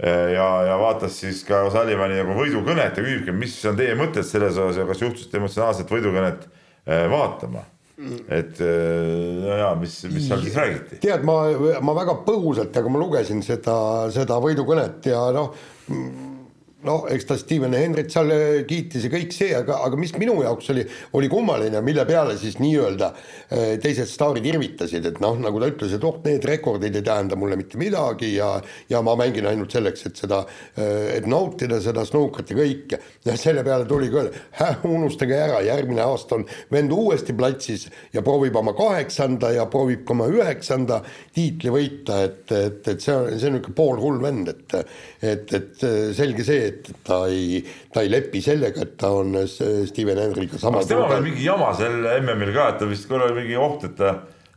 [0.00, 4.56] ja, ja vaatas siis ka Sullivani nagu võidukõnet ja küsibki, mis on teie mõtted selles
[4.56, 7.66] osas ja kas juhtusite emotsionaalset võidukõnet eh, vaatama?
[8.00, 11.00] Et eh, no jaa, mis, mis seal siis räägiti?
[11.04, 11.38] tead, ma,
[11.84, 13.76] ma väga põgusalt, aga ma lugesin seda,
[14.14, 15.52] seda võidukõnet ja noh
[16.86, 20.38] noh, eks ta Steven Hendrit seal äh, kiitis ja kõik see, aga, aga mis minu
[20.42, 20.84] jaoks oli,
[21.18, 25.94] oli kummaline, mille peale siis nii-öelda äh, teised staarid irvitasid, et noh, nagu ta ütles,
[25.96, 28.52] et oh, need rekordid ei tähenda mulle mitte midagi ja
[28.90, 30.42] ja ma mängin ainult selleks, et seda,
[30.76, 33.00] äh, et nautida seda snuukrit ja kõike.
[33.26, 34.26] ja selle peale tuli ka,
[34.88, 40.16] unustage ära, järgmine aasta on vend uuesti platsis ja proovib oma kaheksanda ja proovib ka
[40.16, 41.02] oma üheksanda
[41.34, 44.78] tiitli võita, et, et, et see on, see on niisugune poolhull vend, et
[45.22, 45.82] et, et
[46.16, 47.62] selge see, et ta ei,
[47.92, 50.80] ta ei lepi sellega, et ta on Steven Hendriga sama.
[50.80, 53.84] kas temal oli mingi jama sel MM-il ka, et ta vist korra oli mingi oht,
[53.88, 54.12] et ta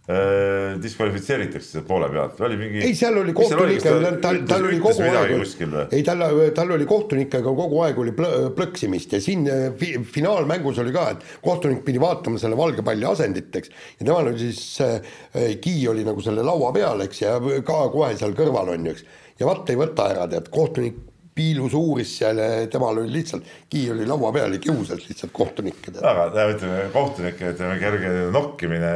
[0.08, 2.82] äh, diskvalifitseeritakse poole pealt, oli mingi.
[2.86, 6.26] ei, seal oli kohtunikega, tal, tal oli kogu aeg, ei tal,
[6.58, 11.26] tal oli kohtunikega kogu aeg oli plõksimist ja siin äh, fi, finaalmängus oli ka, et
[11.46, 15.18] kohtunik pidi vaatama selle valge palli asenditeks ja temal oli siis äh,,
[15.62, 17.36] Ki oli nagu selle laua peal, eks, ja
[17.66, 19.20] ka kohe seal kõrval on ju, eks.
[19.42, 21.02] ja vaat ei võta ära, tead, kohtunik
[21.36, 25.94] piilus uuris seal ja temal oli lihtsalt, Kii oli laua peal ja kiusas lihtsalt kohtunikke.
[26.02, 28.92] aga ütleme, kohtunike ütleme kerge nokkimine,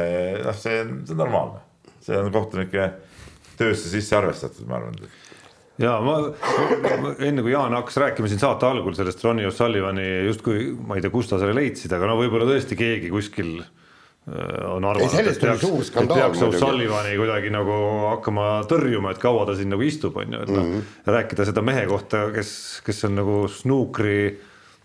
[0.46, 1.64] noh, see on, see on normaalne.
[2.00, 2.92] see on kohtunike
[3.60, 4.96] töösse sisse arvestatud, ma arvan.
[5.80, 6.16] ja ma,
[7.02, 11.04] ma, enne kui Jaan hakkas rääkima siin saate algul sellest Ronnie O'Sullivani justkui, ma ei
[11.04, 13.58] tea, kust ta selle leidsid, aga no võib-olla tõesti keegi kuskil
[14.26, 17.76] on arvanud, et peaks, et peaks O'Sullivani kuidagi nagu
[18.10, 21.46] hakkama tõrjuma, et kaua ta siin nagu istub, on ju, et noh mm -hmm., rääkida
[21.48, 24.38] seda mehe kohta, kes, kes on nagu snuukri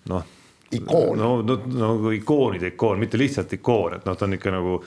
[0.09, 0.23] noh.
[0.71, 1.19] ikoon.
[1.19, 4.79] no, no nagu ikoonide ikoon, mitte lihtsalt ikoon, et noh, ta on ikka nagu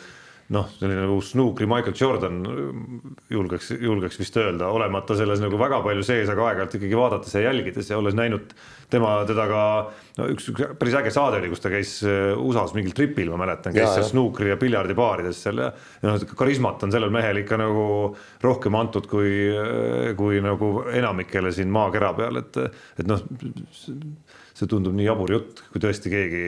[0.54, 2.38] noh, selline nagu snuukri Michael Jordan
[3.30, 7.42] julgeks, julgeks vist öelda, olemata selles nagu väga palju sees, aga aeg-ajalt ikkagi vaadates ja
[7.44, 8.54] jälgides ja olles näinud
[8.88, 9.62] tema, teda ka
[10.16, 13.42] no üks, üks päris äge saade oli, kus ta käis äh, USA-s mingil tripil, ma
[13.44, 15.68] mäletan, käis ja, seal snuukri ja piljardibaarides seal ja,
[16.06, 17.84] noh, karismat on sellel mehel ikka nagu
[18.44, 22.60] rohkem antud kui, äh, kui nagu enamikele siin maakera peal, et,
[22.96, 23.20] et noh
[24.58, 26.42] see tundub nii jabur jutt, kui tõesti keegi,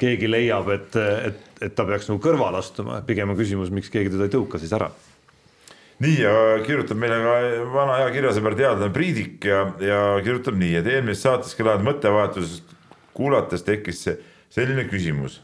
[0.00, 0.96] keegi leiab, et,
[1.28, 4.60] et, et ta peaks nagu kõrvale astuma, pigem on küsimus, miks keegi teda ei tõuka
[4.62, 4.88] siis ära.
[6.02, 6.34] nii ja
[6.66, 7.36] kirjutab meile ka
[7.74, 12.76] vana hea kirjasõber teadlane Priidik ja, ja kirjutab nii, et eelmises saates kõlanud mõttevahetusest
[13.12, 14.06] kuulates tekkis
[14.52, 15.42] selline küsimus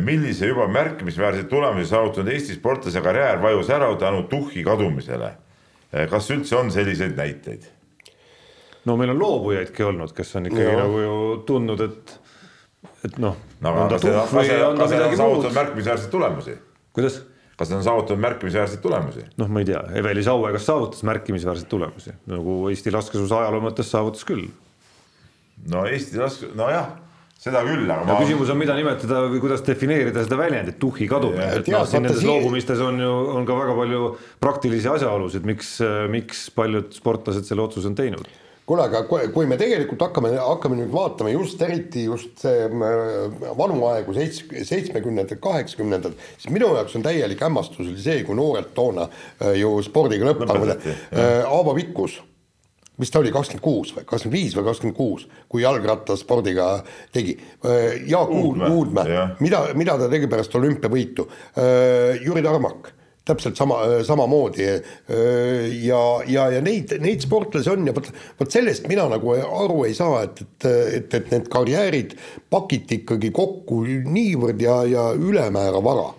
[0.00, 5.32] millise juba märkimisväärseid tulemusi saavutanud Eesti sportlase karjäär vajus ära tänu tuhhi kadumisele.
[6.10, 7.66] kas üldse on selliseid näiteid?
[8.88, 10.78] No meil on loobujaidki olnud, kes on ikkagi no.
[10.84, 11.18] nagu ju
[11.48, 12.16] tundnud, et,
[13.08, 13.74] et noh no,.
[13.92, 16.56] kas need on, on saavutanud märkimisväärseid tulemusi?
[16.96, 17.20] kuidas?
[17.56, 19.28] kas nad on saavutanud märkimisväärseid tulemusi?
[19.38, 23.92] noh, ma ei tea, Eveli Saue, kas saavutas märkimisväärseid tulemusi, nagu Eesti laskesuusa ajaloo mõttes
[23.92, 24.48] saavutas küll.
[25.70, 26.90] no Eesti laske, nojah,
[27.42, 31.48] seda küll, aga ma küsimus on, mida nimetada või kuidas defineerida seda väljendit tuhhi kadumine,
[31.58, 35.74] Et noh, siin nendes loobumistes on ju, on ka väga palju praktilisi asjaolusid, miks,
[36.10, 38.30] miks paljud sportlased selle otsuse on teinud.
[38.66, 43.80] Kuule, aga kui, me tegelikult hakkame, hakkame nüüd vaatama just eriti just see äh, vanu
[43.90, 49.08] aegu, seits-, seitsmekümnendad, kaheksakümnendad, siis minu jaoks on täielik hämmastus oli see, kui noored toona
[49.08, 52.20] äh, ju spordiga lõpetavad äh, Aavo Pikkus,
[53.02, 56.66] mis ta oli, kakskümmend kuus või kakskümmend viis või kakskümmend kuus, kui jalgrattaspordiga
[57.12, 57.34] tegi.
[58.06, 61.26] Jaak Uudmäe, Uudmäe, mida, mida ta tegi pärast olümpiavõitu?
[62.22, 62.92] Jüri Tarmak
[63.24, 64.64] täpselt sama, samamoodi
[65.82, 68.08] ja, ja, ja neid, neid sportlasi on ja vot,
[68.40, 70.66] vot sellest mina nagu aru ei saa, et, et,
[70.98, 72.16] et, et need karjäärid
[72.50, 76.10] pakiti ikkagi kokku niivõrd ja, ja ülemäära vara.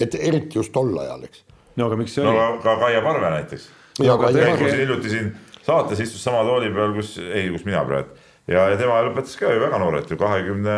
[0.00, 1.44] et eriti just tol ajal, eks.
[1.76, 2.40] no aga miks see no oli?
[2.46, 3.68] aga ka Kaia Parve näiteks.
[4.00, 5.34] Hiljuti siin
[5.66, 8.14] saates istus sama tooli peal, kus, ei, kus mina praegu
[8.48, 10.76] ja, ja tema lõpetas ka ju väga noorelt ju kahekümne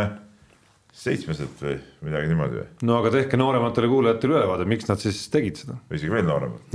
[0.93, 5.63] seitsmeselt või midagi niimoodi või, no aga tehke noorematele kuulajatele ülevaade, miks nad siis tegid
[5.63, 6.75] seda, või isegi veel nooremad.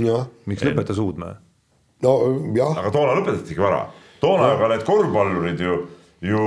[0.50, 1.36] miks lõpetas Uudmäe?
[2.02, 2.16] no
[2.56, 3.84] jah, aga toona lõpetatigi vara,
[4.22, 5.78] toona aga need korvpallurid ju,
[6.26, 6.42] ju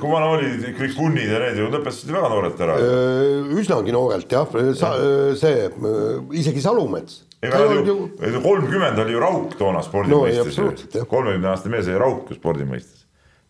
[0.00, 2.80] kui vana olid kõik kunnid ja need ju lõpetasid väga noorelt ära.
[3.60, 4.94] üsnagi noorelt jah, sa,
[5.36, 5.68] see
[6.40, 7.20] isegi Salumets.
[7.44, 8.10] ega nad ju,
[8.48, 12.40] kolmkümmend oli ju rauk toona spordi No ei, mõistes kolmekümne aastane mees oli rauk ju
[12.40, 13.03] spordi mõistes.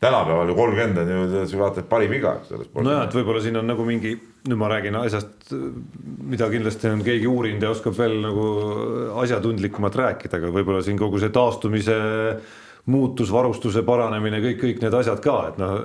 [0.04, 2.68] Tänapäeval ju kolmkümmend on ju, sa vaatad parim iga, eks ole.
[2.76, 4.14] nojah, et võib-olla siin on nagu mingi,
[4.48, 5.54] nüüd ma räägin asjast,
[6.30, 8.46] mida kindlasti on keegi uurinud ja oskab veel nagu
[9.22, 11.98] asjatundlikumalt rääkida, aga võib-olla siin kogu see taastumise
[12.92, 15.78] muutus, varustuse paranemine, kõik, kõik need asjad ka, et noh,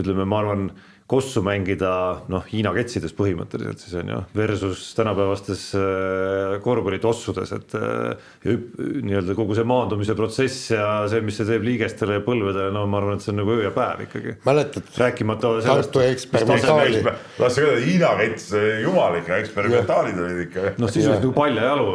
[0.00, 0.70] ütleme, ma arvan,
[1.10, 1.90] kossu mängida
[2.30, 9.56] noh, Hiina ketsides põhimõtteliselt siis on ju, versus tänapäevastes äh, korvpallitossudes, et äh, nii-öelda kogu
[9.58, 13.26] see maandumise protsess ja see, mis see teeb liigestele ja põlvedele, no ma arvan, et
[13.26, 14.36] see on nagu öö ja päev ikkagi.
[14.46, 17.02] mäletad, rääkimata sellest, Tartu eksperimentaali.
[17.38, 18.46] tahtsin öelda, Hiina kets,
[18.84, 20.68] jumal ikka, eksperimentaalid olid ikka.
[20.78, 21.90] noh, sisuliselt nagu paljajalu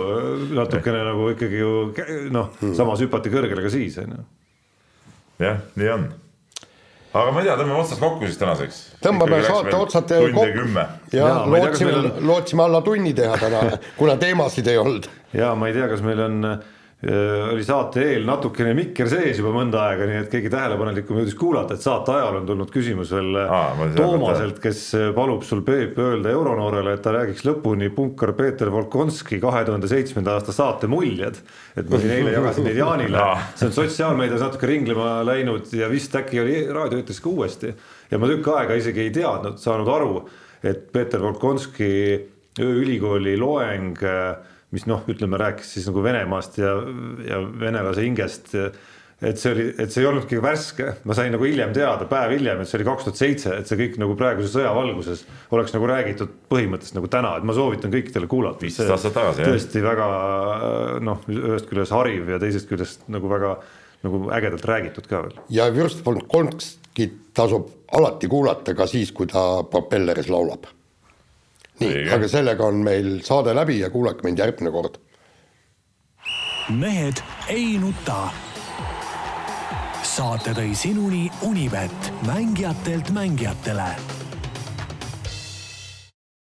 [0.59, 1.73] natukene nagu ikkagi ju
[2.35, 4.27] noh, samas hüpati kõrgele ka siis on ju.
[5.47, 6.07] jah, nii on.
[7.15, 8.79] Aga ma ei tea, tõmbame otsad kokku siis tänaseks.
[9.05, 10.87] tõmbame saate otsad kokku.
[11.15, 11.93] ja lootsime
[12.27, 13.61] lootsime alla tunni teha täna,
[13.99, 16.41] kuna teemasid ei olnud ja ma ei tea, kas meil on
[17.05, 21.75] oli saate eel natukene mikker sees juba mõnda aega, nii et keegi tähelepanelikum jõudis kuulata,
[21.75, 23.51] et saate ajal on tulnud küsimus veel äh,
[23.81, 28.71] tea, Toomaselt, kes äh, palub sul Peep öelda Euronoorele, et ta räägiks lõpuni punkar Peeter
[28.73, 31.37] Volkonski kahe tuhande seitsmenda aasta saate muljed.
[31.77, 33.37] et ma siin eile jagasin neid Jaanile Aa.
[33.53, 37.75] see on sotsiaalmeedias natuke ringlema läinud ja vist äkki oli raadioeetris ka uuesti.
[38.09, 40.25] ja ma tükk aega isegi ei teadnud, saanud aru,
[40.65, 41.93] et Peeter Volkonski
[42.65, 44.01] ööülikooli loeng,
[44.73, 46.73] mis noh, ütleme, rääkis siis nagu Venemaast ja,
[47.27, 48.53] ja venelase hingest.
[49.21, 52.59] et see oli, et see ei olnudki värske, ma sain nagu hiljem teada, päev hiljem,
[52.61, 55.23] et see oli kaks tuhat seitse, et see kõik nagu praeguse sõja valguses
[55.55, 58.65] oleks nagu räägitud põhimõtteliselt nagu täna, et ma soovitan kõikidele kuulata.
[58.65, 59.53] 15 aastat tagasi, jah.
[59.53, 60.09] tõesti väga
[61.07, 63.55] noh, ühest küljest hariv ja teisest küljest nagu väga
[64.05, 65.37] nagu ägedalt räägitud ka veel.
[65.49, 70.67] ja Würst von Kolmskit tasub alati kuulata ka siis, kui ta propelleris laulab.
[71.79, 74.99] Nii, aga sellega on meil saade läbi ja kuulake mind järgmine kord.
[76.69, 78.29] mehed ei nuta.
[80.03, 83.89] saate tõi sinuni Unibet, mängijatelt mängijatele